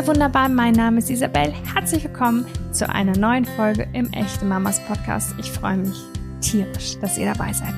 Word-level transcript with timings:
ihr 0.00 0.06
Wunderbaren, 0.06 0.54
mein 0.54 0.72
Name 0.72 0.96
ist 0.96 1.10
Isabel. 1.10 1.52
Herzlich 1.74 2.04
willkommen 2.04 2.46
zu 2.72 2.88
einer 2.88 3.14
neuen 3.18 3.44
Folge 3.44 3.86
im 3.92 4.10
Echte 4.14 4.46
Mamas 4.46 4.80
Podcast. 4.86 5.34
Ich 5.38 5.50
freue 5.50 5.76
mich 5.76 5.94
tierisch, 6.40 6.98
dass 7.00 7.18
ihr 7.18 7.26
dabei 7.26 7.52
seid. 7.52 7.74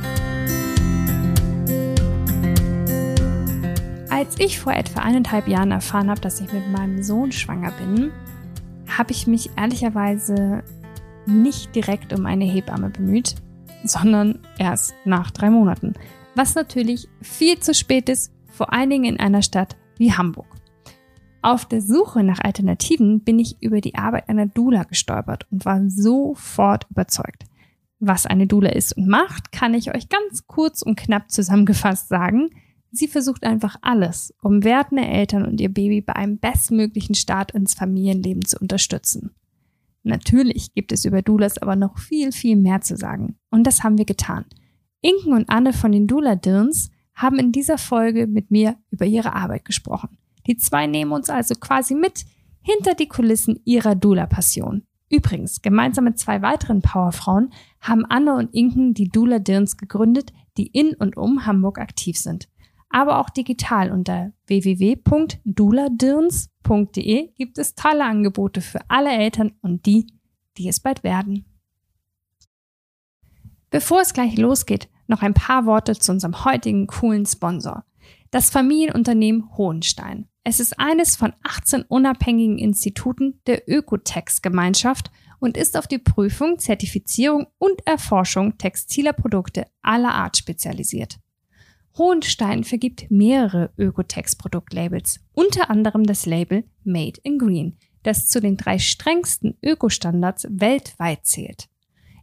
Als 4.09 4.39
ich 4.39 4.61
vor 4.61 4.73
etwa 4.73 5.01
eineinhalb 5.01 5.49
Jahren 5.49 5.73
erfahren 5.73 6.11
habe, 6.11 6.21
dass 6.21 6.41
ich 6.41 6.53
mit 6.53 6.71
meinem 6.71 7.03
Sohn 7.03 7.33
schwanger 7.33 7.73
bin, 7.73 8.13
habe 8.87 9.11
ich 9.11 9.27
mich 9.27 9.51
ehrlicherweise 9.57 10.63
nicht 11.27 11.75
direkt 11.75 12.17
um 12.17 12.27
eine 12.27 12.45
Hebamme 12.45 12.91
bemüht, 12.91 13.35
sondern 13.83 14.39
erst 14.59 14.95
nach 15.05 15.33
drei 15.33 15.51
Monaten. 15.51 15.95
Was 16.37 16.55
natürlich 16.55 17.09
viel 17.21 17.59
zu 17.59 17.75
spät 17.75 18.09
ist, 18.09 18.31
vor 18.47 18.73
allen 18.73 18.91
Dingen 18.91 19.17
in 19.17 19.19
einer 19.19 19.43
Stadt 19.43 19.75
wie 19.99 20.13
Hamburg. 20.13 20.52
Auf 21.43 21.67
der 21.67 21.83
Suche 21.83 22.23
nach 22.23 22.39
Alternativen 22.39 23.25
bin 23.25 23.41
ich 23.41 23.61
über 23.61 23.81
die 23.81 23.97
Arbeit 23.97 24.29
einer 24.29 24.47
Dula 24.47 24.85
gestolpert 24.85 25.47
und 25.51 25.65
war 25.65 25.83
sofort 25.91 26.87
überzeugt. 26.89 27.45
Was 27.99 28.27
eine 28.27 28.47
Dula 28.47 28.71
ist 28.71 28.97
und 28.97 29.09
macht, 29.09 29.51
kann 29.51 29.75
ich 29.75 29.93
euch 29.93 30.09
ganz 30.09 30.47
kurz 30.47 30.83
und 30.83 30.97
knapp 30.97 31.33
zusammengefasst 31.33 32.09
sagen. 32.09 32.51
Sie 32.93 33.09
versucht 33.09 33.43
einfach 33.45 33.77
alles, 33.83 34.33
um 34.41 34.63
werdende 34.63 35.05
Eltern 35.05 35.45
und 35.45 35.61
ihr 35.61 35.69
Baby 35.69 36.01
bei 36.01 36.15
einem 36.15 36.39
bestmöglichen 36.39 37.17
Start 37.17 37.51
ins 37.51 37.75
Familienleben 37.75 38.45
zu 38.45 38.59
unterstützen. 38.59 39.35
Natürlich 40.05 40.75
gibt 40.75 40.93
es 40.93 41.05
über 41.05 41.23
Doulas 41.23 41.59
aber 41.59 41.75
noch 41.75 41.99
viel, 41.99 42.31
viel 42.31 42.57
mehr 42.57 42.83
zu 42.83 42.97
sagen. 42.97 43.37
Und 43.51 43.67
das 43.67 43.83
haben 43.83 43.99
wir 43.99 44.05
getan. 44.05 44.45
Inken 45.01 45.33
und 45.33 45.49
Anne 45.49 45.73
von 45.73 45.91
den 45.91 46.07
Dula 46.07 46.37
Dirns 46.37 46.91
haben 47.15 47.39
in 47.39 47.51
dieser 47.51 47.79
Folge 47.79 48.29
mit 48.29 48.53
mir 48.53 48.77
über 48.91 49.07
ihre 49.07 49.35
Arbeit 49.35 49.65
gesprochen. 49.65 50.19
Die 50.47 50.57
zwei 50.57 50.87
nehmen 50.87 51.13
uns 51.13 51.29
also 51.31 51.55
quasi 51.55 51.95
mit 51.95 52.25
hinter 52.63 52.95
die 52.95 53.09
Kulissen 53.09 53.61
ihrer 53.65 53.95
Dula-Passion. 53.95 54.87
Übrigens, 55.11 55.61
gemeinsam 55.61 56.05
mit 56.05 56.19
zwei 56.19 56.41
weiteren 56.41 56.81
Powerfrauen 56.81 57.53
haben 57.81 58.07
Anne 58.07 58.33
und 58.35 58.55
Inken 58.55 58.95
die 58.95 59.11
Dula 59.11 59.41
Dirns 59.41 59.77
gegründet, 59.77 60.33
die 60.57 60.69
in 60.69 60.95
und 60.95 61.19
um 61.19 61.45
Hamburg 61.45 61.79
aktiv 61.79 62.17
sind. 62.17 62.49
Aber 62.89 63.19
auch 63.19 63.29
digital 63.31 63.93
unter 63.93 64.33
www.duladirns.de 64.47 67.33
gibt 67.35 67.59
es 67.59 67.75
tolle 67.75 68.05
Angebote 68.05 68.61
für 68.61 68.79
alle 68.89 69.11
Eltern 69.11 69.55
und 69.61 69.87
die, 69.87 70.07
die 70.57 70.69
es 70.69 70.79
bald 70.81 71.05
werden. 71.05 71.45
Bevor 73.71 74.01
es 74.03 74.13
gleich 74.13 74.37
losgeht, 74.37 74.91
noch 75.07 75.23
ein 75.23 75.35
paar 75.35 75.67
Worte 75.67 75.95
zu 75.95 76.13
unserem 76.13 76.45
heutigen 76.45 76.87
coolen 76.87 77.27
Sponsor. 77.27 77.85
Das 78.31 78.51
Familienunternehmen 78.51 79.57
Hohenstein. 79.57 80.29
Es 80.45 80.59
ist 80.59 80.79
eines 80.79 81.15
von 81.15 81.33
18 81.45 81.83
unabhängigen 81.83 82.59
Instituten 82.59 83.41
der 83.47 83.69
Ökotex-Gemeinschaft 83.69 85.13
und 85.39 85.57
ist 85.57 85.77
auf 85.77 85.87
die 85.87 85.99
Prüfung, 85.99 86.59
Zertifizierung 86.59 87.47
und 87.59 87.87
Erforschung 87.87 88.59
textiler 88.59 89.13
Produkte 89.13 89.67
aller 89.83 90.13
Art 90.13 90.37
spezialisiert. 90.37 91.21
Hohenstein 91.97 92.65
vergibt 92.65 93.09
mehrere 93.11 93.71
Ökotex-Produktlabels, 93.77 95.21
unter 95.33 95.71
anderem 95.71 96.05
das 96.05 96.27
Label 96.27 96.65
Made 96.83 97.21
in 97.23 97.39
Green, 97.39 97.77
das 98.03 98.29
zu 98.29 98.41
den 98.41 98.57
drei 98.57 98.79
strengsten 98.79 99.57
Ökostandards 99.63 100.47
weltweit 100.51 101.25
zählt. 101.25 101.69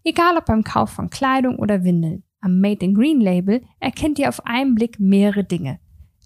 Egal 0.04 0.38
ob 0.38 0.46
beim 0.46 0.64
Kauf 0.64 0.90
von 0.90 1.10
Kleidung 1.10 1.58
oder 1.58 1.84
Windeln, 1.84 2.24
am 2.42 2.60
Made 2.60 2.84
in 2.84 2.96
Green 2.96 3.22
Label 3.22 3.62
erkennt 3.80 4.20
ihr 4.20 4.28
auf 4.28 4.46
einen 4.46 4.76
Blick 4.76 5.00
mehrere 5.00 5.44
Dinge, 5.44 5.80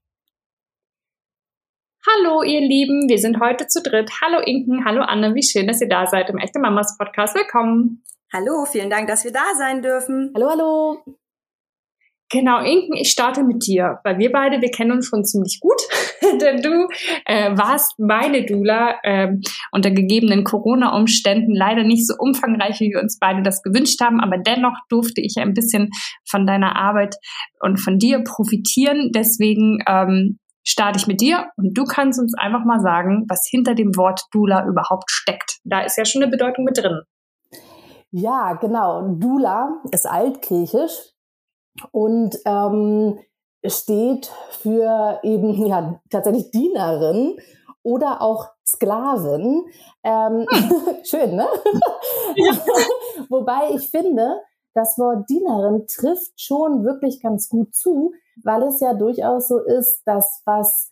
Hallo, 2.06 2.42
ihr 2.42 2.60
Lieben, 2.60 3.08
wir 3.08 3.18
sind 3.18 3.40
heute 3.40 3.66
zu 3.66 3.80
dritt. 3.80 4.10
Hallo 4.20 4.40
Inken, 4.44 4.84
hallo 4.84 5.02
Anne, 5.02 5.34
wie 5.34 5.42
schön, 5.42 5.66
dass 5.66 5.80
ihr 5.80 5.88
da 5.88 6.06
seid 6.06 6.28
im 6.28 6.38
Echte 6.38 6.58
Mamas 6.58 6.98
Podcast. 6.98 7.34
Willkommen. 7.34 8.02
Hallo, 8.32 8.66
vielen 8.66 8.90
Dank, 8.90 9.08
dass 9.08 9.24
wir 9.24 9.32
da 9.32 9.54
sein 9.56 9.80
dürfen. 9.80 10.32
Hallo, 10.34 10.50
hallo. 10.50 11.18
Genau, 12.34 12.58
Inken, 12.58 12.94
ich 12.94 13.12
starte 13.12 13.44
mit 13.44 13.64
dir, 13.64 14.00
weil 14.02 14.18
wir 14.18 14.32
beide, 14.32 14.60
wir 14.60 14.72
kennen 14.72 14.90
uns 14.90 15.06
schon 15.06 15.24
ziemlich 15.24 15.60
gut, 15.60 15.80
denn 16.40 16.60
du 16.62 16.88
äh, 17.26 17.56
warst 17.56 17.96
meine 18.00 18.44
Dula 18.44 18.96
äh, 19.04 19.28
unter 19.70 19.92
gegebenen 19.92 20.42
Corona-Umständen 20.42 21.54
leider 21.54 21.84
nicht 21.84 22.08
so 22.08 22.14
umfangreich, 22.18 22.80
wie 22.80 22.90
wir 22.90 23.00
uns 23.00 23.20
beide 23.20 23.42
das 23.42 23.62
gewünscht 23.62 24.00
haben, 24.00 24.20
aber 24.20 24.38
dennoch 24.38 24.76
durfte 24.88 25.20
ich 25.20 25.36
ein 25.36 25.54
bisschen 25.54 25.90
von 26.28 26.44
deiner 26.44 26.74
Arbeit 26.74 27.14
und 27.60 27.76
von 27.76 27.98
dir 27.98 28.24
profitieren. 28.24 29.12
Deswegen 29.14 29.78
ähm, 29.86 30.40
starte 30.64 30.98
ich 30.98 31.06
mit 31.06 31.20
dir 31.20 31.50
und 31.56 31.78
du 31.78 31.84
kannst 31.84 32.18
uns 32.18 32.34
einfach 32.36 32.64
mal 32.64 32.80
sagen, 32.80 33.26
was 33.28 33.46
hinter 33.48 33.76
dem 33.76 33.94
Wort 33.94 34.22
Dula 34.32 34.66
überhaupt 34.66 35.08
steckt. 35.08 35.60
Da 35.62 35.82
ist 35.82 35.96
ja 35.96 36.04
schon 36.04 36.20
eine 36.20 36.32
Bedeutung 36.32 36.64
mit 36.64 36.78
drin. 36.78 37.00
Ja, 38.10 38.54
genau. 38.54 39.14
Dula 39.20 39.80
ist 39.92 40.04
altgriechisch 40.04 41.13
und 41.92 42.38
ähm, 42.44 43.18
steht 43.66 44.30
für 44.50 45.20
eben 45.22 45.52
ja 45.66 46.00
tatsächlich 46.10 46.50
Dienerin 46.50 47.38
oder 47.82 48.22
auch 48.22 48.48
Sklavin. 48.66 49.64
Ähm, 50.02 50.46
schön, 51.04 51.36
ne? 51.36 51.46
Ja. 52.36 52.52
Wobei 53.28 53.70
ich 53.76 53.90
finde, 53.90 54.40
das 54.74 54.98
Wort 54.98 55.30
Dienerin 55.30 55.86
trifft 55.86 56.40
schon 56.40 56.84
wirklich 56.84 57.22
ganz 57.22 57.48
gut 57.48 57.74
zu, 57.74 58.12
weil 58.42 58.64
es 58.64 58.80
ja 58.80 58.94
durchaus 58.94 59.46
so 59.46 59.60
ist, 59.60 60.02
dass 60.04 60.42
was 60.44 60.90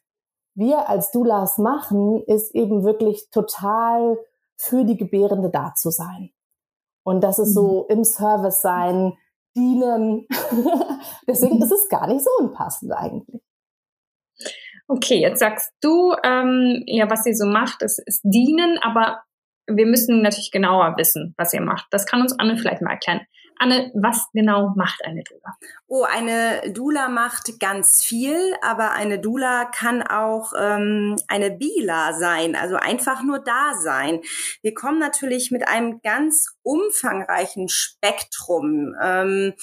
wir 0.54 0.88
als 0.88 1.10
Doulas 1.10 1.59
machen, 1.59 2.22
ist 2.26 2.54
eben 2.54 2.84
wirklich 2.84 3.28
total 3.31 4.19
für 4.56 4.84
die 4.84 4.97
Gebärende 4.97 5.50
da 5.50 5.75
zu 5.75 5.91
sein. 5.91 6.31
Und 7.03 7.25
das 7.25 7.41
ist 7.41 7.50
mhm. 7.50 7.54
so 7.54 7.87
im 7.88 8.04
Service 8.04 8.62
sein, 8.62 9.15
dienen. 9.56 10.26
Deswegen 11.28 11.60
ist 11.62 11.72
es 11.72 11.88
gar 11.88 12.06
nicht 12.06 12.24
so 12.24 12.30
unpassend 12.38 12.92
eigentlich. 12.92 13.42
Okay, 14.88 15.20
jetzt 15.20 15.40
sagst 15.40 15.72
du, 15.80 16.14
ähm, 16.24 16.82
ja, 16.86 17.08
was 17.10 17.26
ihr 17.26 17.34
so 17.34 17.46
macht, 17.46 17.82
ist, 17.82 18.02
ist 18.04 18.20
dienen, 18.24 18.78
aber 18.82 19.22
wir 19.66 19.86
müssen 19.86 20.22
natürlich 20.22 20.50
genauer 20.50 20.96
wissen, 20.96 21.34
was 21.38 21.54
ihr 21.54 21.60
macht. 21.60 21.86
Das 21.91 22.06
kann 22.06 22.20
uns 22.20 22.38
Anne 22.38 22.56
vielleicht 22.56 22.82
mal 22.82 22.92
erklären. 22.92 23.20
Anne, 23.62 23.92
was 23.94 24.26
genau 24.32 24.72
macht 24.74 25.04
eine 25.04 25.22
Dula? 25.22 25.56
Oh, 25.86 26.02
eine 26.02 26.72
Dula 26.72 27.08
macht 27.08 27.60
ganz 27.60 28.02
viel, 28.02 28.56
aber 28.60 28.90
eine 28.90 29.20
Dula 29.20 29.66
kann 29.66 30.02
auch 30.02 30.52
ähm, 30.58 31.14
eine 31.28 31.52
Bila 31.52 32.12
sein, 32.14 32.56
also 32.56 32.74
einfach 32.74 33.22
nur 33.22 33.38
da 33.38 33.74
sein. 33.80 34.20
Wir 34.62 34.74
kommen 34.74 34.98
natürlich 34.98 35.53
mit 35.53 35.68
einem 35.68 36.00
ganz 36.03 36.56
umfangreichen 36.64 37.68
Spektrum. 37.68 38.97
Ähm, 39.00 39.54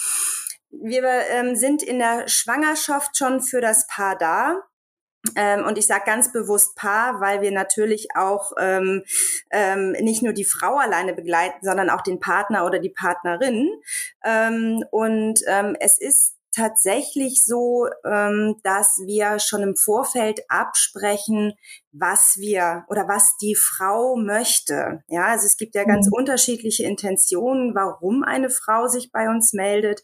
wir 0.72 1.04
ähm, 1.32 1.58
sind 1.58 1.84
in 1.84 2.00
der 2.00 2.30
Schwangerschaft 2.30 3.18
schon 3.18 3.42
für 3.42 3.60
das 3.60 3.86
Paar 3.88 4.18
da. 4.18 4.62
Ähm, 5.36 5.66
und 5.66 5.78
ich 5.78 5.86
sage 5.86 6.04
ganz 6.06 6.32
bewusst 6.32 6.76
Paar, 6.76 7.20
weil 7.20 7.42
wir 7.42 7.52
natürlich 7.52 8.10
auch 8.16 8.54
ähm, 8.58 9.04
ähm, 9.52 9.92
nicht 9.92 10.24
nur 10.24 10.34
die 10.34 10.46
Frau 10.46 10.78
alleine 10.78 11.14
begleiten, 11.14 11.60
sondern 11.62 11.90
auch 11.90 12.02
den 12.02 12.20
Partner 12.20 12.66
oder 12.66 12.80
die 12.80 12.90
Partnerin. 12.90 13.70
Ähm, 14.24 14.84
und 14.92 15.42
ähm, 15.48 15.76
es 15.80 16.00
ist 16.00 16.36
tatsächlich 16.56 17.44
so, 17.46 17.88
ähm, 18.06 18.56
dass 18.64 19.02
wir 19.06 19.40
schon 19.40 19.62
im 19.62 19.76
Vorfeld 19.76 20.42
absprechen, 20.50 21.54
was 21.92 22.36
wir 22.38 22.86
oder 22.88 23.08
was 23.08 23.38
die 23.38 23.56
Frau 23.56 24.16
möchte. 24.16 25.04
Ja, 25.08 25.28
also 25.28 25.46
es 25.46 25.58
gibt 25.58 25.76
ja 25.76 25.84
ganz 25.84 26.08
mhm. 26.08 26.14
unterschiedliche 26.14 26.84
Intentionen, 26.84 27.76
warum 27.76 28.24
eine 28.24 28.50
Frau 28.50 28.88
sich 28.88 29.12
bei 29.12 29.30
uns 29.30 29.54
meldet. 29.54 30.02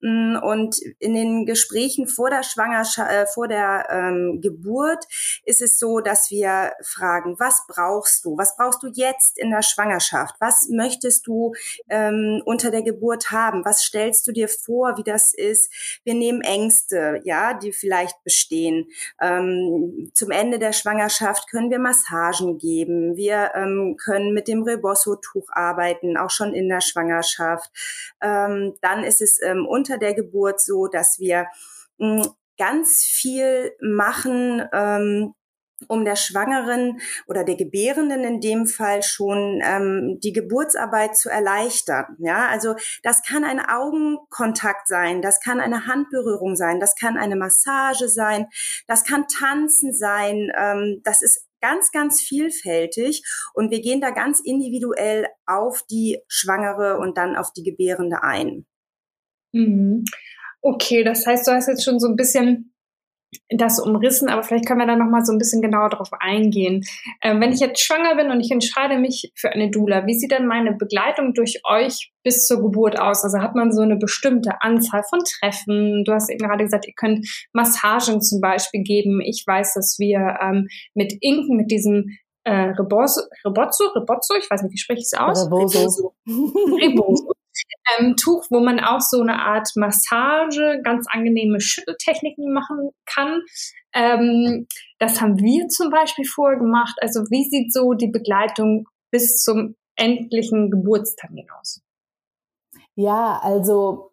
Und 0.00 0.76
in 0.98 1.14
den 1.14 1.46
Gesprächen 1.46 2.06
vor 2.06 2.30
der 2.30 2.42
Schwangerschaft, 2.42 3.10
äh, 3.10 3.26
vor 3.26 3.48
der 3.48 3.86
ähm, 3.90 4.40
Geburt 4.40 5.04
ist 5.44 5.60
es 5.60 5.78
so, 5.78 6.00
dass 6.00 6.30
wir 6.30 6.72
fragen, 6.84 7.36
was 7.38 7.62
brauchst 7.66 8.24
du? 8.24 8.36
Was 8.36 8.56
brauchst 8.56 8.82
du 8.82 8.88
jetzt 8.92 9.38
in 9.38 9.50
der 9.50 9.62
Schwangerschaft? 9.62 10.36
Was 10.40 10.68
möchtest 10.70 11.26
du 11.26 11.52
ähm, 11.88 12.42
unter 12.44 12.70
der 12.70 12.82
Geburt 12.82 13.30
haben? 13.30 13.64
Was 13.64 13.82
stellst 13.82 14.26
du 14.26 14.32
dir 14.32 14.48
vor, 14.48 14.96
wie 14.98 15.02
das 15.02 15.34
ist? 15.34 15.72
Wir 16.04 16.14
nehmen 16.14 16.42
Ängste, 16.42 17.20
ja, 17.24 17.54
die 17.54 17.72
vielleicht 17.72 18.22
bestehen. 18.22 18.86
Ähm, 19.20 20.10
zum 20.14 20.30
Ende 20.30 20.58
der 20.58 20.72
Schwangerschaft 20.72 21.50
können 21.50 21.70
wir 21.70 21.78
Massagen 21.78 22.58
geben. 22.58 23.16
Wir 23.16 23.50
ähm, 23.54 23.96
können 24.02 24.32
mit 24.32 24.48
dem 24.48 24.62
Rebosso-Tuch 24.62 25.48
arbeiten, 25.50 26.16
auch 26.16 26.30
schon 26.30 26.54
in 26.54 26.68
der 26.68 26.80
Schwangerschaft. 26.80 27.70
Ähm, 28.22 28.74
dann 28.80 29.02
ist 29.02 29.22
es 29.22 29.40
ähm, 29.42 29.66
unter 29.66 29.87
der 29.96 30.12
Geburt 30.12 30.60
so, 30.60 30.88
dass 30.88 31.18
wir 31.18 31.46
hm, 31.98 32.26
ganz 32.58 33.04
viel 33.04 33.72
machen, 33.80 34.62
ähm, 34.72 35.34
um 35.86 36.04
der 36.04 36.16
Schwangeren 36.16 37.00
oder 37.28 37.44
der 37.44 37.54
Gebärenden 37.54 38.24
in 38.24 38.40
dem 38.40 38.66
Fall 38.66 39.02
schon 39.02 39.60
ähm, 39.62 40.18
die 40.22 40.32
Geburtsarbeit 40.32 41.16
zu 41.16 41.28
erleichtern. 41.28 42.16
Ja, 42.18 42.48
also 42.48 42.74
das 43.04 43.22
kann 43.22 43.44
ein 43.44 43.60
Augenkontakt 43.60 44.88
sein, 44.88 45.22
das 45.22 45.40
kann 45.40 45.60
eine 45.60 45.86
Handberührung 45.86 46.56
sein, 46.56 46.80
das 46.80 46.96
kann 46.96 47.16
eine 47.16 47.36
Massage 47.36 48.08
sein, 48.08 48.46
das 48.88 49.04
kann 49.04 49.26
Tanzen 49.28 49.94
sein. 49.94 50.50
Ähm, 50.58 51.00
das 51.04 51.22
ist 51.22 51.46
ganz, 51.60 51.92
ganz 51.92 52.20
vielfältig 52.20 53.22
und 53.54 53.70
wir 53.70 53.80
gehen 53.80 54.00
da 54.00 54.10
ganz 54.10 54.40
individuell 54.40 55.26
auf 55.46 55.82
die 55.90 56.20
Schwangere 56.28 56.98
und 56.98 57.16
dann 57.16 57.36
auf 57.36 57.52
die 57.52 57.62
Gebärende 57.62 58.22
ein. 58.22 58.66
Mhm. 59.52 60.04
Okay, 60.60 61.04
das 61.04 61.26
heißt, 61.26 61.46
du 61.46 61.52
hast 61.52 61.68
jetzt 61.68 61.84
schon 61.84 62.00
so 62.00 62.08
ein 62.08 62.16
bisschen 62.16 62.74
das 63.50 63.78
umrissen, 63.78 64.28
aber 64.28 64.42
vielleicht 64.42 64.66
können 64.66 64.80
wir 64.80 64.86
da 64.86 64.96
noch 64.96 65.10
mal 65.10 65.24
so 65.24 65.32
ein 65.32 65.38
bisschen 65.38 65.60
genauer 65.60 65.90
drauf 65.90 66.08
eingehen. 66.18 66.84
Ähm, 67.22 67.40
wenn 67.40 67.52
ich 67.52 67.60
jetzt 67.60 67.80
schwanger 67.80 68.16
bin 68.16 68.30
und 68.30 68.40
ich 68.40 68.50
entscheide 68.50 68.98
mich 68.98 69.32
für 69.34 69.50
eine 69.50 69.70
Doula, 69.70 70.06
wie 70.06 70.18
sieht 70.18 70.30
denn 70.30 70.46
meine 70.46 70.72
Begleitung 70.72 71.34
durch 71.34 71.60
euch 71.68 72.10
bis 72.22 72.46
zur 72.46 72.62
Geburt 72.62 72.98
aus? 72.98 73.24
Also 73.24 73.40
hat 73.40 73.54
man 73.54 73.70
so 73.72 73.82
eine 73.82 73.96
bestimmte 73.96 74.62
Anzahl 74.62 75.02
von 75.08 75.20
Treffen? 75.20 76.04
Du 76.04 76.12
hast 76.12 76.30
eben 76.30 76.38
gerade 76.38 76.64
gesagt, 76.64 76.86
ihr 76.86 76.94
könnt 76.94 77.28
Massagen 77.52 78.22
zum 78.22 78.40
Beispiel 78.40 78.82
geben. 78.82 79.20
Ich 79.20 79.44
weiß, 79.46 79.74
dass 79.74 79.96
wir 79.98 80.38
ähm, 80.40 80.68
mit 80.94 81.14
Inken, 81.20 81.56
mit 81.56 81.70
diesem 81.70 82.16
äh, 82.44 82.70
Rebozo, 82.70 83.22
Rebozzo, 83.44 83.88
Rebozzo, 83.94 84.34
ich 84.38 84.48
weiß 84.50 84.62
nicht, 84.62 84.72
wie 84.72 84.78
spreche 84.78 85.00
ich 85.00 85.08
es 85.12 85.18
aus? 85.18 85.46
Rebozo. 85.46 86.14
Rebozo 86.26 87.32
ähm, 87.98 88.16
Tuch, 88.16 88.46
wo 88.50 88.60
man 88.60 88.80
auch 88.80 89.00
so 89.00 89.20
eine 89.20 89.40
Art 89.40 89.70
Massage, 89.76 90.80
ganz 90.82 91.06
angenehme 91.10 91.60
Schütteltechniken 91.60 92.52
machen 92.52 92.90
kann. 93.06 93.42
Ähm, 93.94 94.66
das 94.98 95.20
haben 95.20 95.38
wir 95.38 95.68
zum 95.68 95.90
Beispiel 95.90 96.24
vorher 96.24 96.58
gemacht. 96.58 96.96
Also 97.00 97.20
wie 97.30 97.48
sieht 97.48 97.72
so 97.72 97.94
die 97.94 98.10
Begleitung 98.10 98.86
bis 99.10 99.42
zum 99.42 99.74
endlichen 99.96 100.70
Geburtstermin 100.70 101.46
aus? 101.58 101.80
Ja, 102.94 103.40
also 103.42 104.12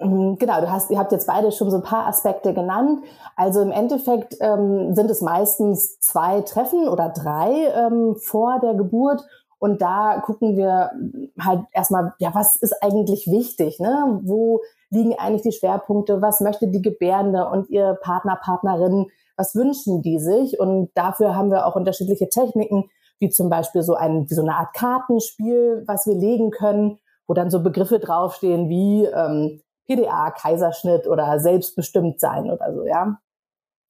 ähm, 0.00 0.36
Genau, 0.38 0.60
du 0.60 0.70
hast, 0.70 0.90
ihr 0.90 0.98
habt 0.98 1.12
jetzt 1.12 1.26
beide 1.26 1.52
schon 1.52 1.70
so 1.70 1.76
ein 1.76 1.82
paar 1.82 2.06
Aspekte 2.06 2.54
genannt. 2.54 3.02
Also 3.36 3.60
im 3.60 3.70
Endeffekt 3.70 4.36
ähm, 4.40 4.94
sind 4.94 5.10
es 5.10 5.20
meistens 5.20 5.98
zwei 6.00 6.40
Treffen 6.42 6.88
oder 6.88 7.10
drei 7.10 7.66
ähm, 7.74 8.16
vor 8.16 8.58
der 8.60 8.74
Geburt 8.74 9.22
und 9.60 9.82
da 9.82 10.22
gucken 10.24 10.56
wir 10.56 10.90
halt 11.38 11.66
erstmal, 11.72 12.14
ja, 12.18 12.34
was 12.34 12.56
ist 12.56 12.82
eigentlich 12.82 13.30
wichtig? 13.30 13.78
Ne? 13.78 14.20
Wo 14.22 14.62
liegen 14.88 15.14
eigentlich 15.18 15.42
die 15.42 15.52
Schwerpunkte? 15.52 16.22
Was 16.22 16.40
möchte 16.40 16.66
die 16.66 16.80
Gebärende 16.80 17.46
und 17.46 17.68
ihr 17.68 17.98
Partner, 18.00 18.36
Partnerin? 18.42 19.08
Was 19.36 19.54
wünschen 19.54 20.00
die 20.00 20.18
sich? 20.18 20.58
Und 20.58 20.90
dafür 20.94 21.36
haben 21.36 21.50
wir 21.50 21.66
auch 21.66 21.76
unterschiedliche 21.76 22.30
Techniken, 22.30 22.88
wie 23.18 23.28
zum 23.28 23.50
Beispiel 23.50 23.82
so 23.82 23.94
ein, 23.94 24.28
wie 24.30 24.34
so 24.34 24.40
eine 24.40 24.56
Art 24.56 24.72
Kartenspiel, 24.72 25.84
was 25.86 26.06
wir 26.06 26.14
legen 26.14 26.50
können, 26.50 26.98
wo 27.28 27.34
dann 27.34 27.50
so 27.50 27.62
Begriffe 27.62 27.98
draufstehen 27.98 28.70
wie 28.70 29.04
ähm, 29.04 29.60
PDA, 29.86 30.30
Kaiserschnitt 30.30 31.06
oder 31.06 31.38
selbstbestimmt 31.38 32.18
sein 32.18 32.50
oder 32.50 32.72
so, 32.72 32.86
ja. 32.86 33.18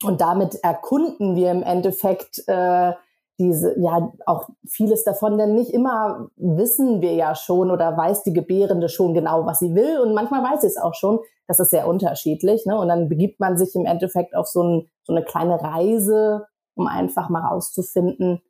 Und 0.02 0.20
damit 0.20 0.56
erkunden 0.64 1.36
wir 1.36 1.52
im 1.52 1.62
Endeffekt 1.62 2.42
äh, 2.48 2.92
diese, 3.40 3.76
ja, 3.80 4.12
auch 4.26 4.50
vieles 4.68 5.02
davon, 5.02 5.38
denn 5.38 5.54
nicht 5.54 5.72
immer 5.72 6.28
wissen 6.36 7.00
wir 7.00 7.14
ja 7.14 7.34
schon 7.34 7.70
oder 7.70 7.96
weiß 7.96 8.22
die 8.22 8.34
Gebärende 8.34 8.90
schon 8.90 9.14
genau, 9.14 9.46
was 9.46 9.60
sie 9.60 9.74
will 9.74 9.98
und 9.98 10.14
manchmal 10.14 10.44
weiß 10.44 10.60
sie 10.60 10.66
es 10.66 10.76
auch 10.76 10.94
schon. 10.94 11.18
Das 11.48 11.58
ist 11.58 11.70
sehr 11.70 11.88
unterschiedlich. 11.88 12.66
Ne? 12.66 12.78
Und 12.78 12.88
dann 12.88 13.08
begibt 13.08 13.40
man 13.40 13.56
sich 13.56 13.74
im 13.74 13.86
Endeffekt 13.86 14.36
auf 14.36 14.46
so, 14.46 14.62
ein, 14.62 14.90
so 15.02 15.14
eine 15.14 15.24
kleine 15.24 15.60
Reise, 15.60 16.46
um 16.74 16.86
einfach 16.86 17.30
mal 17.30 17.44
rauszufinden, 17.44 18.42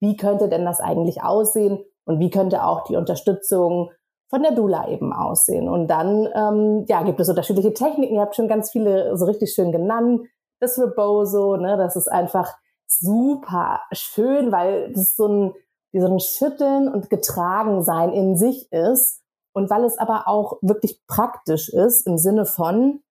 wie 0.00 0.16
könnte 0.16 0.48
denn 0.48 0.64
das 0.64 0.80
eigentlich 0.80 1.22
aussehen 1.22 1.78
und 2.04 2.18
wie 2.18 2.30
könnte 2.30 2.64
auch 2.64 2.84
die 2.84 2.96
Unterstützung 2.96 3.90
von 4.28 4.42
der 4.42 4.52
Dula 4.52 4.88
eben 4.88 5.12
aussehen. 5.12 5.68
Und 5.68 5.88
dann 5.88 6.26
ähm, 6.34 6.86
ja, 6.88 7.02
gibt 7.02 7.20
es 7.20 7.28
unterschiedliche 7.28 7.74
Techniken. 7.74 8.14
Ihr 8.14 8.22
habt 8.22 8.34
schon 8.34 8.48
ganz 8.48 8.70
viele 8.70 9.14
so 9.16 9.26
richtig 9.26 9.52
schön 9.52 9.72
genannt. 9.72 10.22
Das 10.58 10.78
Rebozo, 10.78 11.58
ne, 11.58 11.76
das 11.76 11.96
ist 11.96 12.08
einfach 12.08 12.56
super 13.00 13.80
schön, 13.92 14.52
weil 14.52 14.92
das 14.92 15.16
so 15.16 15.26
ein, 15.26 15.54
so 15.92 16.06
ein 16.06 16.20
Schütteln 16.20 16.88
und 16.88 17.10
Getragensein 17.10 18.12
in 18.12 18.36
sich 18.36 18.70
ist. 18.72 19.20
Und 19.54 19.68
weil 19.68 19.84
es 19.84 19.98
aber 19.98 20.28
auch 20.28 20.58
wirklich 20.62 21.06
praktisch 21.06 21.68
ist 21.68 22.06
im 22.06 22.16
Sinne 22.16 22.46
von, 22.46 23.02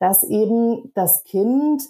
dass 0.00 0.24
eben 0.24 0.90
das 0.94 1.22
Kind, 1.24 1.84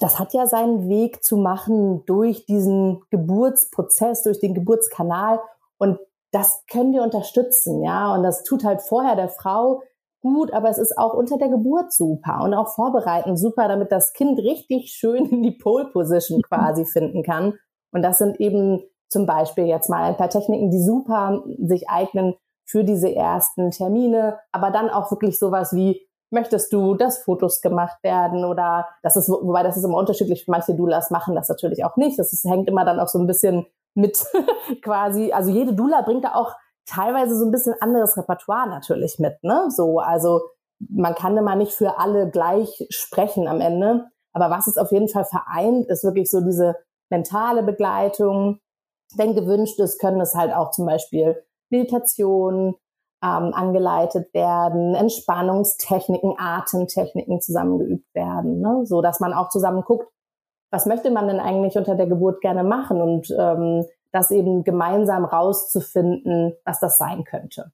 das 0.00 0.18
hat 0.18 0.32
ja 0.32 0.46
seinen 0.46 0.88
Weg 0.88 1.22
zu 1.22 1.36
machen 1.36 2.04
durch 2.06 2.46
diesen 2.46 3.02
Geburtsprozess, 3.10 4.22
durch 4.22 4.40
den 4.40 4.54
Geburtskanal. 4.54 5.40
Und 5.78 5.98
das 6.32 6.64
können 6.70 6.92
wir 6.92 7.02
unterstützen, 7.02 7.82
ja. 7.82 8.14
Und 8.14 8.22
das 8.22 8.42
tut 8.44 8.64
halt 8.64 8.82
vorher 8.82 9.16
der 9.16 9.28
Frau 9.28 9.82
gut, 10.20 10.52
aber 10.52 10.68
es 10.68 10.78
ist 10.78 10.96
auch 10.98 11.14
unter 11.14 11.38
der 11.38 11.48
Geburt 11.48 11.92
super 11.92 12.40
und 12.42 12.54
auch 12.54 12.68
vorbereiten 12.68 13.36
super, 13.36 13.68
damit 13.68 13.92
das 13.92 14.12
Kind 14.12 14.38
richtig 14.38 14.92
schön 14.92 15.26
in 15.26 15.42
die 15.42 15.52
Pole 15.52 15.86
Position 15.86 16.42
quasi 16.42 16.84
finden 16.84 17.22
kann. 17.22 17.54
Und 17.92 18.02
das 18.02 18.18
sind 18.18 18.40
eben 18.40 18.82
zum 19.08 19.26
Beispiel 19.26 19.66
jetzt 19.66 19.90
mal 19.90 20.04
ein 20.04 20.16
paar 20.16 20.30
Techniken, 20.30 20.70
die 20.70 20.82
super 20.82 21.42
sich 21.58 21.88
eignen 21.88 22.34
für 22.64 22.84
diese 22.84 23.12
ersten 23.14 23.70
Termine, 23.72 24.38
aber 24.52 24.70
dann 24.70 24.90
auch 24.90 25.10
wirklich 25.10 25.38
sowas 25.38 25.74
wie 25.74 26.06
möchtest 26.30 26.72
du, 26.72 26.94
dass 26.94 27.24
Fotos 27.24 27.60
gemacht 27.60 27.98
werden 28.02 28.44
oder 28.44 28.86
das 29.02 29.16
ist, 29.16 29.28
wobei 29.28 29.64
das 29.64 29.76
ist 29.76 29.84
immer 29.84 29.98
unterschiedlich, 29.98 30.44
manche 30.46 30.74
Doulas 30.74 31.10
machen 31.10 31.34
das 31.34 31.48
natürlich 31.48 31.84
auch 31.84 31.96
nicht. 31.96 32.18
Das 32.18 32.32
ist, 32.32 32.44
hängt 32.44 32.68
immer 32.68 32.84
dann 32.84 33.00
auch 33.00 33.08
so 33.08 33.18
ein 33.18 33.26
bisschen 33.26 33.66
mit 33.94 34.24
quasi, 34.82 35.32
also 35.32 35.50
jede 35.50 35.74
Doula 35.74 36.02
bringt 36.02 36.24
da 36.24 36.34
auch 36.34 36.54
teilweise 36.86 37.36
so 37.36 37.44
ein 37.44 37.50
bisschen 37.50 37.74
anderes 37.80 38.16
Repertoire 38.16 38.68
natürlich 38.68 39.18
mit, 39.18 39.42
ne? 39.42 39.70
So, 39.70 39.98
also 39.98 40.40
man 40.78 41.14
kann 41.14 41.36
immer 41.36 41.56
nicht 41.56 41.72
für 41.72 41.98
alle 41.98 42.30
gleich 42.30 42.86
sprechen 42.90 43.46
am 43.46 43.60
Ende. 43.60 44.06
Aber 44.32 44.50
was 44.50 44.66
es 44.66 44.78
auf 44.78 44.92
jeden 44.92 45.08
Fall 45.08 45.24
vereint, 45.24 45.86
ist 45.86 46.04
wirklich 46.04 46.30
so 46.30 46.40
diese 46.40 46.76
mentale 47.10 47.62
Begleitung. 47.62 48.60
Wenn 49.16 49.34
gewünscht 49.34 49.78
ist, 49.80 49.98
können 50.00 50.20
es 50.20 50.34
halt 50.34 50.54
auch 50.54 50.70
zum 50.70 50.86
Beispiel 50.86 51.42
Meditation 51.70 52.76
ähm, 53.22 53.52
angeleitet 53.54 54.32
werden, 54.32 54.94
Entspannungstechniken, 54.94 56.34
Atemtechniken 56.38 57.40
zusammengeübt 57.40 58.14
werden, 58.14 58.60
ne? 58.60 58.86
so 58.86 59.02
dass 59.02 59.20
man 59.20 59.34
auch 59.34 59.50
zusammen 59.50 59.82
guckt, 59.82 60.08
was 60.72 60.86
möchte 60.86 61.10
man 61.10 61.28
denn 61.28 61.40
eigentlich 61.40 61.76
unter 61.76 61.96
der 61.96 62.06
Geburt 62.06 62.40
gerne 62.40 62.64
machen 62.64 63.00
und 63.02 63.34
ähm, 63.38 63.84
das 64.12 64.30
eben 64.30 64.64
gemeinsam 64.64 65.24
rauszufinden, 65.24 66.54
was 66.64 66.80
das 66.80 66.98
sein 66.98 67.24
könnte. 67.24 67.72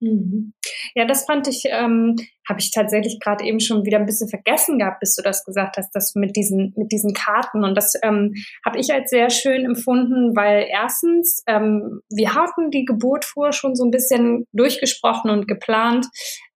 Mhm. 0.00 0.52
Ja, 0.94 1.06
das 1.06 1.24
fand 1.24 1.48
ich, 1.48 1.62
ähm, 1.66 2.16
habe 2.48 2.60
ich 2.60 2.72
tatsächlich 2.72 3.18
gerade 3.20 3.44
eben 3.44 3.60
schon 3.60 3.84
wieder 3.84 3.98
ein 3.98 4.06
bisschen 4.06 4.28
vergessen 4.28 4.78
gehabt, 4.78 5.00
bis 5.00 5.14
du 5.14 5.22
das 5.22 5.44
gesagt 5.44 5.76
hast, 5.76 5.90
das 5.94 6.14
mit 6.14 6.36
diesen 6.36 6.74
mit 6.76 6.92
diesen 6.92 7.14
Karten 7.14 7.64
und 7.64 7.74
das 7.76 7.94
ähm, 8.02 8.34
habe 8.66 8.78
ich 8.78 8.92
als 8.92 9.10
sehr 9.10 9.30
schön 9.30 9.64
empfunden, 9.64 10.36
weil 10.36 10.66
erstens 10.68 11.42
ähm, 11.46 12.00
wir 12.10 12.34
hatten 12.34 12.70
die 12.70 12.84
Geburt 12.84 13.24
vorher 13.24 13.52
schon 13.52 13.74
so 13.74 13.84
ein 13.84 13.90
bisschen 13.90 14.46
durchgesprochen 14.52 15.30
und 15.30 15.48
geplant, 15.48 16.06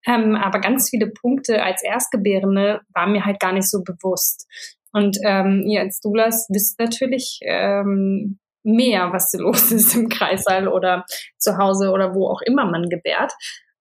ähm, 0.06 0.36
aber 0.36 0.60
ganz 0.60 0.90
viele 0.90 1.10
Punkte 1.10 1.62
als 1.62 1.82
Erstgebärende 1.82 2.80
waren 2.92 3.12
mir 3.12 3.24
halt 3.24 3.40
gar 3.40 3.52
nicht 3.52 3.70
so 3.70 3.82
bewusst. 3.82 4.46
Und 4.92 5.18
ähm, 5.22 5.64
ihr 5.66 5.80
als 5.80 6.00
Doulas 6.00 6.48
wisst 6.50 6.78
natürlich, 6.78 7.40
ähm, 7.42 8.38
mehr, 8.76 9.12
was 9.12 9.32
los 9.38 9.72
ist 9.72 9.94
im 9.94 10.08
Kreissaal 10.08 10.68
oder 10.68 11.04
zu 11.38 11.58
Hause 11.58 11.90
oder 11.90 12.14
wo 12.14 12.28
auch 12.28 12.40
immer 12.42 12.66
man 12.66 12.88
gebärt. 12.88 13.32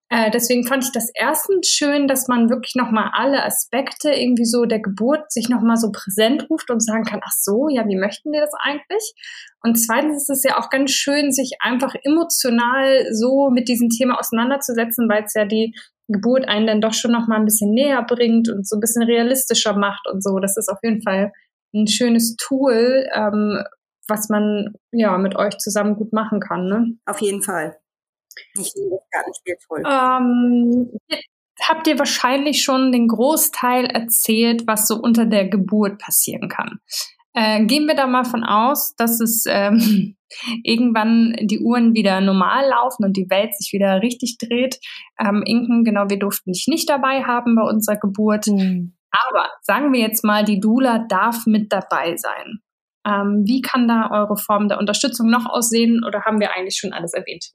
Äh, 0.10 0.32
deswegen 0.32 0.66
fand 0.66 0.86
ich 0.86 0.94
das 0.94 1.12
erstens 1.14 1.68
schön, 1.68 2.08
dass 2.08 2.30
man 2.30 2.50
wirklich 2.50 2.76
nochmal 2.76 3.12
alle 3.14 3.44
Aspekte 3.44 4.10
irgendwie 4.10 4.46
so 4.46 4.64
der 4.64 4.80
Geburt 4.80 5.30
sich 5.32 5.50
nochmal 5.50 5.76
so 5.76 5.92
präsent 5.92 6.50
ruft 6.50 6.72
und 6.72 6.80
sagen 6.80 7.04
kann, 7.04 7.20
ach 7.22 7.34
so, 7.38 7.68
ja, 7.68 7.86
wie 7.88 7.98
möchten 7.98 8.32
wir 8.32 8.40
das 8.40 8.54
eigentlich? 8.58 9.14
Und 9.62 9.76
zweitens 9.76 10.24
ist 10.24 10.30
es 10.30 10.44
ja 10.44 10.58
auch 10.58 10.70
ganz 10.70 10.92
schön, 10.92 11.34
sich 11.34 11.58
einfach 11.60 11.94
emotional 12.04 13.06
so 13.12 13.50
mit 13.50 13.68
diesem 13.68 13.90
Thema 13.90 14.18
auseinanderzusetzen, 14.18 15.10
weil 15.10 15.26
es 15.26 15.34
ja 15.34 15.44
die 15.44 15.76
Geburt 16.08 16.48
einen 16.48 16.68
dann 16.68 16.80
doch 16.80 16.94
schon 16.94 17.12
nochmal 17.12 17.40
ein 17.40 17.46
bisschen 17.46 17.72
näher 17.72 18.02
bringt 18.02 18.48
und 18.48 18.66
so 18.66 18.78
ein 18.78 18.80
bisschen 18.80 19.04
realistischer 19.04 19.76
macht 19.76 20.08
und 20.10 20.24
so. 20.24 20.40
Das 20.40 20.56
ist 20.56 20.70
auf 20.70 20.80
jeden 20.84 21.02
Fall 21.02 21.34
ein 21.74 21.88
schönes 21.88 22.38
Tool, 22.38 23.08
ähm, 23.14 23.62
was 24.08 24.30
man 24.30 24.74
ja 24.92 25.18
mit 25.18 25.36
euch 25.36 25.58
zusammen 25.58 25.96
gut 25.96 26.14
machen 26.14 26.40
kann. 26.40 26.68
Ne? 26.68 26.98
Auf 27.06 27.22
jeden 27.22 27.42
Fall. 27.42 27.78
Ich 28.54 28.72
finde 28.74 28.90
das 28.92 29.10
Gartenspiel 29.12 29.58
toll. 29.68 29.84
Ähm, 29.86 30.92
habt 31.62 31.88
ihr 31.88 32.00
wahrscheinlich 32.00 32.64
schon 32.64 32.92
den 32.92 33.08
Großteil 33.08 33.86
erzählt, 33.86 34.68
was 34.68 34.88
so 34.88 34.96
unter 34.96 35.26
der 35.26 35.48
Geburt 35.48 36.00
passieren 36.00 36.50
kann. 36.50 36.80
Äh, 37.34 37.66
gehen 37.66 37.86
wir 37.86 37.96
da 37.96 38.08
mal 38.08 38.26
von 38.26 38.44
aus, 38.44 38.96
dass 38.96 39.20
es 39.20 39.46
ähm, 39.48 40.16
irgendwann 40.64 41.36
die 41.42 41.60
Uhren 41.60 41.94
wieder 41.94 42.20
normal 42.22 42.68
laufen 42.70 43.06
und 43.06 43.16
die 43.16 43.30
Welt 43.30 43.56
sich 43.56 43.74
wieder 43.74 44.02
richtig 44.02 44.38
dreht. 44.38 44.80
Ähm, 45.20 45.44
Inken, 45.46 45.84
genau, 45.84 46.10
wir 46.10 46.20
durften 46.20 46.52
dich 46.52 46.66
nicht 46.68 46.90
dabei 46.90 47.24
haben 47.24 47.56
bei 47.56 47.64
unserer 47.64 47.98
Geburt. 47.98 48.48
Mhm. 48.48 48.98
Aber 49.12 49.50
sagen 49.62 49.94
wir 49.94 50.00
jetzt 50.00 50.24
mal, 50.24 50.44
die 50.44 50.60
Dula 50.60 51.06
darf 51.08 51.46
mit 51.46 51.72
dabei 51.72 52.18
sein. 52.18 52.60
Ähm, 53.08 53.44
wie 53.46 53.62
kann 53.62 53.88
da 53.88 54.10
eure 54.12 54.38
Form 54.38 54.68
der 54.68 54.80
Unterstützung 54.80 55.30
noch 55.30 55.46
aussehen 55.46 56.04
oder 56.06 56.24
haben 56.24 56.40
wir 56.40 56.54
eigentlich 56.56 56.78
schon 56.78 56.94
alles 56.94 57.14
erwähnt? 57.14 57.50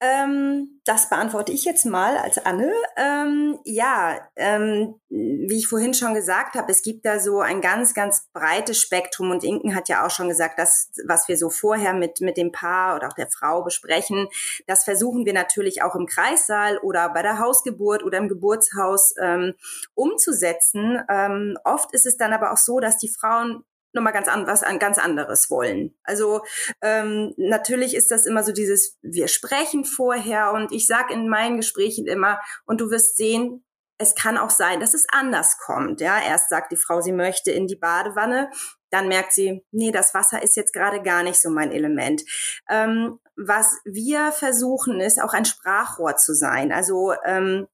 Ähm, 0.00 0.80
das 0.84 1.10
beantworte 1.10 1.50
ich 1.50 1.64
jetzt 1.64 1.84
mal 1.84 2.16
als 2.18 2.38
Anne. 2.38 2.72
Ähm, 2.96 3.58
ja, 3.64 4.16
ähm, 4.36 4.94
wie 5.08 5.58
ich 5.58 5.66
vorhin 5.66 5.92
schon 5.92 6.14
gesagt 6.14 6.54
habe, 6.54 6.70
es 6.70 6.82
gibt 6.82 7.04
da 7.04 7.18
so 7.18 7.40
ein 7.40 7.60
ganz, 7.60 7.94
ganz 7.94 8.28
breites 8.32 8.80
Spektrum 8.80 9.32
und 9.32 9.42
Inken 9.42 9.74
hat 9.74 9.88
ja 9.88 10.06
auch 10.06 10.10
schon 10.10 10.28
gesagt, 10.28 10.56
dass 10.60 10.92
was 11.04 11.26
wir 11.26 11.36
so 11.36 11.50
vorher 11.50 11.94
mit 11.94 12.20
mit 12.20 12.36
dem 12.36 12.52
Paar 12.52 12.94
oder 12.94 13.08
auch 13.08 13.14
der 13.14 13.28
Frau 13.28 13.64
besprechen, 13.64 14.28
das 14.68 14.84
versuchen 14.84 15.26
wir 15.26 15.32
natürlich 15.32 15.82
auch 15.82 15.96
im 15.96 16.06
Kreissaal 16.06 16.78
oder 16.78 17.08
bei 17.12 17.22
der 17.22 17.40
Hausgeburt 17.40 18.04
oder 18.04 18.18
im 18.18 18.28
Geburtshaus 18.28 19.14
ähm, 19.20 19.54
umzusetzen. 19.94 21.02
Ähm, 21.08 21.58
oft 21.64 21.92
ist 21.92 22.06
es 22.06 22.16
dann 22.16 22.32
aber 22.32 22.52
auch 22.52 22.56
so, 22.56 22.78
dass 22.78 22.98
die 22.98 23.10
Frauen 23.10 23.64
nochmal 23.92 24.12
ganz 24.12 24.28
an, 24.28 24.46
was 24.46 24.62
an 24.62 24.78
ganz 24.78 24.98
anderes 24.98 25.50
wollen. 25.50 25.96
Also 26.02 26.42
ähm, 26.82 27.34
natürlich 27.36 27.94
ist 27.94 28.10
das 28.10 28.26
immer 28.26 28.42
so 28.42 28.52
dieses, 28.52 28.98
wir 29.02 29.28
sprechen 29.28 29.84
vorher 29.84 30.52
und 30.52 30.72
ich 30.72 30.86
sag 30.86 31.10
in 31.10 31.28
meinen 31.28 31.56
Gesprächen 31.56 32.06
immer, 32.06 32.40
und 32.66 32.80
du 32.80 32.90
wirst 32.90 33.16
sehen, 33.16 33.64
es 33.98 34.14
kann 34.14 34.38
auch 34.38 34.50
sein, 34.50 34.80
dass 34.80 34.94
es 34.94 35.06
anders 35.10 35.58
kommt. 35.58 36.00
Ja, 36.00 36.20
erst 36.20 36.50
sagt 36.50 36.70
die 36.70 36.76
Frau, 36.76 37.00
sie 37.00 37.12
möchte 37.12 37.50
in 37.50 37.66
die 37.66 37.76
Badewanne, 37.76 38.50
dann 38.90 39.08
merkt 39.08 39.32
sie, 39.32 39.64
nee, 39.72 39.90
das 39.90 40.14
Wasser 40.14 40.42
ist 40.42 40.56
jetzt 40.56 40.72
gerade 40.72 41.02
gar 41.02 41.22
nicht 41.22 41.40
so 41.40 41.50
mein 41.50 41.72
Element. 41.72 42.22
Ähm, 42.70 43.18
was 43.36 43.78
wir 43.84 44.32
versuchen, 44.32 45.00
ist 45.00 45.20
auch 45.20 45.32
ein 45.32 45.44
Sprachrohr 45.44 46.16
zu 46.16 46.34
sein. 46.34 46.72
Also 46.72 47.12
ähm, 47.24 47.66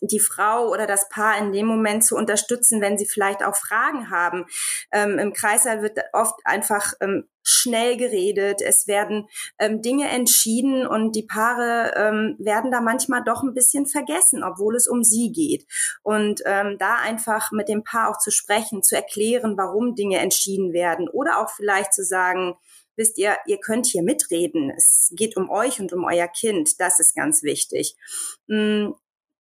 die 0.00 0.20
Frau 0.20 0.68
oder 0.68 0.86
das 0.86 1.08
Paar 1.08 1.38
in 1.38 1.52
dem 1.52 1.66
Moment 1.66 2.04
zu 2.04 2.16
unterstützen, 2.16 2.80
wenn 2.80 2.98
sie 2.98 3.06
vielleicht 3.06 3.44
auch 3.44 3.56
Fragen 3.56 4.10
haben. 4.10 4.46
Ähm, 4.92 5.18
Im 5.18 5.32
Kreißsaal 5.32 5.82
wird 5.82 5.98
oft 6.12 6.38
einfach 6.44 6.92
ähm, 7.00 7.28
schnell 7.48 7.96
geredet, 7.96 8.60
es 8.60 8.86
werden 8.86 9.26
ähm, 9.58 9.80
Dinge 9.80 10.08
entschieden 10.08 10.86
und 10.86 11.16
die 11.16 11.22
Paare 11.22 11.94
ähm, 11.96 12.36
werden 12.38 12.70
da 12.70 12.80
manchmal 12.82 13.24
doch 13.24 13.42
ein 13.42 13.54
bisschen 13.54 13.86
vergessen, 13.86 14.44
obwohl 14.44 14.76
es 14.76 14.86
um 14.86 15.02
sie 15.02 15.32
geht. 15.32 15.66
Und 16.02 16.42
ähm, 16.44 16.76
da 16.78 16.96
einfach 16.96 17.50
mit 17.50 17.68
dem 17.68 17.84
Paar 17.84 18.10
auch 18.10 18.18
zu 18.18 18.30
sprechen, 18.30 18.82
zu 18.82 18.96
erklären, 18.96 19.56
warum 19.56 19.94
Dinge 19.94 20.18
entschieden 20.18 20.74
werden 20.74 21.08
oder 21.08 21.38
auch 21.38 21.50
vielleicht 21.50 21.94
zu 21.94 22.04
sagen, 22.04 22.54
wisst 22.96 23.16
ihr, 23.16 23.36
ihr 23.46 23.58
könnt 23.58 23.86
hier 23.86 24.02
mitreden. 24.02 24.70
Es 24.76 25.10
geht 25.16 25.36
um 25.36 25.48
euch 25.48 25.80
und 25.80 25.92
um 25.94 26.04
euer 26.04 26.28
Kind. 26.28 26.78
Das 26.80 26.98
ist 26.98 27.14
ganz 27.14 27.42
wichtig. 27.42 27.96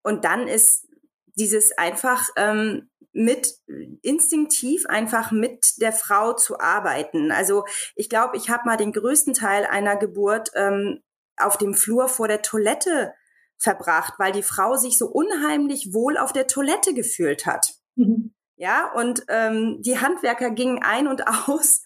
Und 0.08 0.24
dann 0.24 0.48
ist 0.48 0.88
dieses 1.36 1.78
einfach 1.78 2.30
ähm, 2.38 2.90
mit 3.12 3.56
instinktiv 4.04 4.86
einfach 4.86 5.32
mit 5.32 5.82
der 5.82 5.92
Frau 5.92 6.32
zu 6.32 6.62
arbeiten. 6.62 7.30
Also 7.30 7.66
ich 7.96 8.10
glaube, 8.10 8.38
ich 8.38 8.50
habe 8.50 8.64
mal 8.66 8.78
den 8.78 8.94
größten 8.94 9.34
Teil 9.34 9.66
einer 9.66 9.98
Geburt 9.98 10.52
ähm, 10.56 11.02
auf 11.36 11.58
dem 11.58 11.74
Flur 11.74 12.08
vor 12.08 12.30
der 12.30 12.42
Toilette 12.42 13.14
verbracht, 13.58 14.14
weil 14.18 14.32
die 14.32 14.44
Frau 14.44 14.78
sich 14.78 14.98
so 14.98 15.08
unheimlich 15.08 15.94
wohl 15.94 16.18
auf 16.18 16.32
der 16.32 16.48
Toilette 16.48 16.94
gefühlt 16.94 17.46
hat. 17.46 17.74
Mhm. 17.96 18.34
Ja, 18.56 18.90
und 18.94 19.26
ähm, 19.28 19.82
die 19.82 20.00
Handwerker 20.00 20.52
gingen 20.52 20.82
ein 20.82 21.10
und 21.10 21.28
aus 21.48 21.82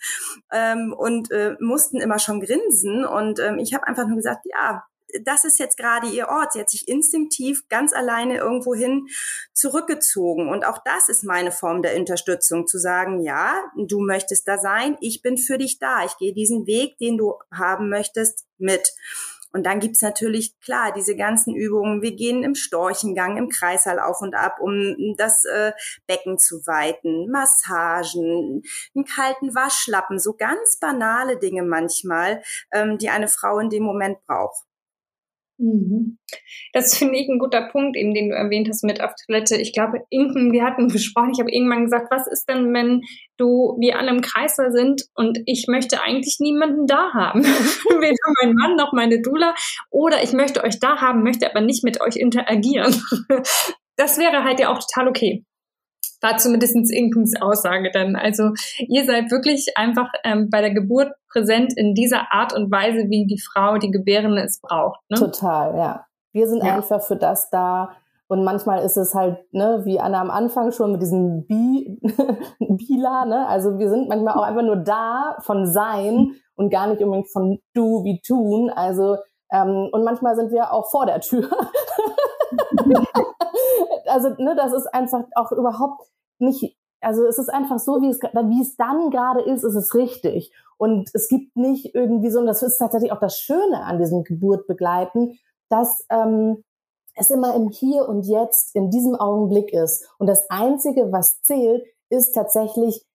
ähm, 0.52 0.94
und 0.96 1.32
äh, 1.32 1.56
mussten 1.60 2.00
immer 2.00 2.20
schon 2.20 2.40
grinsen. 2.40 3.04
Und 3.04 3.40
ähm, 3.40 3.58
ich 3.58 3.74
habe 3.74 3.88
einfach 3.88 4.06
nur 4.06 4.18
gesagt, 4.18 4.46
ja, 4.46 4.84
das 5.24 5.46
ist 5.46 5.60
jetzt 5.60 5.78
gerade 5.78 6.08
ihr 6.08 6.28
Ort. 6.28 6.54
Sie 6.54 6.60
hat 6.60 6.70
sich 6.70 6.88
instinktiv 6.88 7.68
ganz 7.70 7.94
alleine 7.94 8.38
irgendwohin 8.38 9.08
zurückgezogen. 9.54 10.50
Und 10.50 10.66
auch 10.66 10.80
das 10.84 11.10
ist 11.10 11.24
meine 11.24 11.52
Form 11.52 11.82
der 11.82 11.98
Unterstützung, 11.98 12.68
zu 12.68 12.78
sagen, 12.78 13.22
ja, 13.22 13.64
du 13.76 14.02
möchtest 14.02 14.48
da 14.48 14.58
sein, 14.58 14.98
ich 15.02 15.22
bin 15.22 15.38
für 15.38 15.58
dich 15.58 15.80
da. 15.80 16.06
Ich 16.06 16.18
gehe 16.18 16.34
diesen 16.34 16.66
Weg, 16.66 16.98
den 16.98 17.18
du 17.18 17.36
haben 17.52 17.90
möchtest, 17.90 18.46
mit. 18.58 18.94
Und 19.54 19.66
dann 19.66 19.80
gibt's 19.80 20.02
natürlich, 20.02 20.60
klar, 20.62 20.94
diese 20.94 21.16
ganzen 21.16 21.54
Übungen. 21.56 22.02
Wir 22.02 22.16
gehen 22.16 22.44
im 22.44 22.56
Storchengang, 22.56 23.38
im 23.38 23.50
Kreissaal 23.50 24.00
auf 24.00 24.22
und 24.22 24.34
ab, 24.34 24.58
um 24.62 24.96
das 25.18 25.44
äh, 25.46 25.74
Becken 26.08 26.38
zu 26.38 26.66
weiten, 26.66 27.30
Massagen, 27.30 28.64
einen 28.96 29.06
kalten 29.06 29.54
Waschlappen, 29.54 30.20
so 30.20 30.34
ganz 30.34 30.78
banale 30.80 31.38
Dinge 31.38 31.64
manchmal, 31.64 32.42
ähm, 32.72 32.98
die 32.98 33.10
eine 33.10 33.28
Frau 33.28 33.60
in 33.60 33.70
dem 33.70 33.84
Moment 33.84 34.26
braucht. 34.26 34.64
Mhm. 35.62 36.18
Das 36.74 36.98
finde 36.98 37.18
ich 37.18 37.30
ein 37.30 37.38
guter 37.38 37.70
Punkt, 37.70 37.96
eben 37.96 38.16
den 38.16 38.30
du 38.30 38.36
erwähnt 38.36 38.68
hast 38.68 38.84
mit 38.84 39.02
auf 39.02 39.12
Toilette. 39.26 39.58
Ich 39.58 39.74
glaube, 39.74 40.00
Inken, 40.10 40.52
wir 40.52 40.64
hatten 40.64 40.88
gesprochen, 40.90 41.32
ich 41.34 41.40
habe 41.40 41.52
irgendwann 41.52 41.84
gesagt, 41.84 42.08
was 42.10 42.26
ist 42.28 42.46
denn, 42.50 42.74
wenn 42.74 43.02
du, 43.38 43.78
wir 43.80 44.00
alle 44.00 44.10
im 44.10 44.22
Kreiser 44.22 44.72
sind 44.72 45.04
und 45.14 45.40
ich 45.46 45.68
möchte 45.68 46.02
eigentlich 46.02 46.38
niemanden 46.40 46.88
da 46.88 47.14
haben? 47.14 47.44
Weder 47.44 48.34
mein 48.42 48.56
Mann 48.56 48.76
noch 48.76 48.92
meine 48.92 49.22
Dula. 49.22 49.54
Oder 49.92 50.24
ich 50.24 50.34
möchte 50.34 50.64
euch 50.64 50.80
da 50.80 51.00
haben, 51.00 51.22
möchte 51.22 51.48
aber 51.50 51.62
nicht 51.62 51.84
mit 51.84 52.02
euch 52.02 52.16
interagieren. 52.16 52.96
das 53.96 54.18
wäre 54.18 54.44
halt 54.44 54.60
ja 54.60 54.70
auch 54.70 54.80
total 54.80 55.10
okay 55.10 55.46
war 56.22 56.38
zumindest 56.38 56.76
Inkens 56.92 57.40
Aussage 57.42 57.92
dann. 57.92 58.16
Also 58.16 58.52
ihr 58.78 59.06
seid 59.06 59.32
wirklich 59.32 59.78
einfach 59.78 60.12
ähm, 60.24 60.50
bei 60.50 60.62
der 60.62 60.74
Geburt 60.74 61.12
präsent 61.30 61.74
in 61.76 61.94
dieser 61.94 62.32
Art 62.32 62.54
und 62.54 62.72
Weise, 62.72 63.10
wie 63.10 63.26
die 63.26 63.40
Frau, 63.40 63.78
die 63.78 63.92
Gebärende 63.92 64.42
es 64.44 64.60
braucht. 64.62 65.00
Ne? 65.10 65.18
Total, 65.18 65.78
ja. 65.78 66.06
Wir 66.34 66.48
sind 66.48 66.64
ja. 66.64 66.76
einfach 66.76 67.02
für 67.02 67.18
das 67.18 67.50
da. 67.50 67.92
Und 68.28 68.46
manchmal 68.46 68.86
ist 68.86 68.96
es 68.96 69.14
halt, 69.14 69.40
ne, 69.52 69.82
wie 69.84 70.00
Anna 70.00 70.22
am 70.22 70.32
Anfang 70.32 70.72
schon 70.72 70.94
mit 70.94 71.02
diesem 71.02 71.46
Bi, 71.48 72.00
Bila, 72.60 73.26
ne? 73.26 73.46
Also 73.46 73.78
wir 73.78 73.90
sind 73.90 74.08
manchmal 74.08 74.36
auch 74.36 74.44
einfach 74.44 74.62
nur 74.62 74.78
da 74.78 75.36
von 75.42 75.66
sein 75.66 76.32
und 76.56 76.70
gar 76.70 76.88
nicht 76.88 77.02
unbedingt 77.02 77.30
von 77.30 77.60
du 77.74 78.06
wie 78.06 78.22
tun. 78.22 78.70
Also 78.70 79.18
ähm, 79.52 79.90
und 79.92 80.06
manchmal 80.06 80.38
sind 80.38 80.54
wir 80.54 80.72
auch 80.72 80.90
vor 80.90 81.06
der 81.06 81.20
Tür. 81.20 81.50
also, 84.12 84.30
ne, 84.38 84.56
das 84.56 84.74
ist 84.74 84.94
einfach 84.94 85.24
auch 85.36 85.52
überhaupt 85.52 86.08
nicht, 86.40 86.78
also 87.02 87.26
es 87.26 87.38
ist 87.38 87.50
einfach 87.50 87.80
so, 87.80 88.02
wie 88.02 88.10
es, 88.10 88.20
wie 88.20 88.62
es 88.62 88.76
dann 88.76 89.10
gerade 89.10 89.42
ist, 89.42 89.64
ist 89.64 89.76
es 89.76 89.96
richtig. 89.96 90.54
Und 90.78 91.10
es 91.14 91.28
gibt 91.28 91.56
nicht 91.56 91.94
irgendwie 91.94 92.30
so, 92.30 92.40
und 92.40 92.48
das 92.48 92.64
ist 92.64 92.78
tatsächlich 92.78 93.12
auch 93.12 93.20
das 93.20 93.38
Schöne 93.38 93.84
an 93.84 94.00
diesem 94.00 94.24
Geburtbegleiten, 94.24 95.40
dass 95.70 96.06
ähm, 96.10 96.64
es 97.16 97.30
immer 97.30 97.56
im 97.56 97.70
Hier 97.70 98.08
und 98.08 98.26
Jetzt, 98.26 98.76
in 98.76 98.90
diesem 98.90 99.16
Augenblick 99.16 99.74
ist. 99.74 100.10
Und 100.18 100.28
das 100.28 100.50
Einzige, 100.50 101.12
was 101.12 101.42
zählt, 101.42 101.86
ist 102.10 102.34
tatsächlich 102.34 103.06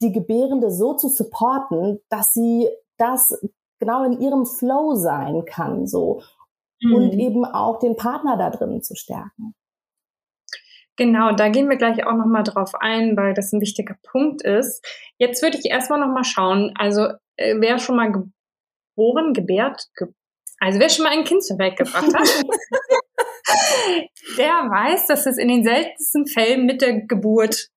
die 0.00 0.12
Gebärende 0.12 0.70
so 0.70 0.94
zu 0.94 1.08
supporten, 1.08 2.00
dass 2.08 2.32
sie 2.32 2.68
das 2.98 3.38
genau 3.78 4.04
in 4.04 4.20
ihrem 4.20 4.46
Flow 4.46 4.94
sein 4.94 5.44
kann, 5.44 5.86
so. 5.86 6.22
Mhm. 6.82 6.94
Und 6.94 7.12
eben 7.14 7.44
auch 7.44 7.78
den 7.78 7.96
Partner 7.96 8.36
da 8.36 8.50
drin 8.50 8.82
zu 8.82 8.94
stärken. 8.94 9.54
Genau, 10.96 11.32
da 11.32 11.48
gehen 11.48 11.70
wir 11.70 11.76
gleich 11.76 12.06
auch 12.06 12.14
nochmal 12.14 12.42
drauf 12.42 12.74
ein, 12.74 13.16
weil 13.16 13.32
das 13.34 13.52
ein 13.52 13.60
wichtiger 13.60 13.96
Punkt 14.02 14.42
ist. 14.42 14.84
Jetzt 15.16 15.42
würde 15.42 15.58
ich 15.58 15.70
erstmal 15.70 16.00
nochmal 16.00 16.24
schauen, 16.24 16.72
also 16.76 17.08
äh, 17.36 17.54
wer 17.58 17.78
schon 17.78 17.96
mal 17.96 18.12
geboren, 18.12 19.32
gebärt, 19.32 19.86
ge 19.96 20.08
also 20.58 20.78
wer 20.78 20.88
schon 20.90 21.04
mal 21.04 21.12
ein 21.12 21.24
Kind 21.24 21.42
zur 21.42 21.58
Welt 21.58 21.76
gebracht 21.76 22.14
hat, 22.14 22.44
der 24.38 24.46
weiß, 24.46 25.06
dass 25.08 25.26
es 25.26 25.36
in 25.36 25.48
den 25.48 25.64
seltensten 25.64 26.26
Fällen 26.26 26.66
mit 26.66 26.82
der 26.82 27.00
Geburt 27.00 27.68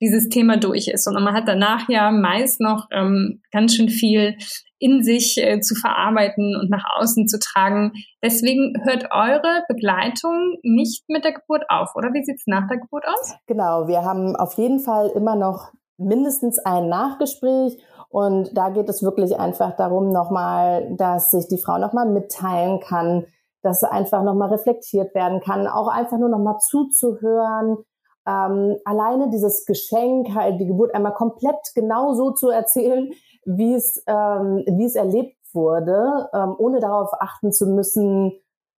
dieses 0.00 0.28
Thema 0.28 0.56
durch 0.56 0.88
ist. 0.88 1.06
Und 1.06 1.14
man 1.14 1.34
hat 1.34 1.48
danach 1.48 1.88
ja 1.88 2.10
meist 2.10 2.60
noch 2.60 2.86
ähm, 2.90 3.40
ganz 3.50 3.74
schön 3.74 3.88
viel 3.88 4.36
in 4.78 5.02
sich 5.02 5.38
äh, 5.38 5.60
zu 5.60 5.74
verarbeiten 5.74 6.54
und 6.56 6.70
nach 6.70 6.84
außen 6.98 7.28
zu 7.28 7.38
tragen. 7.38 7.92
Deswegen 8.22 8.74
hört 8.84 9.08
eure 9.10 9.62
Begleitung 9.68 10.58
nicht 10.62 11.04
mit 11.08 11.24
der 11.24 11.32
Geburt 11.32 11.64
auf, 11.68 11.94
oder? 11.94 12.12
Wie 12.12 12.24
sieht's 12.24 12.46
nach 12.46 12.68
der 12.68 12.78
Geburt 12.78 13.04
aus? 13.06 13.34
Genau, 13.46 13.88
wir 13.88 14.02
haben 14.02 14.36
auf 14.36 14.54
jeden 14.54 14.80
Fall 14.80 15.10
immer 15.14 15.34
noch 15.34 15.72
mindestens 15.96 16.58
ein 16.58 16.88
Nachgespräch 16.88 17.78
und 18.10 18.56
da 18.56 18.68
geht 18.68 18.88
es 18.88 19.02
wirklich 19.02 19.38
einfach 19.38 19.76
darum 19.76 20.12
nochmal, 20.12 20.94
dass 20.96 21.30
sich 21.30 21.48
die 21.48 21.58
Frau 21.58 21.78
nochmal 21.78 22.06
mitteilen 22.06 22.80
kann, 22.80 23.24
dass 23.62 23.82
einfach 23.82 24.22
nochmal 24.22 24.50
reflektiert 24.50 25.14
werden 25.14 25.40
kann, 25.40 25.66
auch 25.66 25.88
einfach 25.88 26.18
nur 26.18 26.28
nochmal 26.28 26.58
zuzuhören, 26.58 27.78
ähm, 28.26 28.76
alleine 28.84 29.30
dieses 29.30 29.64
Geschenk, 29.66 30.34
halt 30.34 30.60
die 30.60 30.66
Geburt 30.66 30.94
einmal 30.94 31.14
komplett 31.14 31.56
genau 31.74 32.14
so 32.14 32.32
zu 32.32 32.50
erzählen, 32.50 33.12
wie 33.44 33.74
es, 33.74 34.02
ähm, 34.06 34.64
wie 34.66 34.84
es 34.84 34.96
erlebt 34.96 35.36
wurde, 35.52 36.28
ähm, 36.34 36.54
ohne 36.58 36.80
darauf 36.80 37.10
achten 37.20 37.52
zu 37.52 37.66
müssen, 37.66 38.32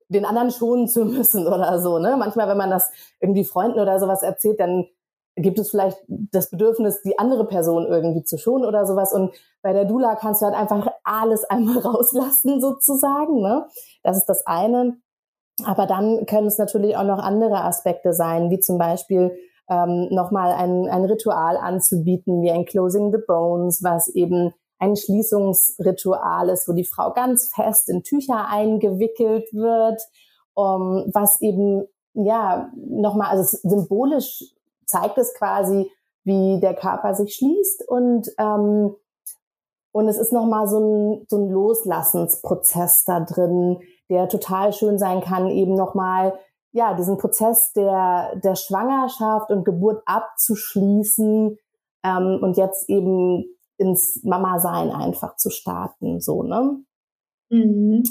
den 0.08 0.24
anderen 0.24 0.50
schonen 0.50 0.88
zu 0.88 1.04
müssen 1.06 1.46
oder 1.46 1.80
so. 1.80 1.98
Ne? 1.98 2.16
Manchmal, 2.18 2.48
wenn 2.48 2.58
man 2.58 2.70
das 2.70 2.90
irgendwie 3.20 3.44
Freunden 3.44 3.80
oder 3.80 3.98
sowas 3.98 4.22
erzählt, 4.22 4.60
dann 4.60 4.86
gibt 5.36 5.58
es 5.58 5.70
vielleicht 5.70 5.98
das 6.08 6.50
Bedürfnis, 6.50 7.00
die 7.02 7.18
andere 7.18 7.46
Person 7.46 7.86
irgendwie 7.86 8.24
zu 8.24 8.38
schonen 8.38 8.66
oder 8.66 8.86
sowas. 8.86 9.12
Und 9.12 9.32
bei 9.62 9.72
der 9.72 9.84
Dula 9.84 10.16
kannst 10.16 10.42
du 10.42 10.46
halt 10.46 10.56
einfach 10.56 10.88
alles 11.04 11.44
einmal 11.44 11.78
rauslassen 11.84 12.60
sozusagen. 12.60 13.40
Ne? 13.40 13.66
Das 14.02 14.16
ist 14.16 14.26
das 14.26 14.46
eine. 14.46 14.98
Aber 15.64 15.86
dann 15.86 16.26
können 16.26 16.46
es 16.46 16.58
natürlich 16.58 16.96
auch 16.96 17.04
noch 17.04 17.18
andere 17.18 17.64
Aspekte 17.64 18.12
sein, 18.12 18.50
wie 18.50 18.60
zum 18.60 18.78
Beispiel 18.78 19.36
ähm, 19.68 20.08
nochmal 20.10 20.52
ein, 20.52 20.88
ein 20.88 21.04
Ritual 21.04 21.56
anzubieten, 21.56 22.42
wie 22.42 22.50
ein 22.50 22.64
Closing 22.64 23.12
the 23.12 23.22
Bones, 23.26 23.82
was 23.82 24.08
eben 24.08 24.54
ein 24.78 24.96
Schließungsritual 24.96 26.48
ist, 26.48 26.68
wo 26.68 26.72
die 26.72 26.84
Frau 26.84 27.12
ganz 27.12 27.48
fest 27.48 27.88
in 27.88 28.02
Tücher 28.02 28.48
eingewickelt 28.48 29.52
wird, 29.52 30.00
um, 30.54 31.10
was 31.12 31.40
eben 31.40 31.84
ja 32.14 32.70
nochmal, 32.76 33.30
also 33.30 33.58
symbolisch 33.62 34.44
zeigt 34.86 35.18
es 35.18 35.34
quasi, 35.34 35.90
wie 36.24 36.60
der 36.60 36.74
Körper 36.74 37.14
sich 37.14 37.34
schließt 37.34 37.88
und 37.88 38.28
ähm, 38.38 38.94
und 39.90 40.06
es 40.06 40.18
ist 40.18 40.32
nochmal 40.32 40.68
so 40.68 40.78
ein, 40.78 41.26
so 41.28 41.38
ein 41.38 41.48
Loslassensprozess 41.50 43.04
da 43.04 43.20
drin, 43.20 43.78
der 44.08 44.28
total 44.28 44.72
schön 44.72 44.98
sein 44.98 45.20
kann, 45.20 45.48
eben 45.48 45.74
nochmal, 45.74 46.38
ja, 46.72 46.94
diesen 46.94 47.18
Prozess 47.18 47.72
der, 47.72 48.36
der 48.36 48.54
Schwangerschaft 48.54 49.50
und 49.50 49.64
Geburt 49.64 50.02
abzuschließen 50.06 51.56
ähm, 52.04 52.38
und 52.42 52.56
jetzt 52.56 52.88
eben 52.88 53.44
ins 53.78 54.20
Mama-Sein 54.24 54.90
einfach 54.90 55.36
zu 55.36 55.50
starten, 55.50 56.20
so, 56.20 56.42
ne? 56.42 56.82
Mhm. 57.50 58.02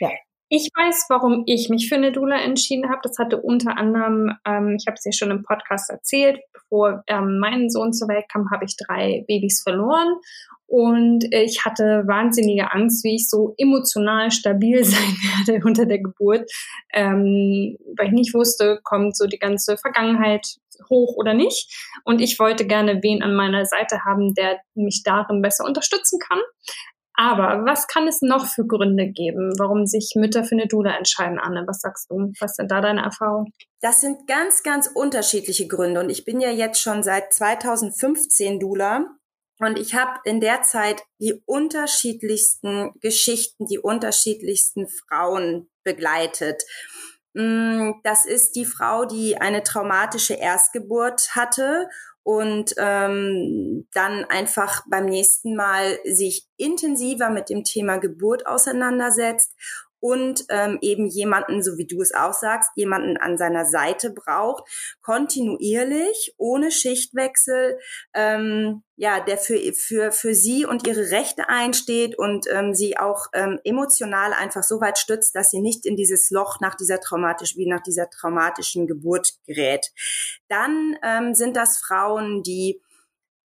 Ja. 0.00 0.10
Ich 0.50 0.70
weiß, 0.74 1.06
warum 1.10 1.42
ich 1.46 1.68
mich 1.68 1.88
für 1.88 1.96
eine 1.96 2.10
Dula 2.10 2.40
entschieden 2.40 2.88
habe. 2.88 3.00
Das 3.02 3.18
hatte 3.18 3.40
unter 3.40 3.76
anderem, 3.76 4.32
ähm, 4.46 4.76
ich 4.80 4.86
habe 4.86 4.94
es 4.94 5.04
ja 5.04 5.12
schon 5.12 5.30
im 5.30 5.42
Podcast 5.42 5.90
erzählt, 5.90 6.40
bevor 6.54 7.02
ähm, 7.06 7.38
mein 7.38 7.68
Sohn 7.68 7.92
zur 7.92 8.08
Welt 8.08 8.24
kam, 8.32 8.50
habe 8.50 8.64
ich 8.64 8.76
drei 8.76 9.24
Babys 9.28 9.62
verloren. 9.62 10.16
Und 10.66 11.24
ich 11.32 11.64
hatte 11.64 12.04
wahnsinnige 12.06 12.72
Angst, 12.72 13.04
wie 13.04 13.16
ich 13.16 13.28
so 13.28 13.54
emotional 13.58 14.30
stabil 14.30 14.84
sein 14.84 15.16
werde 15.46 15.66
unter 15.66 15.84
der 15.84 15.98
Geburt, 15.98 16.50
ähm, 16.94 17.76
weil 17.96 18.08
ich 18.08 18.12
nicht 18.12 18.34
wusste, 18.34 18.80
kommt 18.84 19.16
so 19.16 19.26
die 19.26 19.38
ganze 19.38 19.76
Vergangenheit 19.76 20.46
hoch 20.88 21.16
oder 21.16 21.34
nicht. 21.34 21.74
Und 22.04 22.20
ich 22.20 22.38
wollte 22.38 22.66
gerne 22.66 23.02
wen 23.02 23.22
an 23.22 23.34
meiner 23.34 23.66
Seite 23.66 24.04
haben, 24.04 24.34
der 24.34 24.60
mich 24.74 25.02
darin 25.04 25.42
besser 25.42 25.64
unterstützen 25.64 26.18
kann. 26.20 26.38
Aber 27.20 27.64
was 27.66 27.88
kann 27.88 28.06
es 28.06 28.22
noch 28.22 28.46
für 28.46 28.64
Gründe 28.64 29.08
geben, 29.08 29.52
warum 29.58 29.86
sich 29.86 30.12
Mütter 30.14 30.44
für 30.44 30.54
eine 30.54 30.68
Dula 30.68 30.96
entscheiden, 30.96 31.40
Anne? 31.40 31.64
Was 31.66 31.80
sagst 31.80 32.08
du? 32.08 32.30
Was 32.38 32.54
sind 32.54 32.70
da 32.70 32.80
deine 32.80 33.02
Erfahrungen? 33.02 33.52
Das 33.80 34.00
sind 34.00 34.28
ganz, 34.28 34.62
ganz 34.62 34.86
unterschiedliche 34.86 35.66
Gründe. 35.66 35.98
Und 35.98 36.10
ich 36.10 36.24
bin 36.24 36.40
ja 36.40 36.50
jetzt 36.50 36.80
schon 36.80 37.02
seit 37.02 37.32
2015 37.32 38.60
Dula. 38.60 39.04
Und 39.58 39.80
ich 39.80 39.96
habe 39.96 40.20
in 40.22 40.40
der 40.40 40.62
Zeit 40.62 41.02
die 41.18 41.42
unterschiedlichsten 41.44 42.92
Geschichten, 43.00 43.66
die 43.66 43.80
unterschiedlichsten 43.80 44.86
Frauen 44.86 45.68
begleitet. 45.82 46.62
Mm, 47.38 47.92
das 48.02 48.26
ist 48.26 48.56
die 48.56 48.64
Frau, 48.64 49.04
die 49.04 49.40
eine 49.40 49.62
traumatische 49.62 50.34
Erstgeburt 50.34 51.36
hatte 51.36 51.88
und 52.24 52.74
ähm, 52.78 53.86
dann 53.92 54.24
einfach 54.24 54.82
beim 54.90 55.04
nächsten 55.04 55.54
Mal 55.54 56.00
sich 56.04 56.48
intensiver 56.56 57.30
mit 57.30 57.48
dem 57.48 57.62
Thema 57.62 57.98
Geburt 57.98 58.44
auseinandersetzt 58.48 59.54
und 60.00 60.44
ähm, 60.48 60.78
eben 60.80 61.06
jemanden, 61.06 61.62
so 61.62 61.76
wie 61.76 61.86
du 61.86 62.00
es 62.00 62.14
auch 62.14 62.32
sagst, 62.32 62.70
jemanden 62.76 63.16
an 63.16 63.36
seiner 63.36 63.64
Seite 63.64 64.10
braucht, 64.10 64.64
kontinuierlich, 65.02 66.34
ohne 66.36 66.70
Schichtwechsel, 66.70 67.78
ähm, 68.14 68.82
ja, 68.96 69.20
der 69.20 69.38
für, 69.38 69.58
für, 69.74 70.10
für 70.10 70.34
sie 70.34 70.66
und 70.66 70.86
ihre 70.86 71.10
Rechte 71.12 71.48
einsteht 71.48 72.18
und 72.18 72.46
ähm, 72.50 72.74
sie 72.74 72.98
auch 72.98 73.26
ähm, 73.32 73.60
emotional 73.62 74.32
einfach 74.32 74.64
so 74.64 74.80
weit 74.80 74.98
stützt, 74.98 75.36
dass 75.36 75.50
sie 75.50 75.60
nicht 75.60 75.86
in 75.86 75.94
dieses 75.94 76.30
Loch 76.30 76.58
nach 76.60 76.74
dieser 76.74 77.00
traumatischen, 77.00 77.60
wie 77.60 77.68
nach 77.68 77.82
dieser 77.82 78.10
traumatischen 78.10 78.88
Geburt 78.88 79.34
gerät. 79.46 79.86
Dann 80.48 80.96
ähm, 81.04 81.34
sind 81.34 81.56
das 81.56 81.78
Frauen, 81.78 82.42
die 82.42 82.80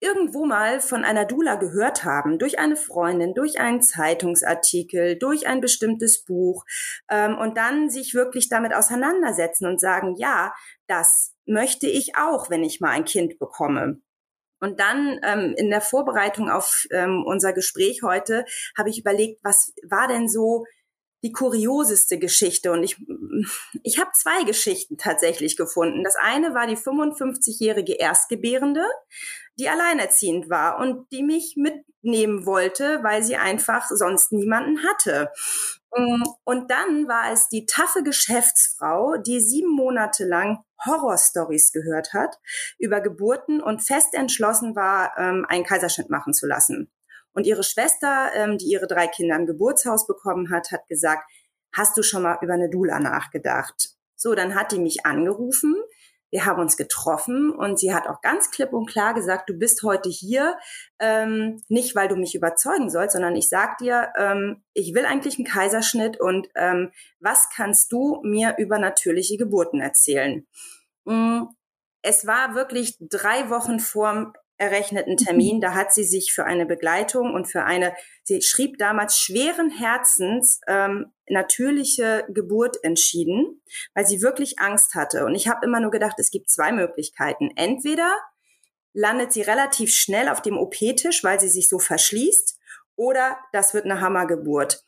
irgendwo 0.04 0.46
mal 0.46 0.82
von 0.82 1.06
einer 1.06 1.26
Dula 1.26 1.56
gehört 1.56 2.04
haben, 2.04 2.38
durch 2.38 2.60
eine 2.60 2.76
Freundin, 2.76 3.34
durch 3.34 3.60
einen 3.60 3.82
Zeitungsartikel, 3.82 5.18
durch 5.18 5.48
ein 5.48 5.62
bestimmtes 5.62 6.24
Buch 6.26 6.66
ähm, 7.10 7.38
und 7.38 7.58
dann 7.58 7.90
sich 7.90 8.14
wirklich 8.14 8.50
damit 8.50 8.74
auseinandersetzen 8.74 9.66
und 9.66 9.80
sagen, 9.80 10.16
ja, 10.18 10.54
das 10.88 11.34
möchte 11.46 11.88
ich 11.88 12.18
auch, 12.18 12.50
wenn 12.50 12.64
ich 12.64 12.82
mal 12.82 12.92
ein 12.92 13.06
Kind 13.06 13.40
bekomme. 13.40 14.02
Und 14.60 14.80
dann 14.80 15.20
ähm, 15.24 15.54
in 15.58 15.70
der 15.70 15.82
Vorbereitung 15.82 16.50
auf 16.50 16.86
ähm, 16.92 17.24
unser 17.26 17.52
Gespräch 17.52 18.02
heute 18.02 18.46
habe 18.78 18.90
ich 18.90 19.00
überlegt, 19.00 19.40
was 19.44 19.74
war 19.90 20.08
denn 20.08 20.30
so 20.30 20.66
die 21.24 21.32
kurioseste 21.32 22.20
Geschichte. 22.20 22.72
Und 22.72 22.84
ich, 22.84 22.98
ich 23.84 24.00
habe 24.00 24.12
zwei 24.14 24.44
Geschichten 24.44 24.98
tatsächlich 24.98 25.58
gefunden. 25.58 26.04
Das 26.04 26.16
eine 26.22 26.54
war 26.54 26.68
die 26.68 26.78
55-jährige 26.78 27.94
Erstgebärende, 27.94 28.86
die 29.58 29.70
alleinerziehend 29.70 30.50
war 30.50 30.80
und 30.80 31.12
die 31.12 31.24
mich 31.24 31.56
mitnehmen 31.56 32.46
wollte, 32.46 33.00
weil 33.04 33.24
sie 33.24 33.38
einfach 33.38 33.88
sonst 33.90 34.32
niemanden 34.32 34.84
hatte. 34.84 35.32
Mm, 35.96 36.24
und 36.44 36.70
dann 36.72 37.08
war 37.08 37.32
es 37.32 37.48
die 37.50 37.66
taffe 37.66 38.04
Geschäftsfrau, 38.04 39.18
die 39.18 39.40
sieben 39.40 39.72
Monate 39.72 40.26
lang 40.26 40.64
Horrorstories 40.86 41.72
gehört 41.72 42.14
hat 42.14 42.40
über 42.78 43.00
Geburten 43.00 43.62
und 43.62 43.82
fest 43.82 44.14
entschlossen 44.14 44.76
war, 44.76 45.14
ähm, 45.18 45.46
einen 45.48 45.64
Kaiserschnitt 45.64 46.10
machen 46.10 46.34
zu 46.34 46.46
lassen. 46.46 46.92
Und 47.34 47.46
ihre 47.46 47.64
Schwester, 47.64 48.32
ähm, 48.36 48.58
die 48.58 48.68
ihre 48.68 48.88
drei 48.88 49.08
Kinder 49.08 49.36
im 49.36 49.46
Geburtshaus 49.46 50.08
bekommen 50.08 50.52
hat, 50.52 50.72
hat 50.72 50.88
gesagt, 50.88 51.24
hast 51.76 51.98
du 51.98 52.04
schon 52.04 52.24
mal 52.24 52.38
über 52.42 52.54
eine 52.54 52.70
Dula 52.70 53.00
nachgedacht? 53.00 53.90
So, 54.16 54.36
dann 54.36 54.56
hat 54.56 54.72
die 54.72 54.80
mich 54.80 55.06
angerufen. 55.06 55.76
Wir 56.34 56.46
haben 56.48 56.60
uns 56.60 56.78
getroffen 56.78 57.52
und 57.52 57.78
sie 57.78 57.94
hat 57.94 58.08
auch 58.08 58.22
ganz 58.22 58.50
klipp 58.50 58.74
und 58.74 58.90
klar 58.90 59.14
gesagt, 59.14 59.50
du 59.52 59.54
bist 59.54 59.84
heute 59.84 60.10
hier, 60.10 60.58
ähm, 60.98 61.62
nicht 61.68 61.96
weil 61.96 62.08
du 62.08 62.16
mich 62.16 62.34
überzeugen 62.34 62.90
sollst, 62.90 63.14
sondern 63.14 63.36
ich 63.36 63.50
sag 63.50 63.78
dir, 63.78 64.12
ähm, 64.18 64.64
ich 64.74 64.96
will 64.96 65.06
eigentlich 65.06 65.38
einen 65.38 65.46
Kaiserschnitt 65.46 66.20
und 66.20 66.48
ähm, 66.56 66.92
was 67.20 67.50
kannst 67.56 67.92
du 67.92 68.20
mir 68.24 68.56
über 68.58 68.80
natürliche 68.80 69.38
Geburten 69.38 69.80
erzählen? 69.80 70.48
Mm, 71.06 71.44
es 72.02 72.26
war 72.26 72.56
wirklich 72.56 72.98
drei 73.00 73.52
Wochen 73.52 73.80
vorm 73.80 74.34
errechneten 74.58 75.18
Termin. 75.18 75.62
Da 75.62 75.74
hat 75.74 75.94
sie 75.94 76.04
sich 76.04 76.34
für 76.34 76.46
eine 76.46 76.66
Begleitung 76.66 77.34
und 77.34 77.46
für 77.46 77.64
eine, 77.64 77.94
sie 78.24 78.42
schrieb 78.42 78.78
damals 78.78 79.18
schweren 79.18 79.70
Herzens 79.70 80.62
ähm, 80.68 81.12
natürliche 81.28 82.26
Geburt 82.30 82.84
entschieden, 82.84 83.62
weil 83.94 84.06
sie 84.06 84.22
wirklich 84.22 84.60
Angst 84.60 84.96
hatte. 84.96 85.26
Und 85.26 85.36
ich 85.36 85.48
habe 85.48 85.66
immer 85.66 85.80
nur 85.80 85.92
gedacht, 85.92 86.18
es 86.20 86.32
gibt 86.32 86.50
zwei 86.50 86.72
Möglichkeiten. 86.72 87.52
Entweder 87.56 88.16
landet 88.94 89.34
sie 89.34 89.42
relativ 89.42 89.94
schnell 89.94 90.30
auf 90.30 90.42
dem 90.42 90.58
OP-Tisch, 90.58 91.24
weil 91.24 91.40
sie 91.40 91.50
sich 91.50 91.68
so 91.68 91.80
verschließt, 91.80 92.60
oder 92.96 93.38
das 93.52 93.74
wird 93.74 93.86
eine 93.86 94.02
Hammergeburt. 94.02 94.84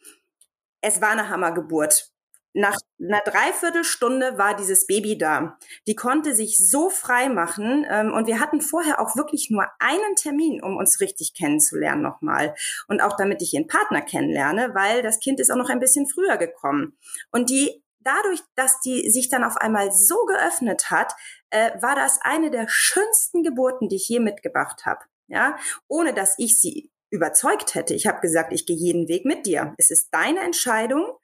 Es 0.82 1.02
war 1.02 1.12
eine 1.12 1.30
Hammergeburt. 1.30 2.12
Nach 2.58 2.78
einer 3.02 3.20
Dreiviertelstunde 3.20 4.38
war 4.38 4.56
dieses 4.56 4.88
Baby 4.88 5.18
da. 5.18 5.58
Die 5.88 5.96
konnte 5.96 6.34
sich 6.34 6.58
so 6.58 6.90
frei 6.90 7.28
machen 7.28 7.86
ähm, 7.90 8.14
und 8.14 8.28
wir 8.28 8.40
hatten 8.40 8.62
vorher 8.62 9.02
auch 9.02 9.18
wirklich 9.18 9.50
nur 9.50 9.68
einen 9.80 10.16
Termin, 10.16 10.64
um 10.64 10.78
uns 10.78 11.02
richtig 11.02 11.34
kennenzulernen 11.34 12.02
nochmal 12.02 12.56
und 12.88 13.02
auch 13.02 13.18
damit 13.18 13.42
ich 13.42 13.54
ihren 13.54 13.68
Partner 13.68 14.02
kennenlerne, 14.02 14.74
weil 14.74 15.02
das 15.02 15.20
Kind 15.20 15.42
ist 15.42 15.52
auch 15.52 15.58
noch 15.58 15.70
ein 15.70 15.82
bisschen 15.82 16.08
früher 16.08 16.38
gekommen. 16.38 16.98
Und 17.30 17.50
die 17.50 17.84
dadurch, 18.00 18.40
dass 18.56 18.80
die 18.80 19.10
sich 19.10 19.28
dann 19.28 19.44
auf 19.44 19.58
einmal 19.58 19.92
so 19.92 20.16
geöffnet 20.26 20.90
hat, 20.90 21.14
äh, 21.50 21.72
war 21.82 21.96
das 21.96 22.20
eine 22.22 22.52
der 22.52 22.68
schönsten 22.70 23.44
Geburten, 23.44 23.90
die 23.90 23.98
ich 23.98 24.08
je 24.08 24.22
mitgebracht 24.22 24.86
habe. 24.86 25.02
Ja, 25.28 25.58
ohne 25.90 26.14
dass 26.14 26.36
ich 26.38 26.62
sie 26.62 26.90
überzeugt 27.10 27.76
hätte. 27.76 27.94
Ich 27.94 28.08
habe 28.08 28.22
gesagt, 28.22 28.54
ich 28.54 28.66
gehe 28.66 28.76
jeden 28.76 29.08
Weg 29.08 29.26
mit 29.26 29.46
dir. 29.46 29.74
Es 29.78 29.92
ist 29.92 30.10
deine 30.12 30.42
Entscheidung. 30.42 31.18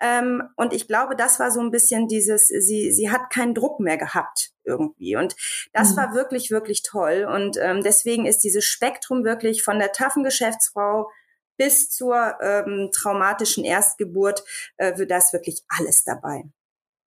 Ähm, 0.00 0.42
und 0.56 0.72
ich 0.72 0.88
glaube, 0.88 1.14
das 1.14 1.38
war 1.40 1.50
so 1.50 1.60
ein 1.60 1.70
bisschen 1.70 2.08
dieses, 2.08 2.46
sie, 2.48 2.90
sie 2.92 3.10
hat 3.10 3.30
keinen 3.30 3.54
Druck 3.54 3.80
mehr 3.80 3.98
gehabt 3.98 4.52
irgendwie. 4.64 5.16
Und 5.16 5.36
das 5.72 5.92
mhm. 5.92 5.96
war 5.96 6.14
wirklich, 6.14 6.50
wirklich 6.50 6.82
toll. 6.82 7.26
Und 7.30 7.58
ähm, 7.60 7.82
deswegen 7.82 8.26
ist 8.26 8.40
dieses 8.40 8.64
Spektrum 8.64 9.24
wirklich 9.24 9.62
von 9.62 9.78
der 9.78 9.92
taffen 9.92 10.24
Geschäftsfrau 10.24 11.10
bis 11.56 11.90
zur 11.90 12.38
ähm, 12.40 12.88
traumatischen 12.90 13.64
Erstgeburt, 13.64 14.42
äh, 14.78 14.96
wird 14.96 15.10
das 15.10 15.34
wirklich 15.34 15.62
alles 15.68 16.04
dabei. 16.04 16.44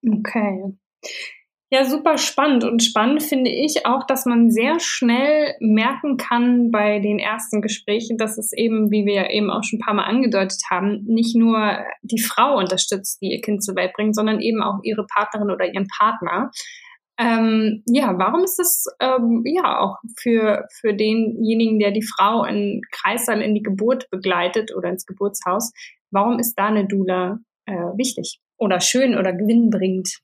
Okay. 0.06 0.76
Ja, 1.74 1.84
super 1.84 2.18
spannend. 2.18 2.62
Und 2.62 2.84
spannend 2.84 3.20
finde 3.20 3.50
ich 3.50 3.84
auch, 3.84 4.06
dass 4.06 4.26
man 4.26 4.52
sehr 4.52 4.78
schnell 4.78 5.56
merken 5.58 6.18
kann 6.18 6.70
bei 6.70 7.00
den 7.00 7.18
ersten 7.18 7.62
Gesprächen, 7.62 8.16
dass 8.16 8.38
es 8.38 8.52
eben, 8.52 8.92
wie 8.92 9.06
wir 9.06 9.30
eben 9.30 9.50
auch 9.50 9.64
schon 9.64 9.80
ein 9.80 9.84
paar 9.84 9.94
Mal 9.94 10.04
angedeutet 10.04 10.62
haben, 10.70 11.02
nicht 11.04 11.34
nur 11.34 11.84
die 12.02 12.22
Frau 12.22 12.58
unterstützt, 12.58 13.20
die 13.20 13.32
ihr 13.32 13.40
Kind 13.40 13.64
zur 13.64 13.74
Welt 13.74 13.92
bringt, 13.94 14.14
sondern 14.14 14.38
eben 14.38 14.62
auch 14.62 14.84
ihre 14.84 15.04
Partnerin 15.04 15.50
oder 15.50 15.66
ihren 15.66 15.88
Partner. 15.98 16.52
Ähm, 17.18 17.82
ja, 17.88 18.16
warum 18.18 18.44
ist 18.44 18.60
das 18.60 18.84
ähm, 19.00 19.42
ja 19.44 19.80
auch 19.80 19.96
für, 20.16 20.68
für 20.80 20.94
denjenigen, 20.94 21.80
der 21.80 21.90
die 21.90 22.06
Frau 22.06 22.44
in 22.44 22.82
Kreissaal 22.92 23.42
in 23.42 23.52
die 23.52 23.64
Geburt 23.64 24.08
begleitet 24.10 24.70
oder 24.76 24.90
ins 24.90 25.06
Geburtshaus, 25.06 25.72
warum 26.12 26.38
ist 26.38 26.54
da 26.54 26.66
eine 26.66 26.86
Dula 26.86 27.40
äh, 27.66 27.72
wichtig 27.96 28.38
oder 28.58 28.78
schön 28.78 29.18
oder 29.18 29.32
gewinnbringend? 29.32 30.20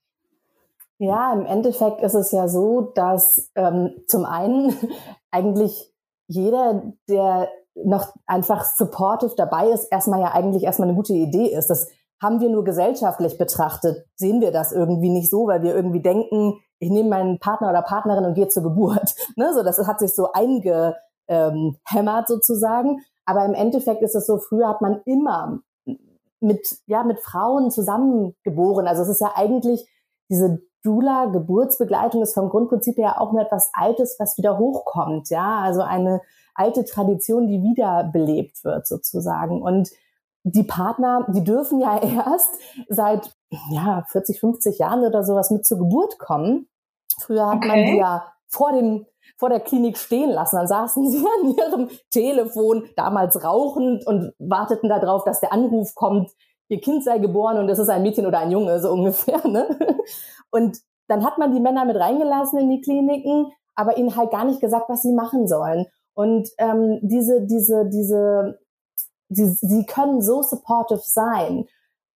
Ja, 1.03 1.33
im 1.33 1.47
Endeffekt 1.47 2.03
ist 2.03 2.13
es 2.13 2.31
ja 2.31 2.47
so, 2.47 2.93
dass 2.95 3.51
ähm, 3.55 3.95
zum 4.07 4.27
einen 4.27 4.77
eigentlich 5.31 5.91
jeder, 6.29 6.93
der 7.09 7.49
noch 7.75 8.13
einfach 8.27 8.67
supportive 8.67 9.35
dabei 9.35 9.69
ist, 9.71 9.91
erstmal 9.91 10.21
ja 10.21 10.33
eigentlich 10.33 10.63
erstmal 10.63 10.89
eine 10.89 10.97
gute 10.97 11.15
Idee 11.15 11.47
ist. 11.47 11.71
Das 11.71 11.89
haben 12.23 12.41
wir 12.41 12.51
nur 12.51 12.65
gesellschaftlich 12.65 13.39
betrachtet, 13.39 14.05
sehen 14.15 14.43
wir 14.43 14.53
das 14.53 14.73
irgendwie 14.73 15.09
nicht 15.09 15.31
so, 15.31 15.47
weil 15.47 15.63
wir 15.63 15.75
irgendwie 15.75 16.03
denken, 16.03 16.61
ich 16.81 16.91
nehme 16.91 17.09
meinen 17.09 17.39
Partner 17.39 17.71
oder 17.71 17.81
Partnerin 17.81 18.27
und 18.27 18.35
gehe 18.35 18.49
zur 18.49 18.63
Geburt. 18.63 19.15
Ne? 19.37 19.55
So, 19.55 19.63
das 19.63 19.79
hat 19.87 20.01
sich 20.01 20.15
so 20.15 20.33
eingehämmert 20.33 20.97
ähm, 21.29 22.25
sozusagen. 22.27 23.01
Aber 23.25 23.47
im 23.47 23.55
Endeffekt 23.55 24.03
ist 24.03 24.15
es 24.15 24.27
so, 24.27 24.37
früher 24.37 24.69
hat 24.69 24.83
man 24.83 25.01
immer 25.07 25.61
mit, 26.41 26.77
ja, 26.87 27.05
mit 27.05 27.21
Frauen 27.21 27.71
zusammengeboren. 27.71 28.87
Also 28.87 29.03
es 29.03 29.09
ist 29.09 29.21
ja 29.23 29.33
eigentlich 29.35 29.89
diese 30.31 30.61
Dula, 30.83 31.27
Geburtsbegleitung 31.27 32.23
ist 32.23 32.35
vom 32.35 32.49
Grundprinzip 32.49 32.97
her 32.97 33.21
auch 33.21 33.33
nur 33.33 33.43
etwas 33.43 33.71
Altes, 33.75 34.17
was 34.19 34.39
wieder 34.39 34.59
hochkommt, 34.59 35.29
ja, 35.31 35.61
also 35.61 35.83
eine 35.83 36.21
alte 36.55 36.85
Tradition, 36.85 37.49
die 37.49 37.63
wiederbelebt 37.63 38.65
wird 38.65 38.87
sozusagen. 38.87 39.63
Und 39.63 39.91
die 40.43 40.65
Partner, 40.65 41.27
die 41.29 41.45
dürfen 41.45 41.81
ja 41.81 41.99
erst 42.03 42.55
seit 42.89 43.33
ja 43.71 44.05
40, 44.09 44.41
50 44.41 44.79
Jahren 44.79 45.05
oder 45.05 45.25
sowas 45.25 45.51
mit 45.51 45.67
zur 45.67 45.79
Geburt 45.79 46.19
kommen. 46.19 46.69
Früher 47.21 47.47
hat 47.47 47.59
okay. 47.59 47.69
man 47.69 47.85
die 47.87 47.97
ja 47.99 48.25
vor 48.49 48.73
dem 48.73 49.07
vor 49.37 49.49
der 49.49 49.61
Klinik 49.61 49.97
stehen 49.97 50.31
lassen. 50.31 50.57
Dann 50.57 50.69
saßen 50.69 51.11
sie 51.11 51.19
an 51.19 51.55
ihrem 51.57 51.89
Telefon, 52.11 52.89
damals 52.97 53.43
rauchend 53.43 54.07
und 54.07 54.33
warteten 54.39 54.89
darauf, 54.89 55.25
dass 55.25 55.41
der 55.41 55.53
Anruf 55.53 55.95
kommt, 55.95 56.31
ihr 56.69 56.81
Kind 56.81 57.03
sei 57.03 57.19
geboren 57.19 57.59
und 57.59 57.69
es 57.69 57.79
ist 57.79 57.89
ein 57.89 58.03
Mädchen 58.03 58.27
oder 58.27 58.39
ein 58.39 58.51
Junge, 58.53 58.81
so 58.81 58.93
ungefähr. 58.93 59.47
Ne? 59.47 59.67
Und 60.51 60.79
dann 61.09 61.25
hat 61.25 61.39
man 61.39 61.53
die 61.53 61.61
Männer 61.61 61.85
mit 61.85 61.97
reingelassen 61.97 62.59
in 62.59 62.71
die 62.71 62.81
Kliniken, 62.81 63.53
aber 63.75 63.97
ihnen 63.97 64.17
halt 64.17 64.31
gar 64.31 64.45
nicht 64.45 64.61
gesagt, 64.61 64.89
was 64.89 65.03
sie 65.03 65.13
machen 65.13 65.49
sollen. 65.49 65.87
Und 66.15 66.49
ähm, 66.59 66.99
diese, 67.03 67.47
diese, 67.47 67.89
diese, 67.89 68.59
sie, 69.29 69.47
sie 69.47 69.87
können 69.87 70.23
so 70.23 70.43
supportive 70.43 71.03
sein. 71.03 71.67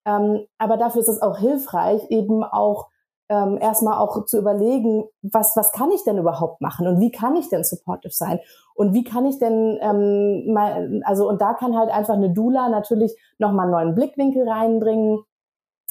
Ähm, 0.04 0.46
aber 0.58 0.76
dafür 0.76 1.00
ist 1.00 1.08
es 1.08 1.22
auch 1.22 1.38
hilfreich, 1.38 2.02
eben 2.10 2.44
auch 2.44 2.88
ähm, 3.28 3.58
erstmal 3.58 3.98
auch 3.98 4.26
zu 4.26 4.38
überlegen, 4.38 5.04
was, 5.22 5.56
was 5.56 5.72
kann 5.72 5.90
ich 5.90 6.04
denn 6.04 6.18
überhaupt 6.18 6.60
machen 6.60 6.86
und 6.86 7.00
wie 7.00 7.10
kann 7.10 7.36
ich 7.36 7.48
denn 7.48 7.64
supportive 7.64 8.12
sein 8.12 8.38
und 8.74 8.92
wie 8.92 9.04
kann 9.04 9.24
ich 9.24 9.38
denn, 9.38 9.78
ähm, 9.80 10.52
mal, 10.52 11.00
also 11.04 11.28
und 11.28 11.40
da 11.40 11.54
kann 11.54 11.76
halt 11.76 11.90
einfach 11.90 12.14
eine 12.14 12.30
Dula 12.30 12.68
natürlich 12.68 13.16
nochmal 13.38 13.64
einen 13.64 13.72
neuen 13.72 13.94
Blickwinkel 13.94 14.46
reinbringen. 14.46 15.20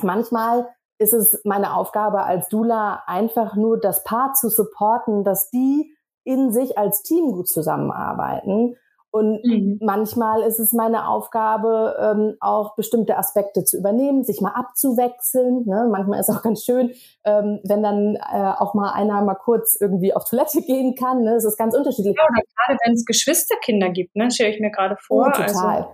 Manchmal 0.02 0.68
ist 1.04 1.13
es 1.13 1.42
meine 1.44 1.76
Aufgabe 1.76 2.24
als 2.24 2.50
Dula 2.50 3.04
einfach 3.06 3.56
nur 3.56 3.80
das 3.80 4.04
Paar 4.04 4.34
zu 4.34 4.50
supporten, 4.50 5.24
dass 5.24 5.50
die 5.50 5.96
in 6.24 6.52
sich 6.52 6.78
als 6.78 7.04
Team 7.04 7.32
gut 7.34 7.48
zusammenarbeiten. 7.48 8.78
Und 9.16 9.46
mhm. 9.46 9.78
manchmal 9.80 10.42
ist 10.42 10.60
es 10.60 10.74
meine 10.74 11.08
Aufgabe, 11.08 11.96
ähm, 12.00 12.36
auch 12.39 12.76
bestimmte 12.76 13.16
Aspekte 13.16 13.63
zu 13.63 13.78
übernehmen, 13.78 14.24
sich 14.24 14.42
mal 14.42 14.54
abzuwechseln. 14.56 15.66
Ne? 15.68 15.88
Manchmal 15.92 16.20
ist 16.20 16.30
es 16.30 16.36
auch 16.36 16.42
ganz 16.42 16.63
schön, 16.63 16.92
ähm, 17.24 17.60
wenn 17.63 17.84
dann 17.84 18.16
äh, 18.16 18.54
auch 18.58 18.74
mal 18.74 18.92
einer 18.92 19.22
mal 19.22 19.36
kurz 19.36 19.78
irgendwie 19.80 20.16
auf 20.16 20.24
Toilette 20.28 20.62
gehen 20.66 20.96
kann. 20.96 21.22
Ne? 21.22 21.36
Es 21.36 21.46
ist 21.46 21.58
ganz 21.58 21.76
unterschiedlich. 21.76 22.16
Ja, 22.18 22.24
oder 22.24 22.42
gerade 22.42 22.80
wenn 22.84 22.94
es 22.94 23.06
Geschwisterkinder 23.06 23.92
gibt, 23.92 24.16
ne? 24.16 24.32
stelle 24.32 24.50
ich 24.50 24.60
mir 24.60 24.72
gerade 24.72 24.98
vor. 24.98 25.28
Oh, 25.28 25.32
total. 25.32 25.78
Also, 25.78 25.89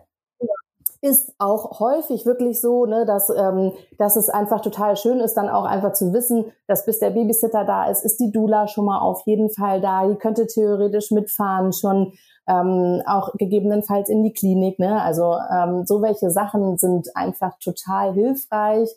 ist 1.02 1.34
auch 1.38 1.80
häufig 1.80 2.26
wirklich 2.26 2.60
so, 2.60 2.86
ne, 2.86 3.06
dass, 3.06 3.30
ähm, 3.30 3.72
dass 3.98 4.16
es 4.16 4.30
einfach 4.30 4.62
total 4.62 4.98
schön 4.98 5.20
ist, 5.20 5.36
dann 5.36 5.48
auch 5.48 5.64
einfach 5.64 5.94
zu 5.94 6.12
wissen, 6.14 6.46
dass 6.68 6.86
bis 6.86 7.00
der 7.00 7.12
Babysitter 7.12 7.64
da 7.64 7.90
ist, 7.90 8.04
ist 8.04 8.20
die 8.20 8.32
Dula 8.32 8.68
schon 8.68 8.86
mal 8.86 9.00
auf 9.00 9.22
jeden 9.26 9.50
Fall 9.50 9.80
da. 9.80 10.08
Die 10.08 10.16
könnte 10.16 10.46
theoretisch 10.46 11.12
mitfahren, 11.12 11.72
schon 11.72 12.14
ähm, 12.48 13.02
auch 13.06 13.34
gegebenenfalls 13.38 14.10
in 14.10 14.24
die 14.24 14.34
Klinik. 14.34 14.80
Ne? 14.80 15.02
Also 15.02 15.38
ähm, 15.52 15.86
so 15.86 16.02
welche 16.02 16.32
Sachen 16.32 16.78
sind 16.78 17.16
einfach 17.16 17.58
total 17.60 18.14
hilfreich. 18.14 18.90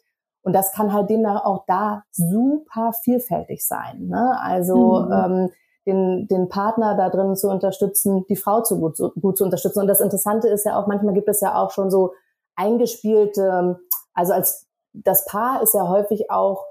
Und 0.42 0.54
das 0.54 0.72
kann 0.72 0.92
halt 0.92 1.08
demnach 1.08 1.44
auch 1.44 1.64
da 1.68 2.02
super 2.10 2.92
vielfältig 3.04 3.64
sein. 3.64 4.08
Ne? 4.08 4.36
Also 4.40 5.04
mhm. 5.06 5.12
ähm, 5.12 5.50
den, 5.86 6.28
den 6.28 6.48
Partner 6.48 6.96
da 6.96 7.10
drin 7.10 7.36
zu 7.36 7.48
unterstützen, 7.48 8.24
die 8.28 8.36
Frau 8.36 8.62
zu 8.62 8.78
gut, 8.78 8.96
zu 8.96 9.10
gut 9.20 9.36
zu 9.36 9.44
unterstützen. 9.44 9.80
Und 9.80 9.88
das 9.88 10.00
Interessante 10.00 10.48
ist 10.48 10.64
ja 10.64 10.78
auch, 10.78 10.86
manchmal 10.86 11.14
gibt 11.14 11.28
es 11.28 11.40
ja 11.40 11.60
auch 11.60 11.70
schon 11.70 11.90
so 11.90 12.12
eingespielte, 12.56 13.80
also 14.14 14.32
als 14.32 14.68
das 14.92 15.24
Paar 15.24 15.62
ist 15.62 15.74
ja 15.74 15.88
häufig 15.88 16.30
auch 16.30 16.64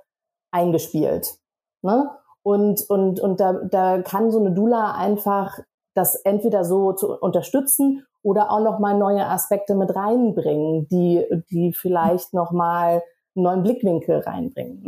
eingespielt. 0.51 1.37
Ne? 1.81 2.09
Und, 2.43 2.89
und, 2.89 3.19
und 3.19 3.39
da, 3.39 3.53
da 3.53 4.01
kann 4.01 4.31
so 4.31 4.39
eine 4.39 4.51
Dula 4.51 4.93
einfach 4.93 5.59
das 5.93 6.15
entweder 6.15 6.63
so 6.63 6.93
zu 6.93 7.19
unterstützen 7.19 8.05
oder 8.23 8.51
auch 8.51 8.61
nochmal 8.61 8.97
neue 8.97 9.25
Aspekte 9.25 9.75
mit 9.75 9.95
reinbringen, 9.95 10.87
die, 10.87 11.25
die 11.49 11.73
vielleicht 11.73 12.33
nochmal 12.33 13.03
einen 13.35 13.43
neuen 13.43 13.63
Blickwinkel 13.63 14.19
reinbringen. 14.19 14.83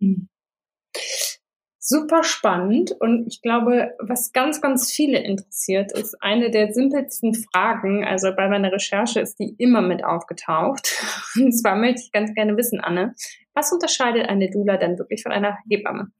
Ne? 0.00 0.28
Super 1.90 2.22
spannend 2.22 2.92
und 3.00 3.26
ich 3.26 3.40
glaube, 3.40 3.94
was 3.98 4.34
ganz, 4.34 4.60
ganz 4.60 4.92
viele 4.92 5.20
interessiert, 5.20 5.90
ist 5.92 6.22
eine 6.22 6.50
der 6.50 6.74
simpelsten 6.74 7.34
Fragen. 7.34 8.04
Also 8.04 8.36
bei 8.36 8.46
meiner 8.46 8.70
Recherche 8.70 9.20
ist 9.20 9.38
die 9.38 9.54
immer 9.56 9.80
mit 9.80 10.04
aufgetaucht. 10.04 10.86
Und 11.36 11.52
zwar 11.52 11.76
möchte 11.76 12.02
ich 12.02 12.12
ganz 12.12 12.34
gerne 12.34 12.58
wissen, 12.58 12.80
Anne, 12.80 13.14
was 13.54 13.72
unterscheidet 13.72 14.28
eine 14.28 14.50
Dula 14.50 14.76
denn 14.76 14.98
wirklich 14.98 15.22
von 15.22 15.32
einer 15.32 15.56
Hebamme? 15.70 16.12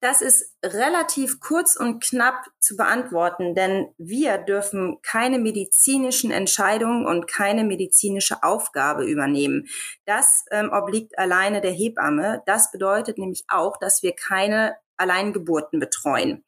Das 0.00 0.22
ist 0.22 0.54
relativ 0.64 1.40
kurz 1.40 1.74
und 1.74 2.00
knapp 2.00 2.44
zu 2.60 2.76
beantworten, 2.76 3.56
denn 3.56 3.88
wir 3.98 4.38
dürfen 4.38 4.98
keine 5.02 5.40
medizinischen 5.40 6.30
Entscheidungen 6.30 7.06
und 7.06 7.26
keine 7.26 7.64
medizinische 7.64 8.44
Aufgabe 8.44 9.04
übernehmen. 9.04 9.66
Das 10.04 10.44
ähm, 10.52 10.70
obliegt 10.72 11.18
alleine 11.18 11.60
der 11.60 11.72
Hebamme. 11.72 12.42
Das 12.46 12.70
bedeutet 12.70 13.18
nämlich 13.18 13.42
auch, 13.48 13.76
dass 13.78 14.04
wir 14.04 14.14
keine 14.14 14.76
Alleingeburten 14.98 15.80
betreuen. 15.80 16.44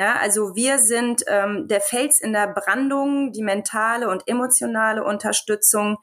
Ja, 0.00 0.14
also 0.14 0.54
wir 0.54 0.78
sind 0.78 1.24
ähm, 1.26 1.66
der 1.66 1.80
Fels 1.80 2.20
in 2.20 2.32
der 2.32 2.46
Brandung, 2.46 3.32
die 3.32 3.42
mentale 3.42 4.08
und 4.08 4.22
emotionale 4.28 5.02
Unterstützung. 5.02 5.98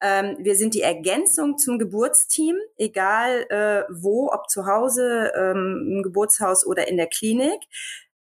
Ähm, 0.00 0.36
wir 0.40 0.56
sind 0.56 0.74
die 0.74 0.82
Ergänzung 0.82 1.56
zum 1.56 1.78
Geburtsteam, 1.78 2.56
egal 2.76 3.46
äh, 3.48 3.84
wo, 3.88 4.32
ob 4.32 4.50
zu 4.50 4.66
Hause, 4.66 5.32
ähm, 5.36 5.86
im 5.88 6.02
Geburtshaus 6.02 6.66
oder 6.66 6.88
in 6.88 6.96
der 6.96 7.06
Klinik. 7.06 7.60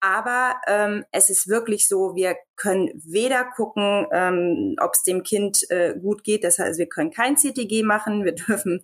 Aber 0.05 0.57
ähm, 0.67 1.05
es 1.13 1.31
ist 1.31 1.47
wirklich 1.47 1.87
so, 1.87 2.17
wir 2.17 2.37
können 2.57 2.91
weder 3.07 3.45
gucken, 3.45 4.09
ähm, 4.11 4.75
ob 4.81 4.95
es 4.95 5.05
dem 5.05 5.23
Kind 5.23 5.63
äh, 5.71 5.97
gut 5.97 6.25
geht. 6.25 6.43
Das 6.43 6.59
heißt, 6.59 6.81
wir 6.81 6.89
können 6.89 7.13
kein 7.13 7.37
CTG 7.37 7.85
machen, 7.85 8.25
wir 8.25 8.35
dürfen 8.35 8.83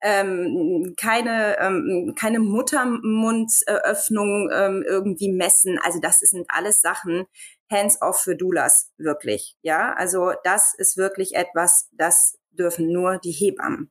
ähm, 0.00 0.94
keine, 0.98 1.58
ähm, 1.60 2.14
keine 2.18 2.38
Muttermundsöffnung 2.38 4.48
ähm, 4.50 4.82
irgendwie 4.88 5.30
messen. 5.30 5.78
Also 5.82 6.00
das 6.00 6.20
sind 6.20 6.46
alles 6.48 6.80
Sachen, 6.80 7.26
hands-off 7.70 8.22
für 8.22 8.34
Doulas, 8.34 8.90
wirklich. 8.96 9.58
Ja, 9.60 9.92
also 9.92 10.32
das 10.44 10.72
ist 10.78 10.96
wirklich 10.96 11.34
etwas, 11.34 11.90
das 11.92 12.38
dürfen 12.52 12.90
nur 12.90 13.18
die 13.18 13.32
Hebammen. 13.32 13.90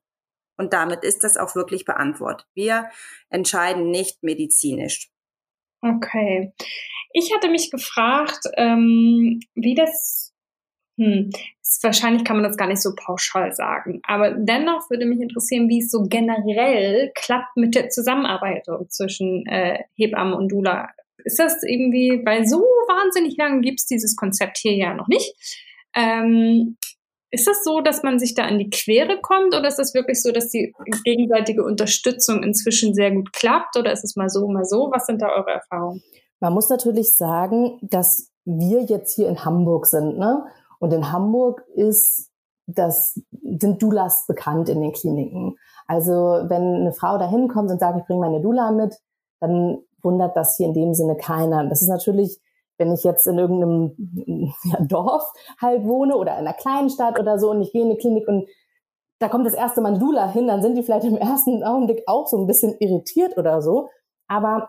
Und 0.58 0.74
damit 0.74 1.04
ist 1.04 1.24
das 1.24 1.38
auch 1.38 1.54
wirklich 1.54 1.86
beantwortet. 1.86 2.48
Wir 2.56 2.90
entscheiden 3.30 3.92
nicht 3.92 4.24
medizinisch. 4.24 5.13
Okay. 5.84 6.54
Ich 7.12 7.34
hatte 7.34 7.50
mich 7.50 7.70
gefragt, 7.70 8.40
ähm, 8.56 9.42
wie 9.54 9.76
das, 9.76 10.34
hm, 10.98 11.30
wahrscheinlich 11.82 12.24
kann 12.24 12.38
man 12.38 12.46
das 12.46 12.58
gar 12.58 12.68
nicht 12.68 12.82
so 12.82 12.92
pauschal 12.96 13.52
sagen, 13.52 14.00
aber 14.08 14.32
dennoch 14.32 14.90
würde 14.90 15.06
mich 15.06 15.20
interessieren, 15.20 15.68
wie 15.68 15.80
es 15.80 15.92
so 15.92 16.04
generell 16.08 17.12
klappt 17.16 17.58
mit 17.58 17.76
der 17.76 17.90
Zusammenarbeit 17.90 18.66
zwischen 18.90 19.46
äh, 19.48 19.84
Hebamme 19.96 20.38
und 20.38 20.50
Dula. 20.50 20.90
Ist 21.26 21.40
das 21.40 21.62
irgendwie, 21.64 22.22
weil 22.26 22.46
so 22.48 22.60
wahnsinnig 22.88 23.36
lange 23.38 23.62
gibt 23.62 23.82
es 23.82 23.86
dieses 23.86 24.16
Konzept 24.16 24.58
hier 24.58 24.76
ja 24.76 24.94
noch 24.94 25.08
nicht. 25.08 25.36
Ähm, 25.96 26.78
ist 27.34 27.48
das 27.48 27.64
so, 27.64 27.82
dass 27.82 28.04
man 28.04 28.20
sich 28.20 28.36
da 28.36 28.44
an 28.44 28.60
die 28.60 28.70
Quere 28.70 29.20
kommt 29.20 29.56
oder 29.56 29.68
ist 29.68 29.80
das 29.80 29.96
wirklich 29.96 30.22
so, 30.22 30.32
dass 30.32 30.50
die 30.50 30.72
gegenseitige 31.04 31.64
Unterstützung 31.64 32.44
inzwischen 32.44 32.94
sehr 32.94 33.12
gut 33.12 33.34
klappt 33.34 33.76
oder 33.76 33.92
ist 33.92 34.04
es 34.04 34.16
mal 34.16 34.30
so, 34.30 34.48
mal 34.48 34.66
so? 34.66 34.92
Was 34.94 35.08
sind 35.08 35.20
da 35.20 35.30
eure 35.30 35.50
Erfahrungen? 35.50 36.04
Man 36.40 36.54
muss 36.54 36.70
natürlich 36.70 37.16
sagen, 37.16 37.80
dass 37.82 38.30
wir 38.46 38.84
jetzt 38.84 39.16
hier 39.16 39.30
in 39.30 39.44
Hamburg 39.44 39.88
sind, 39.88 40.20
ne? 40.20 40.46
Und 40.78 40.94
in 40.94 41.12
Hamburg 41.12 41.64
ist 41.74 42.30
das 42.68 43.20
sind 43.42 43.82
Doulas 43.82 44.26
bekannt 44.28 44.70
in 44.70 44.82
den 44.82 44.94
Kliniken. 44.94 45.58
Also 45.88 46.12
wenn 46.12 46.76
eine 46.82 46.94
Frau 46.94 47.18
da 47.18 47.28
hinkommt 47.28 47.72
und 47.72 47.80
sagt, 47.80 48.00
ich 48.00 48.06
bringe 48.06 48.22
meine 48.22 48.42
Dula 48.42 48.72
mit, 48.72 48.96
dann 49.40 49.80
wundert 50.04 50.38
das 50.38 50.56
hier 50.56 50.68
in 50.68 50.74
dem 50.74 50.94
Sinne 50.94 51.18
keiner. 51.18 51.68
Das 51.68 51.82
ist 51.82 51.90
natürlich 51.90 52.40
wenn 52.84 52.94
ich 52.94 53.04
jetzt 53.04 53.26
in 53.28 53.40
irgendeinem 53.40 54.54
ja, 54.64 54.80
Dorf 54.82 55.24
halt 55.62 55.86
wohne 55.86 56.18
oder 56.18 56.34
in 56.34 56.40
einer 56.40 56.54
kleinen 56.54 56.90
Stadt 56.90 57.20
oder 57.20 57.40
so 57.40 57.52
und 57.52 57.62
ich 57.62 57.72
gehe 57.72 57.82
in 57.82 57.90
eine 57.90 57.98
Klinik 57.98 58.28
und 58.28 58.48
da 59.20 59.30
kommt 59.30 59.46
das 59.46 59.54
erste 59.54 59.80
Mal 59.80 59.98
Dula 60.00 60.30
hin, 60.30 60.48
dann 60.48 60.62
sind 60.62 60.76
die 60.76 60.84
vielleicht 60.84 61.06
im 61.06 61.18
ersten 61.18 61.64
Augenblick 61.64 62.04
auch 62.08 62.28
so 62.28 62.38
ein 62.38 62.48
bisschen 62.48 62.76
irritiert 62.80 63.38
oder 63.38 63.62
so. 63.62 63.90
Aber 64.28 64.68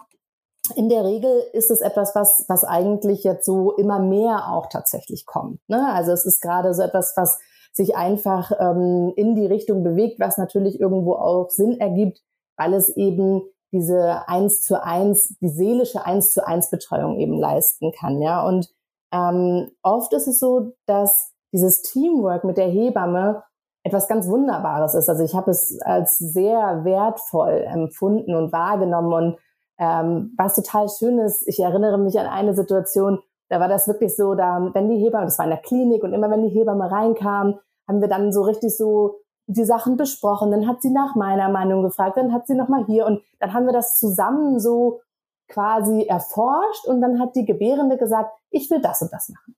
in 0.77 0.89
der 0.89 1.05
Regel 1.05 1.43
ist 1.53 1.73
es 1.73 1.81
etwas, 1.81 2.15
was, 2.15 2.45
was 2.49 2.63
eigentlich 2.63 3.25
jetzt 3.25 3.47
so 3.47 3.73
immer 3.73 3.99
mehr 3.99 4.53
auch 4.53 4.69
tatsächlich 4.69 5.27
kommt. 5.27 5.59
Ne? 5.69 5.93
Also 5.93 6.13
es 6.13 6.25
ist 6.25 6.41
gerade 6.41 6.73
so 6.73 6.83
etwas, 6.83 7.15
was 7.17 7.39
sich 7.73 7.97
einfach 7.97 8.53
ähm, 8.61 9.13
in 9.17 9.35
die 9.35 9.47
Richtung 9.47 9.83
bewegt, 9.83 10.21
was 10.21 10.39
natürlich 10.39 10.79
irgendwo 10.79 11.15
auch 11.15 11.51
Sinn 11.51 11.81
ergibt, 11.81 12.21
weil 12.57 12.75
es 12.75 12.89
eben 12.97 13.43
diese 13.75 14.27
eins 14.29 14.63
zu 14.63 14.83
eins, 14.83 15.37
die 15.41 15.49
seelische 15.49 16.07
eins 16.07 16.33
zu 16.33 16.47
eins 16.47 16.71
Betreuung 16.71 17.19
eben 17.19 17.39
leisten 17.39 17.93
kann, 17.93 18.23
ja. 18.23 18.47
Und 18.47 18.71
ähm, 19.13 19.71
oft 19.83 20.13
ist 20.13 20.29
es 20.29 20.39
so, 20.39 20.73
dass 20.87 21.33
dieses 21.53 21.83
Teamwork 21.83 22.45
mit 22.45 22.57
der 22.57 22.69
Hebamme 22.69 23.43
etwas 23.83 24.09
ganz 24.09 24.27
Wunderbares 24.29 24.95
ist. 24.95 25.09
Also 25.09 25.23
ich 25.23 25.35
habe 25.35 25.51
es 25.51 25.79
als 25.83 26.19
sehr 26.19 26.85
wertvoll 26.85 27.65
empfunden 27.67 28.35
und 28.35 28.53
wahrgenommen 28.53 29.13
und 29.13 29.39
ähm, 29.79 30.33
was 30.39 30.55
total 30.55 30.89
schön 30.89 31.19
ist, 31.19 31.47
ich 31.47 31.61
erinnere 31.61 31.99
mich 31.99 32.19
an 32.19 32.27
eine 32.27 32.55
Situation, 32.55 33.19
da 33.49 33.61
war 33.61 33.69
das 33.69 33.89
wirklich 33.89 34.17
so, 34.17 34.35
da, 34.35 34.71
wenn 34.73 34.89
die 34.89 34.99
Hebamme, 34.99 35.27
das 35.27 35.39
war 35.39 35.45
in 35.45 35.51
der 35.51 35.61
Klinik 35.61 36.03
und 36.03 36.13
immer 36.13 36.31
wenn 36.31 36.43
die 36.43 36.49
Hebamme 36.49 36.91
reinkam, 36.91 37.59
haben 37.89 38.01
wir 38.01 38.09
dann 38.09 38.33
so 38.33 38.43
richtig 38.43 38.77
so 38.77 39.17
die 39.47 39.65
Sachen 39.65 39.97
besprochen, 39.97 40.51
dann 40.51 40.67
hat 40.67 40.81
sie 40.83 40.91
nach 40.91 41.15
meiner 41.15 41.49
Meinung 41.49 41.83
gefragt, 41.83 42.17
dann 42.17 42.33
hat 42.33 42.47
sie 42.47 42.55
nochmal 42.55 42.85
hier 42.87 43.07
und 43.07 43.23
dann 43.41 43.53
haben 43.53 43.67
wir 43.67 43.73
das 43.73 43.99
zusammen 43.99 44.59
so 44.59 45.01
quasi 45.49 46.05
erforscht 46.05 46.87
und 46.87 47.01
dann 47.01 47.21
hat 47.21 47.37
die 47.37 47.45
Gebärende 47.45 47.99
gesagt, 47.99 48.33
ich 48.51 48.71
will 48.71 48.81
das 48.81 49.03
und 49.03 49.13
das 49.13 49.29
machen. 49.29 49.55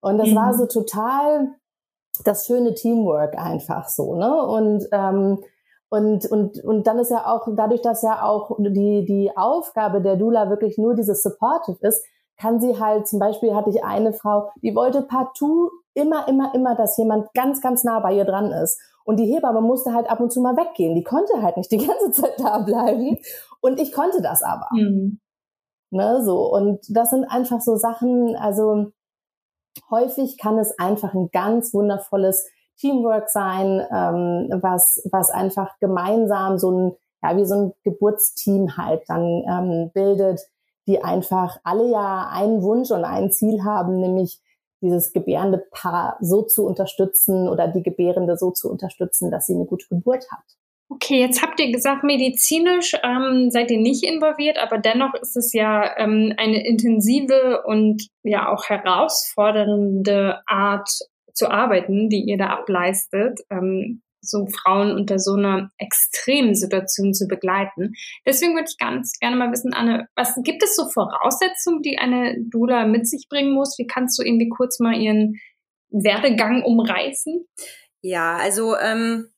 Und 0.00 0.18
das 0.18 0.28
mhm. 0.28 0.36
war 0.36 0.54
so 0.54 0.66
total 0.66 1.54
das 2.24 2.46
schöne 2.46 2.74
Teamwork 2.74 3.36
einfach 3.36 3.88
so, 3.88 4.14
ne? 4.14 4.42
Und 4.42 4.88
ähm, 4.92 5.38
und, 5.88 6.26
und, 6.26 6.62
und 6.64 6.86
dann 6.86 6.98
ist 6.98 7.10
ja 7.10 7.26
auch, 7.26 7.46
dadurch, 7.54 7.80
dass 7.80 8.02
ja 8.02 8.22
auch 8.22 8.56
die, 8.58 9.04
die 9.04 9.30
Aufgabe 9.36 10.02
der 10.02 10.16
Dula 10.16 10.50
wirklich 10.50 10.78
nur 10.78 10.94
dieses 10.94 11.22
Supportive 11.22 11.78
ist, 11.80 12.04
kann 12.38 12.60
sie 12.60 12.78
halt, 12.78 13.06
zum 13.06 13.18
Beispiel 13.18 13.54
hatte 13.54 13.70
ich 13.70 13.84
eine 13.84 14.12
Frau, 14.12 14.50
die 14.62 14.74
wollte 14.74 15.02
partout 15.02 15.70
immer, 15.96 16.28
immer, 16.28 16.54
immer, 16.54 16.74
dass 16.74 16.96
jemand 16.98 17.32
ganz, 17.34 17.60
ganz 17.60 17.82
nah 17.82 18.00
bei 18.00 18.12
ihr 18.12 18.24
dran 18.24 18.52
ist. 18.52 18.78
Und 19.04 19.18
die 19.18 19.32
Hebamme 19.32 19.60
musste 19.60 19.94
halt 19.94 20.10
ab 20.10 20.20
und 20.20 20.32
zu 20.32 20.40
mal 20.40 20.56
weggehen. 20.56 20.94
Die 20.94 21.04
konnte 21.04 21.42
halt 21.42 21.56
nicht 21.56 21.70
die 21.72 21.78
ganze 21.86 22.10
Zeit 22.10 22.34
da 22.38 22.58
bleiben. 22.58 23.18
Und 23.60 23.80
ich 23.80 23.92
konnte 23.92 24.20
das 24.20 24.42
aber. 24.42 24.68
Mhm. 24.72 25.20
Ne, 25.90 26.22
so. 26.24 26.52
Und 26.52 26.80
das 26.90 27.10
sind 27.10 27.24
einfach 27.24 27.60
so 27.60 27.76
Sachen, 27.76 28.36
also 28.36 28.92
häufig 29.90 30.36
kann 30.38 30.58
es 30.58 30.78
einfach 30.78 31.14
ein 31.14 31.30
ganz 31.32 31.72
wundervolles 31.72 32.46
Teamwork 32.78 33.30
sein, 33.30 33.80
ähm, 33.90 34.48
was, 34.60 35.00
was 35.10 35.30
einfach 35.30 35.78
gemeinsam 35.78 36.58
so 36.58 36.70
ein, 36.70 36.96
ja, 37.22 37.36
wie 37.36 37.46
so 37.46 37.54
ein 37.54 37.72
Geburtsteam 37.84 38.76
halt 38.76 39.02
dann 39.08 39.44
ähm, 39.48 39.90
bildet, 39.94 40.40
die 40.86 41.02
einfach 41.02 41.58
alle 41.64 41.88
ja 41.88 42.28
einen 42.30 42.62
Wunsch 42.62 42.90
und 42.90 43.04
ein 43.04 43.30
Ziel 43.30 43.64
haben, 43.64 44.00
nämlich 44.00 44.40
dieses 44.86 45.12
gebärende 45.12 45.64
Paar 45.70 46.16
so 46.20 46.42
zu 46.42 46.64
unterstützen 46.64 47.48
oder 47.48 47.68
die 47.68 47.82
Gebärende 47.82 48.36
so 48.36 48.50
zu 48.50 48.70
unterstützen, 48.70 49.30
dass 49.30 49.46
sie 49.46 49.54
eine 49.54 49.66
gute 49.66 49.86
Geburt 49.88 50.24
hat. 50.30 50.44
Okay, 50.88 51.20
jetzt 51.20 51.42
habt 51.42 51.58
ihr 51.58 51.72
gesagt, 51.72 52.04
medizinisch 52.04 52.96
ähm, 53.02 53.50
seid 53.50 53.72
ihr 53.72 53.80
nicht 53.80 54.04
involviert, 54.04 54.56
aber 54.56 54.78
dennoch 54.78 55.14
ist 55.14 55.36
es 55.36 55.52
ja 55.52 55.98
ähm, 55.98 56.32
eine 56.36 56.64
intensive 56.64 57.64
und 57.66 58.06
ja 58.22 58.52
auch 58.52 58.66
herausfordernde 58.66 60.42
Art 60.46 60.88
zu 61.34 61.50
arbeiten, 61.50 62.08
die 62.08 62.22
ihr 62.22 62.38
da 62.38 62.46
ableistet. 62.46 63.40
Ähm, 63.50 64.02
so 64.28 64.46
Frauen 64.46 64.92
unter 64.92 65.18
so 65.18 65.34
einer 65.34 65.70
extremen 65.78 66.54
Situation 66.54 67.14
zu 67.14 67.26
begleiten. 67.26 67.92
Deswegen 68.26 68.54
würde 68.54 68.68
ich 68.68 68.78
ganz 68.78 69.18
gerne 69.18 69.36
mal 69.36 69.52
wissen, 69.52 69.72
Anne, 69.72 70.08
was 70.16 70.34
gibt 70.42 70.62
es 70.62 70.76
so 70.76 70.88
Voraussetzungen, 70.88 71.82
die 71.82 71.98
eine 71.98 72.36
Dula 72.50 72.86
mit 72.86 73.08
sich 73.08 73.26
bringen 73.28 73.52
muss? 73.52 73.76
Wie 73.78 73.86
kannst 73.86 74.18
du 74.18 74.22
irgendwie 74.22 74.48
kurz 74.48 74.80
mal 74.80 74.94
ihren 74.94 75.40
Werdegang 75.90 76.62
umreißen? 76.62 77.46
Ja, 78.02 78.36
also 78.36 78.76
ähm, 78.76 79.28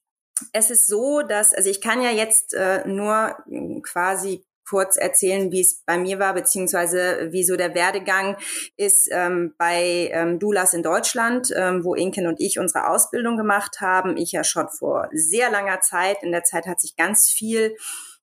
es 0.53 0.71
ist 0.71 0.87
so, 0.87 1.23
dass, 1.23 1.55
also 1.55 1.71
ich 1.71 1.81
kann 1.81 2.03
ja 2.03 2.11
jetzt 2.11 2.55
äh, 2.55 2.87
nur 2.87 3.37
quasi 3.83 4.45
kurz 4.69 4.97
erzählen, 4.97 5.51
wie 5.51 5.61
es 5.61 5.83
bei 5.87 5.99
mir 5.99 6.19
war, 6.19 6.35
beziehungsweise 6.35 7.29
wie 7.31 7.45
so 7.45 7.57
der 7.57 7.75
Werdegang 7.75 8.37
ist 8.77 9.09
ähm, 9.11 9.55
bei 9.59 10.11
ähm, 10.13 10.39
Dulas 10.39 10.75
in 10.75 10.83
Deutschland, 10.83 11.53
ähm, 11.57 11.85
wo 11.85 11.95
Inken 11.95 12.27
und 12.27 12.41
ich 12.41 12.59
unsere 12.59 12.89
Ausbildung 12.89 13.37
gemacht 13.37 13.81
haben. 13.81 14.17
Ich 14.17 14.33
ja 14.33 14.45
schon 14.45 14.69
vor 14.69 15.09
sehr 15.13 15.51
langer 15.51 15.81
Zeit. 15.81 16.23
In 16.23 16.33
der 16.33 16.45
Zeit 16.45 16.67
hat 16.67 16.81
sich 16.81 16.97
ganz 16.97 17.29
viel 17.29 17.77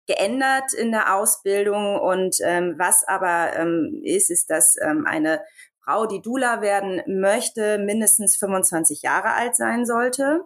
geändert 0.07 0.73
in 0.73 0.91
der 0.91 1.15
Ausbildung. 1.15 1.99
Und 1.99 2.37
ähm, 2.43 2.75
was 2.77 3.03
aber 3.07 3.55
ähm, 3.55 4.01
ist, 4.03 4.29
ist, 4.29 4.49
dass 4.49 4.75
ähm, 4.81 5.05
eine 5.07 5.41
Frau, 5.83 6.05
die 6.07 6.21
Dula 6.21 6.61
werden 6.61 7.01
möchte, 7.07 7.77
mindestens 7.77 8.37
25 8.37 9.03
Jahre 9.03 9.33
alt 9.33 9.55
sein 9.55 9.85
sollte. 9.85 10.41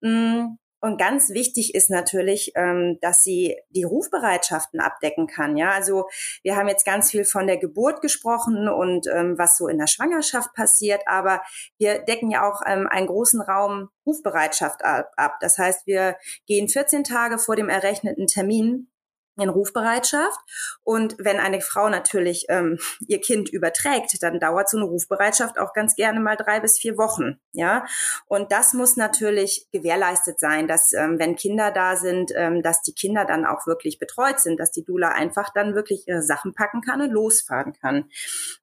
Mm, 0.00 0.56
und 0.82 0.98
ganz 0.98 1.30
wichtig 1.30 1.76
ist 1.76 1.90
natürlich, 1.90 2.52
ähm, 2.56 2.98
dass 3.00 3.22
sie 3.22 3.56
die 3.70 3.84
Rufbereitschaften 3.84 4.80
abdecken 4.80 5.28
kann. 5.28 5.56
Ja, 5.56 5.70
also 5.70 6.08
wir 6.42 6.56
haben 6.56 6.66
jetzt 6.66 6.84
ganz 6.84 7.12
viel 7.12 7.24
von 7.24 7.46
der 7.46 7.56
Geburt 7.56 8.02
gesprochen 8.02 8.68
und 8.68 9.06
ähm, 9.06 9.38
was 9.38 9.56
so 9.56 9.68
in 9.68 9.78
der 9.78 9.86
Schwangerschaft 9.86 10.52
passiert, 10.54 11.02
aber 11.06 11.40
wir 11.78 12.00
decken 12.00 12.32
ja 12.32 12.50
auch 12.50 12.62
ähm, 12.66 12.88
einen 12.90 13.06
großen 13.06 13.40
Raum 13.40 13.90
Rufbereitschaft 14.04 14.84
ab. 14.84 15.36
Das 15.40 15.58
heißt, 15.58 15.86
wir 15.86 16.16
gehen 16.46 16.68
14 16.68 17.04
Tage 17.04 17.38
vor 17.38 17.54
dem 17.54 17.68
errechneten 17.68 18.26
Termin 18.26 18.91
in 19.36 19.48
Rufbereitschaft. 19.48 20.38
Und 20.82 21.16
wenn 21.18 21.38
eine 21.38 21.60
Frau 21.60 21.88
natürlich 21.88 22.46
ähm, 22.48 22.78
ihr 23.06 23.20
Kind 23.20 23.48
überträgt, 23.48 24.22
dann 24.22 24.40
dauert 24.40 24.68
so 24.68 24.76
eine 24.76 24.86
Rufbereitschaft 24.86 25.58
auch 25.58 25.72
ganz 25.72 25.94
gerne 25.94 26.20
mal 26.20 26.36
drei 26.36 26.60
bis 26.60 26.78
vier 26.78 26.98
Wochen. 26.98 27.40
Ja, 27.52 27.84
und 28.26 28.52
das 28.52 28.74
muss 28.74 28.96
natürlich 28.96 29.68
gewährleistet 29.72 30.38
sein, 30.38 30.68
dass 30.68 30.92
ähm, 30.92 31.18
wenn 31.18 31.36
Kinder 31.36 31.70
da 31.70 31.96
sind, 31.96 32.32
ähm, 32.34 32.62
dass 32.62 32.82
die 32.82 32.94
Kinder 32.94 33.24
dann 33.24 33.46
auch 33.46 33.66
wirklich 33.66 33.98
betreut 33.98 34.40
sind, 34.40 34.60
dass 34.60 34.70
die 34.70 34.84
Dula 34.84 35.08
einfach 35.08 35.50
dann 35.54 35.74
wirklich 35.74 36.06
ihre 36.06 36.22
Sachen 36.22 36.54
packen 36.54 36.82
kann 36.82 37.00
und 37.00 37.10
losfahren 37.10 37.72
kann. 37.72 38.10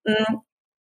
Mhm 0.04 0.42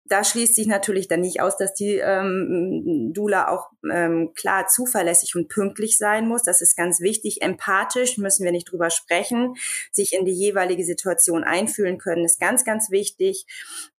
da 0.10 0.24
schließt 0.24 0.56
sich 0.56 0.68
natürlich 0.68 1.08
dann 1.08 1.22
nicht 1.22 1.42
aus, 1.42 1.58
dass 1.58 1.74
die 1.74 1.96
ähm, 1.96 3.12
Dula 3.14 3.50
auch 3.50 3.70
ähm, 3.92 4.34
klar 4.36 4.68
zuverlässig 4.68 5.36
und 5.36 5.50
pünktlich 5.50 5.98
sein 5.98 6.28
muss. 6.28 6.44
Das 6.44 6.62
ist 6.62 6.76
ganz 6.76 7.00
wichtig. 7.00 7.42
Empathisch 7.42 8.18
müssen 8.18 8.44
wir 8.44 8.52
nicht 8.52 8.72
drüber 8.72 8.90
sprechen. 8.90 9.56
Sich 9.92 10.14
in 10.14 10.26
die 10.26 10.34
jeweilige 10.34 10.84
Situation 10.84 11.44
einfühlen 11.44 11.98
können, 11.98 12.26
ist 12.26 12.40
ganz, 12.40 12.64
ganz 12.66 12.90
wichtig. 12.92 13.46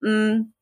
Mm. 0.00 0.52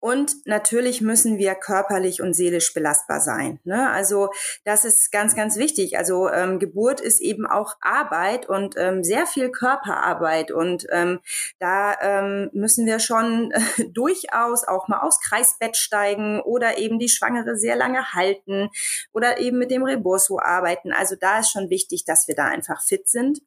Und 0.00 0.46
natürlich 0.46 1.02
müssen 1.02 1.36
wir 1.36 1.54
körperlich 1.54 2.22
und 2.22 2.32
seelisch 2.34 2.72
belastbar 2.72 3.20
sein. 3.20 3.60
Ne? 3.64 3.90
Also 3.90 4.30
das 4.64 4.86
ist 4.86 5.12
ganz, 5.12 5.36
ganz 5.36 5.56
wichtig. 5.56 5.98
Also 5.98 6.30
ähm, 6.30 6.58
Geburt 6.58 7.02
ist 7.02 7.20
eben 7.20 7.46
auch 7.46 7.74
Arbeit 7.82 8.48
und 8.48 8.76
ähm, 8.78 9.04
sehr 9.04 9.26
viel 9.26 9.50
Körperarbeit. 9.50 10.52
Und 10.52 10.86
ähm, 10.90 11.20
da 11.58 11.94
ähm, 12.00 12.50
müssen 12.54 12.86
wir 12.86 12.98
schon 12.98 13.52
äh, 13.52 13.84
durchaus 13.92 14.66
auch 14.66 14.88
mal 14.88 15.00
aufs 15.00 15.20
Kreisbett 15.20 15.76
steigen 15.76 16.40
oder 16.40 16.78
eben 16.78 16.98
die 16.98 17.10
Schwangere 17.10 17.56
sehr 17.56 17.76
lange 17.76 18.14
halten 18.14 18.70
oder 19.12 19.38
eben 19.38 19.58
mit 19.58 19.70
dem 19.70 19.84
Reboso 19.84 20.40
arbeiten. 20.40 20.92
Also 20.92 21.14
da 21.14 21.40
ist 21.40 21.52
schon 21.52 21.68
wichtig, 21.68 22.06
dass 22.06 22.26
wir 22.26 22.34
da 22.34 22.46
einfach 22.46 22.82
fit 22.82 23.06
sind. 23.06 23.42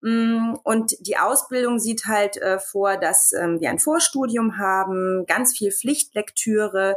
Mm, 0.00 0.54
und 0.62 0.94
die 1.00 1.16
Ausbildung 1.16 1.80
sieht 1.80 2.04
halt 2.06 2.36
äh, 2.36 2.60
vor, 2.60 2.96
dass 2.96 3.32
ähm, 3.32 3.60
wir 3.60 3.70
ein 3.70 3.80
Vorstudium 3.80 4.56
haben, 4.56 5.26
ganz 5.26 5.56
viel 5.56 5.72
Pflichtlektüre, 5.72 6.96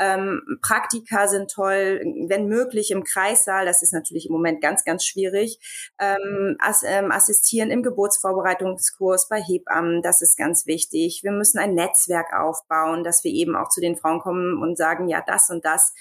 ähm, 0.00 0.42
Praktika 0.60 1.28
sind 1.28 1.50
toll, 1.50 2.00
wenn 2.28 2.48
möglich 2.48 2.90
im 2.90 3.04
Kreissaal, 3.04 3.66
das 3.66 3.82
ist 3.82 3.92
natürlich 3.92 4.26
im 4.26 4.32
Moment 4.32 4.60
ganz, 4.60 4.84
ganz 4.84 5.04
schwierig, 5.04 5.60
ähm, 6.00 6.56
as 6.58 6.82
ähm, 6.84 7.12
assistieren 7.12 7.70
im 7.70 7.84
Geburtsvorbereitungskurs 7.84 9.28
bei 9.28 9.40
Hebammen, 9.40 10.02
das 10.02 10.20
ist 10.20 10.36
ganz 10.36 10.66
wichtig. 10.66 11.20
Wir 11.22 11.32
müssen 11.32 11.58
ein 11.58 11.74
Netzwerk 11.74 12.32
aufbauen, 12.32 13.04
dass 13.04 13.22
wir 13.22 13.32
eben 13.32 13.54
auch 13.54 13.68
zu 13.68 13.80
den 13.80 13.96
Frauen 13.96 14.18
kommen 14.20 14.60
und 14.60 14.76
sagen, 14.76 15.08
ja, 15.08 15.22
das 15.24 15.50
und 15.50 15.64
das. 15.64 15.94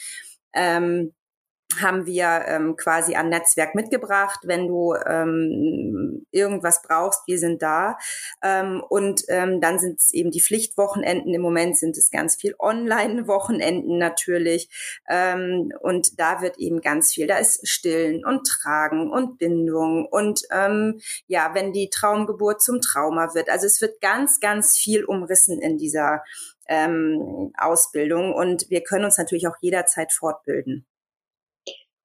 Ähm, 0.54 1.14
haben 1.78 2.06
wir 2.06 2.46
ähm, 2.48 2.76
quasi 2.76 3.16
ein 3.16 3.30
Netzwerk 3.30 3.76
mitgebracht. 3.76 4.40
Wenn 4.44 4.68
du 4.68 4.96
ähm, 5.06 6.26
irgendwas 6.32 6.82
brauchst, 6.82 7.22
wir 7.28 7.38
sind 7.38 7.62
da. 7.62 7.98
Ähm, 8.44 8.84
und 8.90 9.24
ähm, 9.28 9.62
dann 9.62 9.78
sind 9.78 10.00
es 10.00 10.12
eben 10.12 10.32
die 10.32 10.42
Pflichtwochenenden. 10.42 11.34
Im 11.34 11.42
Moment 11.42 11.78
sind 11.78 11.96
es 11.98 12.10
ganz 12.10 12.36
viel 12.36 12.56
Online-Wochenenden 12.58 13.98
natürlich. 13.98 14.70
Ähm, 15.08 15.72
und 15.82 16.20
da 16.20 16.42
wird 16.42 16.58
eben 16.58 16.82
ganz 16.82 17.14
viel. 17.14 17.28
Da 17.28 17.38
ist 17.38 17.68
Stillen 17.68 18.26
und 18.26 18.48
Tragen 18.48 19.12
und 19.12 19.38
Bindung 19.38 20.08
und 20.10 20.42
ähm, 20.52 21.00
ja, 21.28 21.52
wenn 21.54 21.72
die 21.72 21.90
Traumgeburt 21.90 22.62
zum 22.62 22.82
Trauma 22.82 23.34
wird. 23.36 23.50
Also 23.50 23.68
es 23.68 23.82
wird 23.82 24.02
ganz, 24.02 24.40
ganz 24.40 24.76
viel 24.76 25.06
umrissen 25.06 25.62
in 25.62 25.78
dieser 25.78 26.24
ähm, 26.68 27.52
Ausbildung 27.58 28.34
und 28.34 28.70
wir 28.70 28.82
können 28.82 29.06
uns 29.06 29.18
natürlich 29.18 29.48
auch 29.48 29.56
jederzeit 29.62 30.12
fortbilden. 30.14 30.86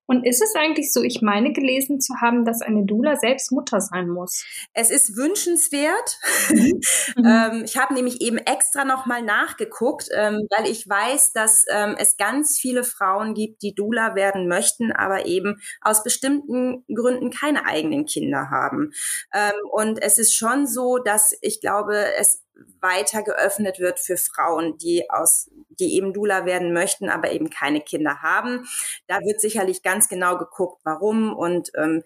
Und 0.06 0.26
ist 0.26 0.42
es 0.42 0.54
eigentlich 0.54 0.92
so, 0.92 1.02
ich 1.02 1.22
meine 1.22 1.52
gelesen 1.52 2.00
zu 2.00 2.14
haben, 2.20 2.44
dass 2.44 2.60
eine 2.60 2.84
Dula 2.84 3.16
selbst 3.16 3.52
Mutter 3.52 3.80
sein 3.80 4.08
muss? 4.08 4.44
Es 4.72 4.90
ist 4.90 5.16
wünschenswert. 5.16 6.18
Mhm. 6.50 6.80
mhm. 7.16 7.24
ähm, 7.26 7.62
ich 7.64 7.76
habe 7.76 7.94
nämlich 7.94 8.20
eben 8.20 8.38
extra 8.38 8.84
nochmal 8.84 9.22
nachgeguckt, 9.22 10.08
ähm, 10.14 10.46
weil 10.50 10.70
ich 10.70 10.88
weiß, 10.88 11.32
dass 11.32 11.64
ähm, 11.70 11.96
es 11.98 12.16
ganz 12.16 12.58
viele 12.58 12.84
Frauen 12.84 13.34
gibt, 13.34 13.62
die 13.62 13.74
Dula 13.74 14.14
werden 14.14 14.48
möchten, 14.48 14.92
aber 14.92 15.26
eben 15.26 15.56
aus 15.80 16.02
bestimmten 16.02 16.84
Gründen 16.94 17.30
keine 17.30 17.66
eigenen 17.66 18.04
Kinder 18.04 18.50
haben. 18.50 18.90
Ähm, 19.32 19.52
und 19.70 20.02
es 20.02 20.18
ist 20.18 20.34
schon 20.34 20.66
so, 20.66 20.98
dass 20.98 21.36
ich 21.40 21.60
glaube, 21.60 21.96
es 22.18 22.43
weiter 22.80 23.22
geöffnet 23.22 23.78
wird 23.78 23.98
für 24.00 24.16
Frauen, 24.16 24.78
die 24.78 25.10
aus, 25.10 25.50
die 25.80 25.94
eben 25.96 26.12
Dula 26.12 26.44
werden 26.44 26.72
möchten, 26.72 27.08
aber 27.08 27.32
eben 27.32 27.50
keine 27.50 27.80
Kinder 27.80 28.22
haben. 28.22 28.66
Da 29.06 29.20
wird 29.20 29.40
sicherlich 29.40 29.82
ganz 29.82 30.08
genau 30.08 30.38
geguckt, 30.38 30.80
warum 30.84 31.34
und 31.34 31.70
ähm, 31.76 32.02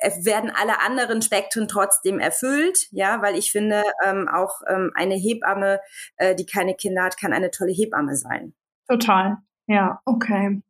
es 0.00 0.24
werden 0.24 0.50
alle 0.50 0.80
anderen 0.80 1.22
Spektren 1.22 1.68
trotzdem 1.68 2.18
erfüllt, 2.18 2.88
ja, 2.90 3.22
weil 3.22 3.36
ich 3.36 3.52
finde, 3.52 3.82
ähm, 4.04 4.28
auch 4.28 4.62
ähm, 4.68 4.92
eine 4.94 5.14
Hebamme, 5.14 5.80
äh, 6.16 6.34
die 6.34 6.46
keine 6.46 6.74
Kinder 6.74 7.04
hat, 7.04 7.18
kann 7.18 7.32
eine 7.32 7.50
tolle 7.50 7.72
Hebamme 7.72 8.16
sein. 8.16 8.54
Total, 8.88 9.38
ja, 9.66 10.00
okay. 10.04 10.62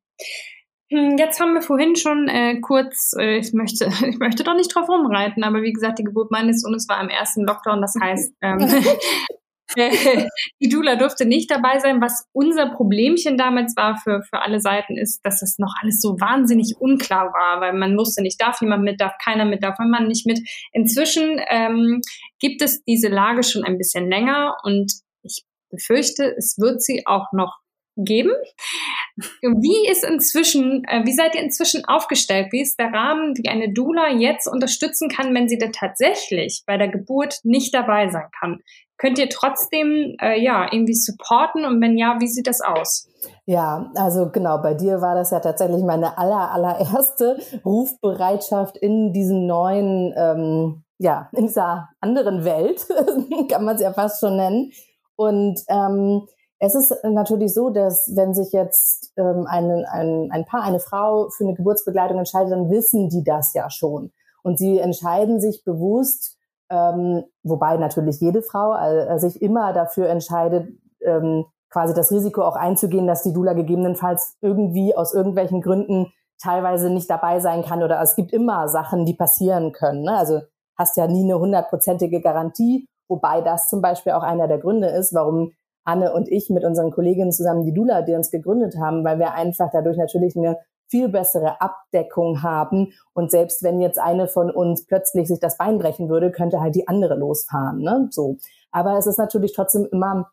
Hm, 0.93 1.17
jetzt 1.17 1.41
haben 1.41 1.55
wir 1.55 1.63
vorhin 1.63 1.97
schon 1.97 2.29
äh, 2.29 2.61
kurz, 2.61 3.15
äh, 3.19 3.39
ich 3.39 3.55
möchte, 3.55 3.87
ich 4.07 4.19
möchte 4.19 4.45
doch 4.45 4.55
nicht 4.55 4.75
drauf 4.75 4.89
rumreiten, 4.91 5.43
aber 5.43 5.63
wie 5.63 5.73
gesagt, 5.73 5.99
die 5.99 6.05
Geburt 6.05 6.31
meines 6.31 6.61
Sohnes 6.61 6.87
war 6.87 7.01
im 7.01 7.09
ersten 7.09 7.47
Lockdown. 7.47 7.81
Das 7.81 7.95
heißt, 7.99 8.35
ähm, 8.43 8.59
die 10.61 10.69
Dula 10.69 10.97
durfte 10.97 11.25
nicht 11.25 11.51
dabei 11.51 11.79
sein. 11.79 12.03
Was 12.03 12.29
unser 12.33 12.75
Problemchen 12.75 13.39
damals 13.39 13.75
war 13.75 13.97
für, 13.97 14.23
für 14.23 14.43
alle 14.43 14.61
Seiten 14.61 14.99
ist, 14.99 15.21
dass 15.25 15.41
es 15.41 15.59
noch 15.59 15.73
alles 15.81 15.99
so 16.03 16.21
wahnsinnig 16.21 16.75
unklar 16.79 17.33
war, 17.33 17.63
weil 17.63 17.73
man 17.73 17.97
wusste 17.97 18.21
nicht, 18.21 18.39
darf 18.39 18.61
jemand 18.61 18.85
mit, 18.85 19.01
darf 19.01 19.15
keiner 19.25 19.47
mit, 19.47 19.63
darf 19.63 19.79
man 19.79 20.09
nicht 20.09 20.27
mit. 20.27 20.41
Inzwischen 20.73 21.41
ähm, 21.49 22.03
gibt 22.39 22.61
es 22.61 22.85
diese 22.85 23.09
Lage 23.09 23.43
schon 23.45 23.65
ein 23.65 23.79
bisschen 23.79 24.11
länger 24.11 24.57
und 24.63 24.93
ich 25.23 25.45
befürchte, 25.71 26.35
es 26.37 26.57
wird 26.59 26.83
sie 26.83 27.07
auch 27.07 27.33
noch 27.33 27.62
geben. 27.97 28.33
Wie 29.43 29.91
ist 29.91 30.05
inzwischen, 30.05 30.85
äh, 30.85 31.05
wie 31.05 31.13
seid 31.13 31.35
ihr 31.35 31.43
inzwischen 31.43 31.85
aufgestellt? 31.85 32.49
Wie 32.51 32.63
ist 32.63 32.79
der 32.79 32.93
Rahmen, 32.93 33.37
wie 33.37 33.49
eine 33.49 33.73
Doula 33.73 34.09
jetzt 34.11 34.47
unterstützen 34.47 35.09
kann, 35.09 35.35
wenn 35.35 35.49
sie 35.49 35.59
da 35.59 35.69
tatsächlich 35.69 36.63
bei 36.67 36.79
der 36.79 36.89
Geburt 36.89 37.39
nicht 37.43 37.75
dabei 37.75 38.09
sein 38.09 38.29
kann? 38.39 38.61
Könnt 38.97 39.19
ihr 39.19 39.29
trotzdem 39.29 40.17
äh, 40.21 40.41
ja 40.41 40.69
irgendwie 40.71 40.95
supporten 40.95 41.65
und 41.65 41.81
wenn 41.81 41.99
ja, 41.99 42.17
wie 42.21 42.29
sieht 42.29 42.47
das 42.47 42.61
aus? 42.61 43.09
Ja, 43.47 43.91
also 43.97 44.31
genau, 44.31 44.59
bei 44.63 44.75
dir 44.75 45.01
war 45.01 45.15
das 45.15 45.31
ja 45.31 45.41
tatsächlich 45.41 45.83
meine 45.83 46.17
aller, 46.19 46.53
allererste 46.53 47.39
Rufbereitschaft 47.65 48.77
in 48.77 49.13
diesem 49.13 49.47
neuen, 49.47 50.15
ähm, 50.17 50.85
ja, 50.99 51.29
in 51.33 51.49
dieser 51.49 51.89
anderen 52.01 52.45
Welt, 52.45 52.87
kann 53.51 53.65
man 53.65 53.75
es 53.75 53.83
ja 53.83 53.93
fast 53.93 54.21
schon 54.21 54.37
nennen. 54.37 54.71
Und 55.17 55.61
ähm, 55.69 56.27
es 56.65 56.77
ist 56.77 56.95
natürlich 57.03 57.55
so, 57.55 57.71
dass 57.71 58.09
wenn 58.15 58.35
sich 58.35 58.53
jetzt 58.53 59.13
ähm, 59.17 59.47
ein, 59.49 59.85
ein, 59.85 60.29
ein 60.31 60.45
Paar, 60.45 60.63
eine 60.63 60.79
Frau 60.79 61.29
für 61.29 61.43
eine 61.43 61.55
Geburtsbegleitung 61.55 62.19
entscheidet, 62.19 62.53
dann 62.53 62.71
wissen 62.71 63.09
die 63.09 63.25
das 63.25 63.53
ja 63.53 63.69
schon. 63.69 64.13
Und 64.45 64.59
sie 64.61 64.79
entscheiden 64.79 65.41
sich 65.41 65.65
bewusst, 65.65 66.39
ähm, 66.71 67.25
wobei 67.43 67.79
natürlich 67.79 68.21
jede 68.21 68.43
Frau 68.43 68.77
äh, 68.77 69.19
sich 69.19 69.43
immer 69.43 69.73
dafür 69.73 70.09
entscheidet, 70.09 70.69
ähm, 71.01 71.47
quasi 71.69 71.95
das 71.95 72.13
Risiko 72.13 72.43
auch 72.43 72.55
einzugehen, 72.55 73.09
dass 73.09 73.25
die 73.25 73.33
Dula 73.33 73.55
gegebenenfalls 73.55 74.37
irgendwie 74.41 74.95
aus 74.95 75.15
irgendwelchen 75.15 75.63
Gründen 75.63 76.13
teilweise 76.41 76.91
nicht 76.91 77.11
dabei 77.11 77.41
sein 77.41 77.65
kann 77.65 77.83
oder 77.83 78.01
es 78.01 78.15
gibt 78.15 78.33
immer 78.33 78.69
Sachen, 78.69 79.05
die 79.05 79.15
passieren 79.15 79.73
können. 79.73 80.03
Ne? 80.03 80.17
Also 80.17 80.43
hast 80.79 80.97
ja 80.97 81.09
nie 81.09 81.25
eine 81.25 81.41
hundertprozentige 81.41 82.21
Garantie, 82.21 82.89
wobei 83.09 83.41
das 83.41 83.69
zum 83.69 83.83
Beispiel 83.83 84.13
auch 84.13 84.23
einer 84.23 84.47
der 84.47 84.59
Gründe 84.59 84.87
ist, 84.87 85.13
warum 85.13 85.55
Anne 85.85 86.13
und 86.13 86.29
ich 86.29 86.51
mit 86.51 86.65
unseren 86.65 86.91
Kolleginnen 86.91 87.33
zusammen 87.33 87.65
die 87.65 87.75
Dula, 87.75 88.03
die 88.03 88.15
uns 88.15 88.31
gegründet 88.31 88.77
haben, 88.79 89.05
weil 89.05 89.19
wir 89.19 89.35
einfach 89.35 89.71
dadurch 89.73 89.97
natürlich 89.97 90.37
eine 90.37 90.59
viel 90.89 91.09
bessere 91.09 91.61
Abdeckung 91.61 92.43
haben. 92.43 92.93
Und 93.15 93.31
selbst 93.31 93.63
wenn 93.63 93.81
jetzt 93.81 93.99
eine 93.99 94.29
von 94.29 94.51
uns 94.51 94.87
plötzlich 94.87 95.29
sich 95.29 95.41
das 95.41 95.57
Bein 95.57 95.79
brechen 95.79 96.09
würde, 96.09 96.31
könnte 96.31 96.61
halt 96.61 96.75
die 96.75 96.87
andere 96.87 97.15
losfahren. 97.15 97.79
Ne? 97.79 98.09
So. 98.11 98.37
Aber 98.71 98.99
es 98.99 99.07
ist 99.07 99.19
natürlich 99.19 99.55
trotzdem 99.55 99.89
immer 99.91 100.31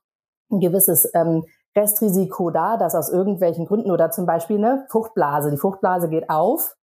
ein 0.51 0.59
gewisses 0.59 1.09
ähm, 1.13 1.45
Restrisiko 1.77 2.49
da, 2.49 2.77
dass 2.77 2.95
aus 2.95 3.09
irgendwelchen 3.09 3.65
Gründen 3.65 3.91
oder 3.91 4.11
zum 4.11 4.25
Beispiel 4.25 4.57
eine 4.57 4.85
Fruchtblase, 4.89 5.51
die 5.51 5.57
Fruchtblase 5.57 6.09
geht 6.09 6.29
auf, 6.29 6.75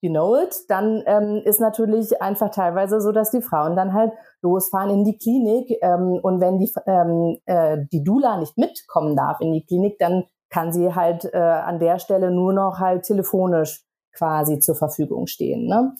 you 0.00 0.10
know 0.10 0.36
it, 0.36 0.54
dann 0.68 1.02
ähm, 1.06 1.42
ist 1.44 1.60
natürlich 1.60 2.20
einfach 2.22 2.50
teilweise 2.50 3.00
so, 3.00 3.12
dass 3.12 3.30
die 3.30 3.42
Frauen 3.42 3.76
dann 3.76 3.92
halt 3.92 4.12
losfahren 4.42 4.90
in 4.90 5.04
die 5.04 5.18
Klinik 5.18 5.76
ähm, 5.82 6.20
und 6.22 6.40
wenn 6.40 6.58
die, 6.58 6.72
ähm, 6.86 7.38
äh, 7.46 7.78
die 7.90 8.04
Dula 8.04 8.38
nicht 8.38 8.56
mitkommen 8.56 9.16
darf 9.16 9.40
in 9.40 9.52
die 9.52 9.64
Klinik, 9.64 9.98
dann 9.98 10.24
kann 10.50 10.72
sie 10.72 10.94
halt 10.94 11.24
äh, 11.32 11.38
an 11.38 11.78
der 11.78 11.98
Stelle 11.98 12.30
nur 12.30 12.52
noch 12.52 12.78
halt 12.78 13.04
telefonisch 13.04 13.84
quasi 14.16 14.60
zur 14.60 14.74
Verfügung 14.74 15.26
stehen. 15.26 15.66
Ne? 15.66 15.94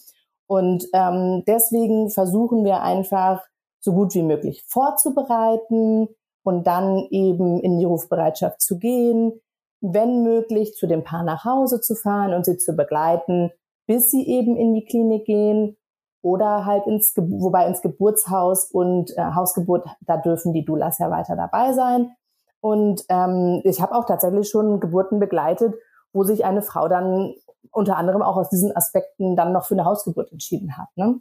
Und 0.47 0.87
ähm, 0.95 1.45
deswegen 1.47 2.11
versuchen 2.11 2.65
wir 2.65 2.83
einfach 2.83 3.45
so 3.81 3.93
gut 3.93 4.15
wie 4.15 4.23
möglich 4.23 4.65
vorzubereiten 4.67 6.09
und 6.43 6.67
dann 6.67 7.07
eben 7.11 7.61
in 7.61 7.79
die 7.79 7.85
Rufbereitschaft 7.85 8.61
zu 8.61 8.79
gehen, 8.79 9.41
wenn 9.81 10.23
möglich 10.23 10.75
zu 10.75 10.87
dem 10.87 11.05
Paar 11.05 11.23
nach 11.23 11.45
Hause 11.45 11.81
zu 11.81 11.95
fahren 11.95 12.33
und 12.33 12.45
sie 12.45 12.57
zu 12.57 12.75
begleiten, 12.75 13.53
bis 13.89 14.11
sie 14.11 14.29
eben 14.29 14.57
in 14.57 14.75
die 14.75 14.85
Klinik 14.85 15.25
gehen 15.25 15.77
oder 16.23 16.67
halt 16.67 16.87
ins, 16.87 17.15
wobei 17.17 17.67
ins 17.67 17.81
Geburtshaus 17.81 18.71
und 18.71 19.17
äh, 19.17 19.23
Hausgeburt, 19.35 19.89
da 20.03 20.19
dürfen 20.19 20.53
die 20.53 20.65
Doulas 20.65 20.99
ja 20.99 21.11
weiter 21.11 21.35
dabei 21.35 21.73
sein. 21.73 22.13
Und 22.61 23.05
ähm, 23.09 23.63
ich 23.65 23.81
habe 23.81 23.95
auch 23.95 24.05
tatsächlich 24.05 24.49
schon 24.49 24.79
Geburten 24.79 25.19
begleitet, 25.19 25.75
wo 26.13 26.23
sich 26.23 26.45
eine 26.45 26.63
Frau 26.63 26.89
dann 26.89 27.35
unter 27.73 27.97
anderem 27.97 28.23
auch 28.23 28.37
aus 28.37 28.51
diesen 28.51 28.77
Aspekten 28.77 29.37
dann 29.37 29.53
noch 29.53 29.65
für 29.65 29.75
eine 29.75 29.85
Hausgeburt 29.85 30.33
entschieden 30.33 30.77
hat. 30.77 30.89
Ne? 30.97 31.21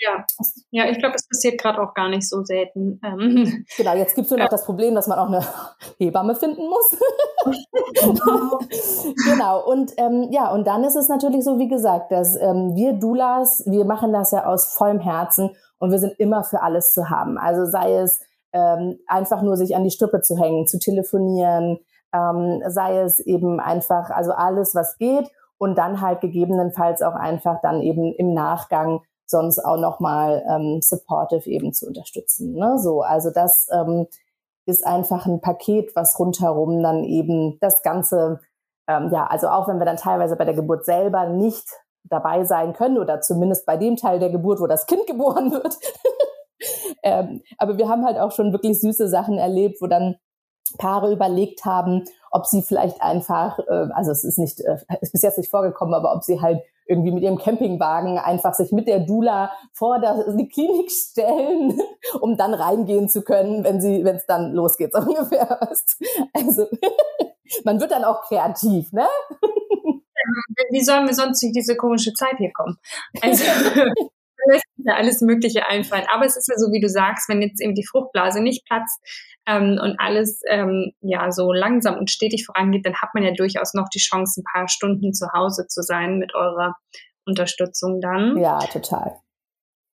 Ja, 0.00 0.24
ja, 0.70 0.90
ich 0.90 0.98
glaube, 0.98 1.14
es 1.14 1.28
passiert 1.28 1.60
gerade 1.60 1.80
auch 1.80 1.92
gar 1.92 2.08
nicht 2.08 2.26
so 2.28 2.42
selten. 2.42 3.00
Ähm. 3.04 3.66
Genau, 3.76 3.94
jetzt 3.94 4.14
gibt 4.14 4.26
es 4.26 4.30
nur 4.30 4.40
noch 4.40 4.48
das 4.48 4.64
Problem, 4.64 4.94
dass 4.94 5.06
man 5.06 5.18
auch 5.18 5.28
eine 5.28 5.44
Hebamme 5.98 6.34
finden 6.34 6.62
muss. 6.68 6.96
genau, 9.26 9.64
und 9.66 9.92
ähm, 9.98 10.28
ja, 10.30 10.50
und 10.52 10.66
dann 10.66 10.84
ist 10.84 10.96
es 10.96 11.08
natürlich 11.08 11.44
so, 11.44 11.58
wie 11.58 11.68
gesagt, 11.68 12.12
dass 12.12 12.34
ähm, 12.36 12.74
wir 12.74 12.94
Doulas, 12.94 13.62
wir 13.66 13.84
machen 13.84 14.12
das 14.12 14.30
ja 14.32 14.46
aus 14.46 14.72
vollem 14.72 15.00
Herzen 15.00 15.50
und 15.78 15.90
wir 15.90 15.98
sind 15.98 16.18
immer 16.18 16.44
für 16.44 16.62
alles 16.62 16.92
zu 16.92 17.10
haben. 17.10 17.36
Also 17.36 17.66
sei 17.66 17.96
es 17.96 18.20
ähm, 18.52 18.98
einfach 19.06 19.42
nur 19.42 19.56
sich 19.56 19.76
an 19.76 19.84
die 19.84 19.90
Strippe 19.90 20.22
zu 20.22 20.36
hängen, 20.36 20.66
zu 20.66 20.78
telefonieren, 20.78 21.78
ähm, 22.14 22.62
sei 22.68 23.00
es 23.00 23.18
eben 23.20 23.60
einfach, 23.60 24.10
also 24.10 24.32
alles, 24.32 24.74
was 24.74 24.96
geht 24.96 25.30
und 25.58 25.76
dann 25.76 26.00
halt 26.00 26.20
gegebenenfalls 26.22 27.02
auch 27.02 27.14
einfach 27.14 27.60
dann 27.60 27.82
eben 27.82 28.14
im 28.14 28.32
Nachgang 28.32 29.02
sonst 29.30 29.58
auch 29.58 29.78
nochmal 29.78 30.44
ähm, 30.48 30.80
supportive 30.82 31.48
eben 31.48 31.72
zu 31.72 31.86
unterstützen. 31.86 32.52
Ne? 32.54 32.78
So, 32.78 33.02
also 33.02 33.30
das 33.30 33.68
ähm, 33.72 34.06
ist 34.66 34.86
einfach 34.86 35.26
ein 35.26 35.40
Paket, 35.40 35.94
was 35.94 36.18
rundherum 36.18 36.82
dann 36.82 37.04
eben 37.04 37.58
das 37.60 37.82
Ganze, 37.82 38.40
ähm, 38.88 39.10
ja, 39.12 39.26
also 39.26 39.48
auch 39.48 39.68
wenn 39.68 39.78
wir 39.78 39.86
dann 39.86 39.96
teilweise 39.96 40.36
bei 40.36 40.44
der 40.44 40.54
Geburt 40.54 40.84
selber 40.84 41.26
nicht 41.26 41.66
dabei 42.04 42.44
sein 42.44 42.72
können 42.72 42.98
oder 42.98 43.20
zumindest 43.20 43.66
bei 43.66 43.76
dem 43.76 43.96
Teil 43.96 44.18
der 44.18 44.30
Geburt, 44.30 44.60
wo 44.60 44.66
das 44.66 44.86
Kind 44.86 45.06
geboren 45.06 45.52
wird. 45.52 45.76
ähm, 47.02 47.42
aber 47.58 47.78
wir 47.78 47.88
haben 47.88 48.04
halt 48.04 48.18
auch 48.18 48.32
schon 48.32 48.52
wirklich 48.52 48.80
süße 48.80 49.08
Sachen 49.08 49.38
erlebt, 49.38 49.80
wo 49.80 49.86
dann 49.86 50.16
Paare 50.78 51.12
überlegt 51.12 51.64
haben, 51.64 52.04
ob 52.30 52.46
sie 52.46 52.62
vielleicht 52.62 53.02
einfach, 53.02 53.58
äh, 53.58 53.88
also 53.92 54.12
es 54.12 54.24
ist 54.24 54.38
nicht, 54.38 54.60
äh, 54.60 54.78
ist 55.00 55.12
bis 55.12 55.22
jetzt 55.22 55.38
nicht 55.38 55.50
vorgekommen, 55.50 55.94
aber 55.94 56.14
ob 56.14 56.22
sie 56.22 56.40
halt 56.40 56.62
irgendwie 56.90 57.12
mit 57.12 57.22
ihrem 57.22 57.38
Campingwagen 57.38 58.18
einfach 58.18 58.52
sich 58.54 58.72
mit 58.72 58.88
der 58.88 59.00
Dula 59.00 59.52
vor 59.72 60.00
der, 60.00 60.34
die 60.36 60.48
Klinik 60.48 60.90
stellen, 60.90 61.80
um 62.20 62.36
dann 62.36 62.52
reingehen 62.52 63.08
zu 63.08 63.22
können, 63.22 63.64
wenn 63.64 63.80
sie, 63.80 64.04
wenn 64.04 64.16
es 64.16 64.26
dann 64.26 64.52
losgeht, 64.52 64.92
so 64.92 64.98
ungefähr. 65.06 65.60
Also 66.34 66.66
man 67.64 67.80
wird 67.80 67.92
dann 67.92 68.04
auch 68.04 68.22
kreativ, 68.22 68.92
ne? 68.92 69.06
Wie 70.70 70.82
sollen 70.82 71.06
wir 71.06 71.14
sonst 71.14 71.42
durch 71.42 71.52
diese 71.52 71.76
komische 71.76 72.12
Zeit 72.12 72.36
hier 72.36 72.52
kommen? 72.52 72.76
Also 73.22 73.44
lässt 74.46 74.64
ja 74.78 74.94
alles 74.94 75.20
Mögliche 75.20 75.66
einfallen. 75.66 76.06
Aber 76.12 76.24
es 76.24 76.36
ist 76.36 76.48
ja 76.48 76.56
so, 76.56 76.72
wie 76.72 76.80
du 76.80 76.88
sagst, 76.88 77.28
wenn 77.28 77.42
jetzt 77.42 77.60
eben 77.60 77.74
die 77.74 77.86
Fruchtblase 77.86 78.40
nicht 78.40 78.64
platzt 78.66 79.00
ähm, 79.50 79.78
und 79.82 79.96
alles 79.98 80.40
ähm, 80.48 80.92
ja 81.00 81.32
so 81.32 81.52
langsam 81.52 81.98
und 81.98 82.10
stetig 82.10 82.46
vorangeht, 82.46 82.86
dann 82.86 82.96
hat 82.96 83.10
man 83.14 83.24
ja 83.24 83.32
durchaus 83.32 83.74
noch 83.74 83.88
die 83.88 83.98
Chance, 83.98 84.40
ein 84.40 84.44
paar 84.52 84.68
Stunden 84.68 85.12
zu 85.12 85.26
Hause 85.32 85.66
zu 85.66 85.82
sein 85.82 86.18
mit 86.18 86.34
eurer 86.34 86.74
Unterstützung 87.26 88.00
dann. 88.00 88.38
Ja, 88.38 88.58
total. 88.58 89.16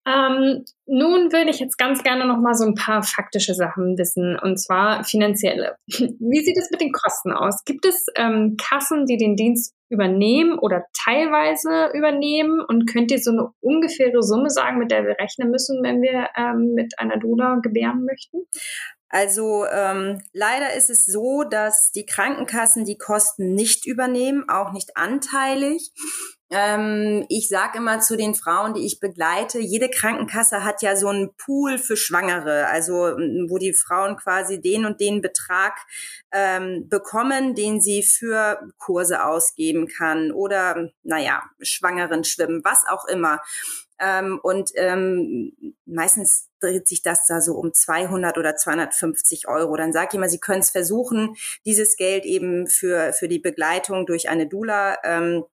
Ähm, 0.06 0.64
nun 0.86 1.32
würde 1.32 1.50
ich 1.50 1.58
jetzt 1.58 1.78
ganz 1.78 2.04
gerne 2.04 2.26
noch 2.26 2.38
mal 2.38 2.54
so 2.54 2.64
ein 2.64 2.76
paar 2.76 3.02
faktische 3.02 3.54
Sachen 3.54 3.98
wissen, 3.98 4.38
und 4.38 4.56
zwar 4.56 5.02
finanzielle. 5.02 5.76
Wie 5.88 6.44
sieht 6.44 6.56
es 6.56 6.70
mit 6.70 6.80
den 6.80 6.92
Kosten 6.92 7.32
aus? 7.32 7.64
Gibt 7.64 7.84
es 7.84 8.06
ähm, 8.14 8.56
Kassen, 8.56 9.06
die 9.06 9.16
den 9.16 9.34
Dienst 9.34 9.74
übernehmen 9.88 10.60
oder 10.60 10.84
teilweise 11.04 11.90
übernehmen? 11.92 12.60
Und 12.60 12.86
könnt 12.86 13.10
ihr 13.10 13.18
so 13.18 13.32
eine 13.32 13.48
ungefähre 13.60 14.22
Summe 14.22 14.48
sagen, 14.48 14.78
mit 14.78 14.92
der 14.92 15.04
wir 15.04 15.18
rechnen 15.18 15.50
müssen, 15.50 15.82
wenn 15.82 16.00
wir 16.02 16.28
ähm, 16.36 16.74
mit 16.74 16.94
einer 17.00 17.18
Dula 17.18 17.56
gebären 17.60 18.04
möchten? 18.04 18.46
Also 19.08 19.66
ähm, 19.66 20.20
leider 20.32 20.74
ist 20.74 20.90
es 20.90 21.06
so, 21.06 21.44
dass 21.44 21.92
die 21.92 22.06
Krankenkassen 22.06 22.84
die 22.84 22.98
Kosten 22.98 23.54
nicht 23.54 23.86
übernehmen, 23.86 24.48
auch 24.48 24.72
nicht 24.72 24.96
anteilig. 24.96 25.92
Ähm, 26.50 27.26
ich 27.28 27.48
sage 27.48 27.78
immer 27.78 27.98
zu 28.00 28.16
den 28.16 28.34
Frauen, 28.34 28.74
die 28.74 28.86
ich 28.86 29.00
begleite, 29.00 29.58
jede 29.58 29.88
Krankenkasse 29.88 30.64
hat 30.64 30.80
ja 30.80 30.94
so 30.94 31.08
einen 31.08 31.34
Pool 31.36 31.76
für 31.78 31.96
Schwangere, 31.96 32.68
also 32.68 32.94
wo 33.48 33.58
die 33.58 33.72
Frauen 33.72 34.16
quasi 34.16 34.60
den 34.60 34.84
und 34.86 35.00
den 35.00 35.20
Betrag 35.22 35.74
ähm, 36.32 36.88
bekommen, 36.88 37.56
den 37.56 37.80
sie 37.80 38.02
für 38.04 38.60
Kurse 38.78 39.24
ausgeben 39.24 39.88
kann 39.88 40.30
oder, 40.30 40.90
naja, 41.02 41.42
Schwangeren 41.60 42.22
schwimmen, 42.22 42.60
was 42.64 42.84
auch 42.88 43.06
immer. 43.06 43.40
Ähm, 43.98 44.38
und 44.42 44.70
ähm, 44.76 45.52
meistens 45.84 46.48
dreht 46.66 46.88
sich 46.88 47.02
das 47.02 47.26
da 47.26 47.40
so 47.40 47.54
um 47.54 47.72
200 47.72 48.38
oder 48.38 48.56
250 48.56 49.48
Euro. 49.48 49.76
Dann 49.76 49.92
sage 49.92 50.08
ich 50.10 50.14
immer, 50.16 50.28
Sie 50.28 50.40
können 50.40 50.60
es 50.60 50.70
versuchen, 50.70 51.36
dieses 51.64 51.96
Geld 51.96 52.24
eben 52.24 52.66
für, 52.66 53.12
für 53.12 53.28
die 53.28 53.38
Begleitung 53.38 54.06
durch 54.06 54.28
eine 54.28 54.46
Dula 54.46 54.98
ähm, 55.04 55.44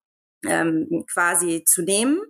ähm, 0.46 1.06
quasi 1.12 1.64
zu 1.66 1.84
nehmen. 1.84 2.22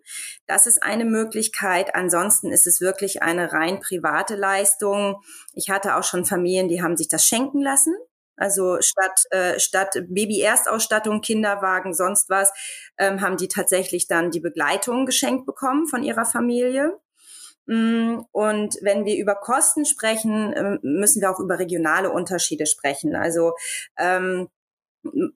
Das 0.46 0.68
ist 0.68 0.84
eine 0.84 1.06
Möglichkeit. 1.06 1.96
Ansonsten 1.96 2.52
ist 2.52 2.68
es 2.68 2.82
wirklich 2.82 3.24
eine 3.24 3.52
rein 3.54 3.80
private 3.80 4.36
Leistung. 4.36 5.22
Ich 5.54 5.70
hatte 5.70 5.96
auch 5.96 6.04
schon 6.04 6.26
Familien, 6.26 6.68
die 6.68 6.82
haben 6.82 6.98
sich 6.98 7.08
das 7.08 7.26
schenken 7.26 7.62
lassen. 7.62 7.96
Also 8.36 8.78
statt, 8.82 9.26
äh, 9.30 9.60
statt 9.60 9.94
Baby-Erstausstattung, 10.10 11.22
Kinderwagen, 11.22 11.94
sonst 11.94 12.30
was, 12.30 12.52
ähm, 12.98 13.22
haben 13.22 13.38
die 13.38 13.48
tatsächlich 13.48 14.08
dann 14.08 14.32
die 14.32 14.40
Begleitung 14.40 15.06
geschenkt 15.06 15.46
bekommen 15.46 15.88
von 15.88 16.04
ihrer 16.04 16.26
Familie. 16.26 17.00
Mm, 17.66 18.20
und 18.32 18.78
wenn 18.82 19.06
wir 19.06 19.18
über 19.18 19.36
Kosten 19.36 19.86
sprechen, 19.86 20.54
ähm, 20.56 20.80
müssen 20.82 21.22
wir 21.22 21.32
auch 21.32 21.40
über 21.40 21.60
regionale 21.60 22.12
Unterschiede 22.12 22.66
sprechen. 22.66 23.16
Also 23.16 23.54
ähm, 23.98 24.50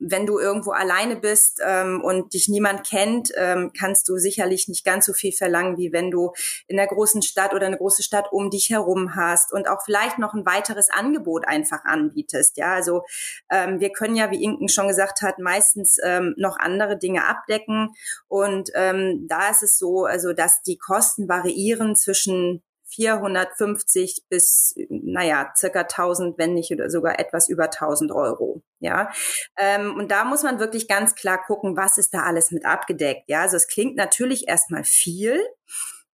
wenn 0.00 0.26
du 0.26 0.38
irgendwo 0.38 0.70
alleine 0.70 1.16
bist 1.16 1.60
ähm, 1.64 2.00
und 2.02 2.32
dich 2.34 2.48
niemand 2.48 2.86
kennt, 2.86 3.30
ähm, 3.36 3.72
kannst 3.78 4.08
du 4.08 4.16
sicherlich 4.16 4.68
nicht 4.68 4.84
ganz 4.84 5.06
so 5.06 5.12
viel 5.12 5.32
verlangen, 5.32 5.76
wie 5.76 5.92
wenn 5.92 6.10
du 6.10 6.32
in 6.66 6.76
der 6.76 6.86
großen 6.86 7.22
Stadt 7.22 7.54
oder 7.54 7.66
eine 7.66 7.76
große 7.76 8.02
Stadt 8.02 8.32
um 8.32 8.50
dich 8.50 8.70
herum 8.70 9.14
hast 9.14 9.52
und 9.52 9.68
auch 9.68 9.82
vielleicht 9.84 10.18
noch 10.18 10.34
ein 10.34 10.46
weiteres 10.46 10.90
Angebot 10.90 11.46
einfach 11.46 11.84
anbietest. 11.84 12.56
Ja, 12.56 12.74
also 12.74 13.02
ähm, 13.50 13.80
wir 13.80 13.90
können 13.90 14.16
ja, 14.16 14.30
wie 14.30 14.42
Inken 14.42 14.68
schon 14.68 14.88
gesagt 14.88 15.22
hat, 15.22 15.38
meistens 15.38 15.98
ähm, 16.02 16.34
noch 16.38 16.58
andere 16.58 16.98
Dinge 16.98 17.26
abdecken 17.26 17.94
und 18.26 18.70
ähm, 18.74 19.26
da 19.28 19.50
ist 19.50 19.62
es 19.62 19.78
so, 19.78 20.04
also 20.04 20.32
dass 20.32 20.62
die 20.62 20.78
Kosten 20.78 21.28
variieren 21.28 21.94
zwischen 21.94 22.62
450 22.98 24.24
bis, 24.28 24.74
naja, 24.88 25.52
circa 25.56 25.80
1000, 25.82 26.36
wenn 26.36 26.54
nicht 26.54 26.72
oder 26.72 26.90
sogar 26.90 27.20
etwas 27.20 27.48
über 27.48 27.70
1000 27.70 28.10
Euro. 28.10 28.62
Ja, 28.80 29.10
ähm, 29.56 29.94
und 29.94 30.10
da 30.10 30.24
muss 30.24 30.42
man 30.42 30.58
wirklich 30.58 30.88
ganz 30.88 31.14
klar 31.14 31.40
gucken, 31.46 31.76
was 31.76 31.96
ist 31.96 32.12
da 32.12 32.24
alles 32.24 32.50
mit 32.50 32.64
abgedeckt. 32.64 33.28
Ja, 33.28 33.42
also 33.42 33.56
es 33.56 33.68
klingt 33.68 33.96
natürlich 33.96 34.48
erstmal 34.48 34.82
viel. 34.82 35.40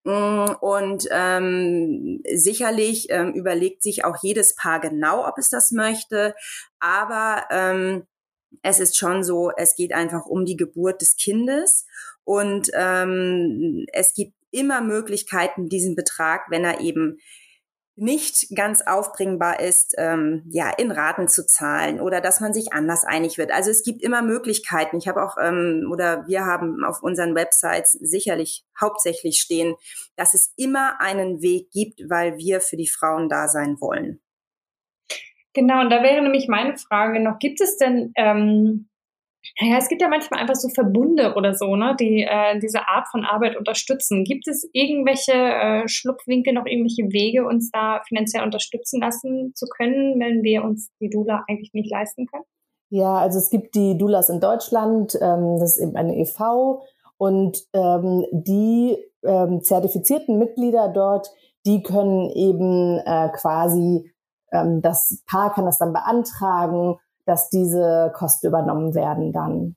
Mm, 0.05 0.51
und 0.61 1.09
ähm, 1.11 2.23
sicherlich 2.35 3.07
ähm, 3.09 3.33
überlegt 3.33 3.83
sich 3.83 4.05
auch 4.05 4.17
jedes 4.23 4.55
Paar 4.55 4.81
genau, 4.81 5.27
ob 5.27 5.39
es 5.39 5.49
das 5.49 5.73
möchte. 5.73 6.35
Aber 6.81 7.45
ähm, 7.51 8.07
es 8.63 8.79
ist 8.79 8.99
schon 8.99 9.25
so, 9.25 9.51
es 9.57 9.75
geht 9.75 9.95
einfach 9.95 10.27
um 10.27 10.45
die 10.45 10.57
Geburt 10.57 11.01
des 11.01 11.17
Kindes. 11.17 11.87
Und 12.25 12.71
ähm, 12.75 13.87
es 13.93 14.15
gibt 14.15 14.35
immer 14.55 14.81
Möglichkeiten, 14.81 15.69
diesen 15.69 15.95
Betrag, 15.97 16.47
wenn 16.51 16.65
er 16.65 16.81
eben 16.81 17.19
nicht 17.97 18.49
ganz 18.57 18.83
aufbringbar 18.83 19.61
ist, 19.61 19.95
ähm, 19.99 20.43
ja, 20.51 20.71
in 20.71 20.91
Raten 20.91 21.29
zu 21.29 21.47
zahlen 21.47 22.01
oder 22.01 22.21
dass 22.21 22.41
man 22.41 22.53
sich 22.53 22.73
anders 22.73 23.05
einig 23.05 23.39
wird. 23.39 23.53
Also 23.53 23.71
es 23.71 23.85
gibt 23.85 24.03
immer 24.03 24.21
Möglichkeiten. 24.23 24.99
Ich 24.99 25.07
habe 25.07 25.23
auch 25.23 25.37
ähm, 25.41 25.89
oder 25.93 26.27
wir 26.27 26.45
haben 26.45 26.85
auf 26.85 27.03
unseren 27.03 27.37
Websites 27.37 27.93
sicherlich 27.93 28.65
hauptsächlich 28.81 29.39
stehen, 29.39 29.77
dass 30.17 30.35
es 30.35 30.53
immer 30.57 31.01
einen 31.01 31.41
Weg 31.41 31.71
gibt, 31.71 32.01
weil 32.09 32.37
wir 32.37 32.61
für 32.61 32.77
die 32.77 32.89
Frauen 32.89 33.29
da 33.29 33.47
sein 33.47 33.77
wollen. 33.81 34.21
Genau, 35.53 35.81
und 35.81 35.91
da 35.91 36.03
wäre 36.03 36.21
nämlich 36.21 36.49
meine 36.49 36.77
Frage 36.77 37.21
noch, 37.21 37.39
gibt 37.39 37.61
es 37.61 37.77
denn 37.77 38.13
ähm, 38.17 38.89
naja, 39.61 39.79
es 39.79 39.89
gibt 39.89 40.03
ja 40.03 40.09
manchmal 40.09 40.41
einfach 40.41 40.55
so 40.55 40.69
Verbunde 40.69 41.35
oder 41.35 41.55
so, 41.55 41.77
ne, 41.77 41.95
die 41.99 42.23
äh, 42.23 42.59
diese 42.61 42.89
Art 42.89 43.09
von 43.11 43.25
Arbeit 43.25 43.57
unterstützen. 43.57 44.25
Gibt 44.25 44.49
es 44.49 44.69
irgendwelche 44.73 45.33
äh, 45.33 45.89
Schlupfwinkel, 45.89 46.53
noch 46.53 46.67
irgendwelche 46.67 47.13
Wege, 47.13 47.47
uns 47.47 47.71
da 47.71 48.01
finanziell 48.09 48.43
unterstützen 48.43 49.01
lassen 49.01 49.53
zu 49.55 49.67
können, 49.67 50.19
wenn 50.19 50.43
wir 50.43 50.65
uns 50.65 50.91
die 51.01 51.11
Dula 51.11 51.45
eigentlich 51.49 51.73
nicht 51.73 51.91
leisten 51.91 52.27
können? 52.27 52.45
Ja, 52.91 53.17
also 53.17 53.39
es 53.39 53.51
gibt 53.51 53.75
die 53.75 53.97
Dulas 53.99 54.29
in 54.29 54.41
Deutschland, 54.41 55.15
ähm, 55.21 55.59
das 55.59 55.77
ist 55.77 55.83
eben 55.83 55.97
eine 55.97 56.17
EV 56.17 56.83
und 57.17 57.59
ähm, 57.73 58.27
die 58.33 58.97
ähm, 59.25 59.63
zertifizierten 59.63 60.39
Mitglieder 60.39 60.89
dort, 60.89 61.29
die 61.67 61.83
können 61.83 62.31
eben 62.31 62.99
äh, 62.99 63.31
quasi, 63.31 64.13
ähm, 64.53 64.83
das 64.83 65.23
Paar 65.27 65.53
kann 65.53 65.65
das 65.65 65.79
dann 65.79 65.93
beantragen 65.93 66.97
dass 67.27 67.49
diese 67.49 68.13
Kosten 68.15 68.47
übernommen 68.47 68.95
werden 68.95 69.33
dann. 69.33 69.77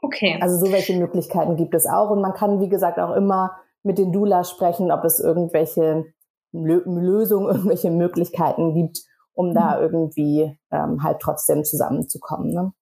Okay. 0.00 0.38
Also 0.40 0.64
so 0.64 0.72
welche 0.72 0.94
Möglichkeiten 0.98 1.56
gibt 1.56 1.74
es 1.74 1.86
auch. 1.86 2.10
Und 2.10 2.20
man 2.20 2.34
kann, 2.34 2.60
wie 2.60 2.68
gesagt, 2.68 2.98
auch 2.98 3.14
immer 3.14 3.56
mit 3.82 3.98
den 3.98 4.12
Doulas 4.12 4.50
sprechen, 4.50 4.90
ob 4.90 5.04
es 5.04 5.20
irgendwelche 5.20 6.04
Lösungen, 6.52 7.48
irgendwelche 7.54 7.90
Möglichkeiten 7.90 8.74
gibt, 8.74 9.00
um 9.32 9.50
mhm. 9.50 9.54
da 9.54 9.80
irgendwie 9.80 10.58
ähm, 10.70 11.02
halt 11.02 11.20
trotzdem 11.20 11.64
zusammenzukommen. 11.64 12.52
Ne? 12.52 12.72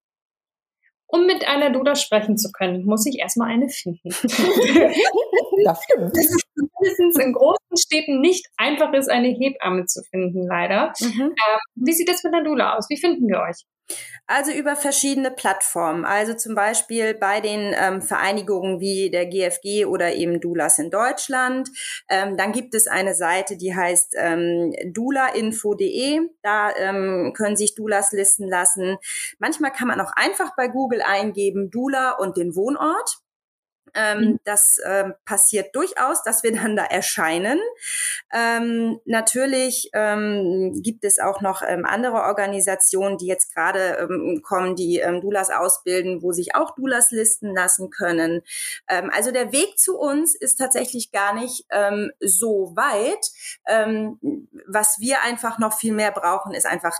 Um 1.06 1.26
mit 1.26 1.46
einer 1.46 1.70
Duda 1.70 1.94
sprechen 1.94 2.38
zu 2.38 2.50
können, 2.52 2.84
muss 2.86 3.04
ich 3.06 3.18
erstmal 3.18 3.50
eine 3.50 3.68
finden. 3.68 4.00
das 5.64 5.82
stimmt. 5.84 6.16
Das 6.16 6.24
ist 6.24 6.46
mindestens 6.82 7.18
in 7.18 7.32
großen 7.32 7.76
Städten 7.76 8.20
nicht 8.20 8.46
einfach 8.56 8.92
ist, 8.92 9.10
eine 9.10 9.28
Hebamme 9.28 9.86
zu 9.86 10.02
finden, 10.10 10.46
leider. 10.46 10.92
Mhm. 11.00 11.20
Ähm, 11.22 11.60
wie 11.74 11.92
sieht 11.92 12.08
das 12.08 12.24
mit 12.24 12.34
einer 12.34 12.44
Dula 12.44 12.76
aus? 12.76 12.86
Wie 12.88 13.00
finden 13.00 13.28
wir 13.28 13.40
euch? 13.40 13.64
Also 14.26 14.52
über 14.52 14.76
verschiedene 14.76 15.30
Plattformen. 15.30 16.04
Also 16.04 16.34
zum 16.34 16.54
Beispiel 16.54 17.14
bei 17.14 17.40
den 17.40 17.74
ähm, 17.76 18.00
Vereinigungen 18.00 18.80
wie 18.80 19.10
der 19.10 19.26
GFG 19.26 19.84
oder 19.84 20.14
eben 20.14 20.40
Dulas 20.40 20.78
in 20.78 20.90
Deutschland. 20.90 21.68
Ähm, 22.08 22.36
dann 22.36 22.52
gibt 22.52 22.74
es 22.74 22.86
eine 22.86 23.14
Seite, 23.14 23.56
die 23.56 23.74
heißt 23.74 24.14
ähm, 24.16 24.72
dulainfo.de. 24.92 26.20
Da 26.42 26.74
ähm, 26.76 27.32
können 27.36 27.56
sich 27.56 27.74
Dulas 27.74 28.12
listen 28.12 28.48
lassen. 28.48 28.96
Manchmal 29.38 29.72
kann 29.72 29.88
man 29.88 30.00
auch 30.00 30.12
einfach 30.14 30.52
bei 30.56 30.68
Google 30.68 31.02
eingeben 31.02 31.70
Dula 31.70 32.12
und 32.12 32.36
den 32.36 32.54
Wohnort. 32.54 33.21
Ähm, 33.94 34.18
mhm. 34.18 34.40
Das 34.44 34.78
ähm, 34.84 35.14
passiert 35.24 35.74
durchaus, 35.74 36.22
dass 36.22 36.42
wir 36.42 36.52
dann 36.62 36.76
da 36.76 36.84
erscheinen. 36.84 37.60
Ähm, 38.32 39.00
natürlich 39.04 39.90
ähm, 39.92 40.80
gibt 40.82 41.04
es 41.04 41.18
auch 41.18 41.40
noch 41.40 41.62
ähm, 41.66 41.84
andere 41.84 42.22
Organisationen, 42.22 43.18
die 43.18 43.26
jetzt 43.26 43.54
gerade 43.54 43.98
ähm, 44.00 44.40
kommen, 44.42 44.76
die 44.76 44.98
ähm, 44.98 45.20
Dulas 45.20 45.50
ausbilden, 45.50 46.22
wo 46.22 46.32
sich 46.32 46.54
auch 46.54 46.74
Dulas 46.74 47.10
listen 47.10 47.54
lassen 47.54 47.90
können. 47.90 48.42
Also 48.86 49.30
der 49.30 49.52
Weg 49.52 49.78
zu 49.78 49.98
uns 49.98 50.34
ist 50.34 50.56
tatsächlich 50.56 51.10
gar 51.12 51.34
nicht 51.34 51.66
so 52.20 52.72
weit. 52.76 53.30
Was 54.66 54.96
wir 55.00 55.22
einfach 55.22 55.58
noch 55.58 55.76
viel 55.76 55.92
mehr 55.92 56.12
brauchen, 56.12 56.52
ist 56.54 56.66
einfach, 56.66 56.94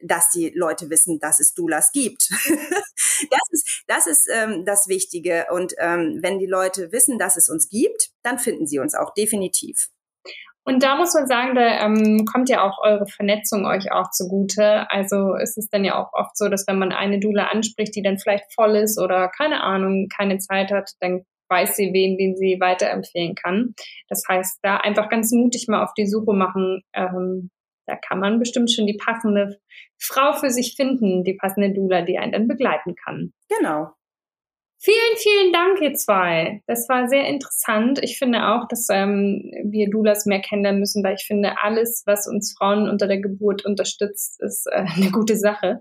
dass 0.00 0.30
die 0.30 0.52
Leute 0.54 0.90
wissen, 0.90 1.18
dass 1.18 1.40
es 1.40 1.54
Dulas 1.54 1.92
gibt. 1.92 2.30
das 3.30 3.48
ist 3.50 3.84
das 3.86 4.06
ist 4.06 4.28
ähm, 4.32 4.64
das 4.64 4.88
Wichtige 4.88 5.46
und 5.50 5.74
ähm, 5.78 6.18
wenn 6.22 6.38
die 6.38 6.46
Leute 6.46 6.92
wissen, 6.92 7.18
dass 7.18 7.36
es 7.36 7.48
uns 7.48 7.68
gibt, 7.68 8.10
dann 8.22 8.38
finden 8.38 8.66
sie 8.66 8.78
uns 8.78 8.94
auch 8.94 9.14
definitiv. 9.14 9.88
Und 10.64 10.82
da 10.82 10.96
muss 10.96 11.14
man 11.14 11.26
sagen, 11.26 11.54
da 11.54 11.84
ähm, 11.84 12.26
kommt 12.26 12.48
ja 12.48 12.62
auch 12.62 12.78
eure 12.82 13.06
Vernetzung 13.06 13.64
euch 13.66 13.90
auch 13.92 14.10
zugute. 14.10 14.90
Also 14.90 15.34
ist 15.34 15.56
es 15.56 15.68
dann 15.70 15.84
ja 15.84 15.98
auch 15.98 16.12
oft 16.12 16.36
so, 16.36 16.48
dass 16.48 16.66
wenn 16.68 16.78
man 16.78 16.92
eine 16.92 17.18
Dula 17.18 17.46
anspricht, 17.46 17.94
die 17.96 18.02
dann 18.02 18.18
vielleicht 18.18 18.52
voll 18.54 18.76
ist 18.76 19.00
oder 19.00 19.28
keine 19.28 19.62
Ahnung, 19.62 20.08
keine 20.14 20.38
Zeit 20.38 20.70
hat, 20.70 20.90
dann 21.00 21.24
weiß 21.48 21.76
sie, 21.76 21.92
wen, 21.92 22.16
wen 22.18 22.36
sie 22.36 22.58
weiterempfehlen 22.60 23.34
kann. 23.34 23.74
Das 24.08 24.22
heißt, 24.28 24.60
da 24.62 24.76
einfach 24.76 25.08
ganz 25.08 25.32
mutig 25.32 25.66
mal 25.66 25.82
auf 25.82 25.94
die 25.94 26.06
Suche 26.06 26.34
machen. 26.34 26.82
Ähm, 26.92 27.50
da 27.90 27.96
kann 27.96 28.20
man 28.20 28.38
bestimmt 28.38 28.70
schon 28.70 28.86
die 28.86 28.96
passende 28.96 29.58
Frau 29.98 30.32
für 30.32 30.50
sich 30.50 30.74
finden, 30.76 31.24
die 31.24 31.34
passende 31.34 31.72
Dula, 31.72 32.02
die 32.02 32.18
einen 32.18 32.32
dann 32.32 32.48
begleiten 32.48 32.94
kann. 32.94 33.32
Genau. 33.48 33.88
Vielen, 34.82 35.16
vielen 35.16 35.52
Dank, 35.52 35.82
ihr 35.82 35.92
zwei. 35.92 36.62
Das 36.66 36.88
war 36.88 37.06
sehr 37.08 37.26
interessant. 37.26 37.98
Ich 38.02 38.16
finde 38.16 38.46
auch, 38.46 38.66
dass 38.66 38.86
ähm, 38.90 39.50
wir 39.64 39.90
Doulas 39.90 40.24
mehr 40.24 40.40
kennenlernen 40.40 40.80
müssen, 40.80 41.04
weil 41.04 41.16
ich 41.16 41.26
finde, 41.26 41.56
alles, 41.60 42.04
was 42.06 42.26
uns 42.26 42.54
Frauen 42.56 42.88
unter 42.88 43.06
der 43.06 43.20
Geburt 43.20 43.66
unterstützt, 43.66 44.40
ist 44.40 44.66
äh, 44.72 44.84
eine 44.96 45.10
gute 45.10 45.36
Sache. 45.36 45.80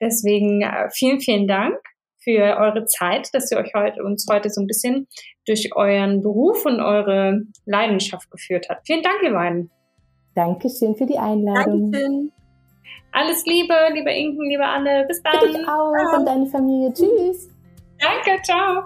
Deswegen 0.00 0.62
äh, 0.62 0.88
vielen, 0.90 1.20
vielen 1.20 1.48
Dank 1.48 1.76
für 2.22 2.56
eure 2.56 2.86
Zeit, 2.86 3.28
dass 3.34 3.50
ihr 3.50 3.58
euch 3.58 3.74
heute, 3.74 4.02
uns 4.02 4.26
heute 4.30 4.48
so 4.48 4.62
ein 4.62 4.66
bisschen 4.66 5.06
durch 5.46 5.74
euren 5.74 6.22
Beruf 6.22 6.64
und 6.64 6.80
eure 6.80 7.42
Leidenschaft 7.66 8.30
geführt 8.30 8.68
habt. 8.70 8.86
Vielen 8.86 9.02
Dank, 9.02 9.22
ihr 9.22 9.32
beiden. 9.32 9.70
Dankeschön 10.34 10.94
für 10.94 11.06
die 11.06 11.18
Einladung. 11.18 11.90
Dankeschön. 11.90 12.32
Alles 13.12 13.44
Liebe, 13.44 13.74
liebe 13.92 14.10
Inken, 14.10 14.48
liebe 14.48 14.64
Anne. 14.64 15.04
Bis 15.08 15.22
dann. 15.22 15.40
Für 15.40 15.48
dich 15.48 15.68
auch 15.68 15.92
ja. 15.92 16.18
und 16.18 16.26
deine 16.26 16.46
Familie. 16.46 16.92
Tschüss. 16.92 17.48
Danke, 17.98 18.40
ciao. 18.42 18.84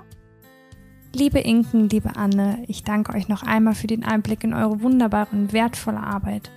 Liebe 1.15 1.39
Inken, 1.39 1.89
liebe 1.89 2.17
Anne, 2.17 2.65
ich 2.67 2.83
danke 2.83 3.15
euch 3.15 3.29
noch 3.29 3.45
einmal 3.45 3.75
für 3.75 3.87
den 3.87 4.05
Einblick 4.05 4.43
in 4.43 4.53
eure 4.53 4.83
wunderbare 4.83 5.29
und 5.31 5.53
wertvolle 5.53 6.01
Arbeit. 6.01 6.51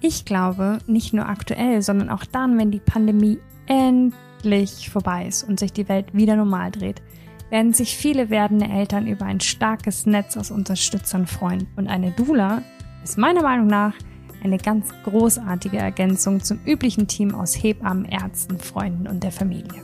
Ich 0.00 0.24
glaube, 0.24 0.78
nicht 0.88 1.12
nur 1.12 1.28
aktuell, 1.28 1.82
sondern 1.82 2.10
auch 2.10 2.24
dann, 2.24 2.58
wenn 2.58 2.72
die 2.72 2.80
Pandemie 2.80 3.38
endlich 3.66 4.90
vorbei 4.90 5.26
ist 5.28 5.44
und 5.44 5.60
sich 5.60 5.72
die 5.72 5.88
Welt 5.88 6.12
wieder 6.12 6.34
normal 6.34 6.72
dreht, 6.72 7.00
werden 7.50 7.72
sich 7.74 7.96
viele 7.96 8.30
werdende 8.30 8.66
Eltern 8.66 9.06
über 9.06 9.26
ein 9.26 9.38
starkes 9.38 10.06
Netz 10.06 10.36
aus 10.36 10.50
Unterstützern 10.50 11.28
freuen. 11.28 11.68
Und 11.76 11.86
eine 11.86 12.10
Dula 12.10 12.62
ist 13.04 13.18
meiner 13.18 13.42
Meinung 13.42 13.68
nach 13.68 13.94
eine 14.42 14.58
ganz 14.58 14.88
großartige 15.04 15.78
Ergänzung 15.78 16.42
zum 16.42 16.60
üblichen 16.64 17.06
Team 17.06 17.34
aus 17.34 17.54
Hebammen, 17.54 18.04
Ärzten, 18.04 18.58
Freunden 18.58 19.06
und 19.06 19.22
der 19.22 19.32
Familie. 19.32 19.82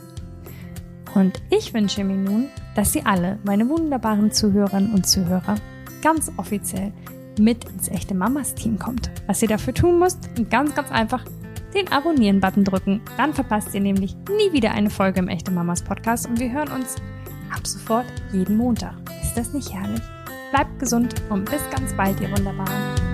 Und 1.15 1.41
ich 1.49 1.73
wünsche 1.73 2.03
mir 2.03 2.17
nun, 2.17 2.47
dass 2.75 2.93
Sie 2.93 3.05
alle, 3.05 3.39
meine 3.43 3.67
wunderbaren 3.67 4.31
Zuhörerinnen 4.31 4.93
und 4.93 5.07
Zuhörer, 5.07 5.55
ganz 6.01 6.31
offiziell 6.37 6.93
mit 7.39 7.65
ins 7.65 7.87
echte 7.87 8.13
Mamas 8.13 8.53
Team 8.53 8.77
kommt. 8.77 9.09
Was 9.27 9.41
ihr 9.41 9.47
dafür 9.47 9.73
tun 9.73 9.99
müsst, 9.99 10.29
ganz, 10.49 10.75
ganz 10.75 10.91
einfach 10.91 11.25
den 11.73 11.91
Abonnieren-Button 11.91 12.63
drücken. 12.63 13.01
Dann 13.17 13.33
verpasst 13.33 13.73
ihr 13.73 13.81
nämlich 13.81 14.15
nie 14.15 14.53
wieder 14.53 14.71
eine 14.71 14.89
Folge 14.89 15.19
im 15.19 15.27
echte 15.27 15.51
Mamas 15.51 15.83
Podcast 15.83 16.27
und 16.27 16.39
wir 16.39 16.51
hören 16.51 16.71
uns 16.71 16.95
ab 17.53 17.65
sofort 17.65 18.05
jeden 18.31 18.57
Montag. 18.57 18.95
Ist 19.21 19.35
das 19.35 19.53
nicht 19.53 19.73
herrlich? 19.73 20.01
Bleibt 20.51 20.79
gesund 20.79 21.13
und 21.29 21.49
bis 21.49 21.61
ganz 21.69 21.93
bald, 21.93 22.19
ihr 22.19 22.31
Wunderbaren. 22.31 23.08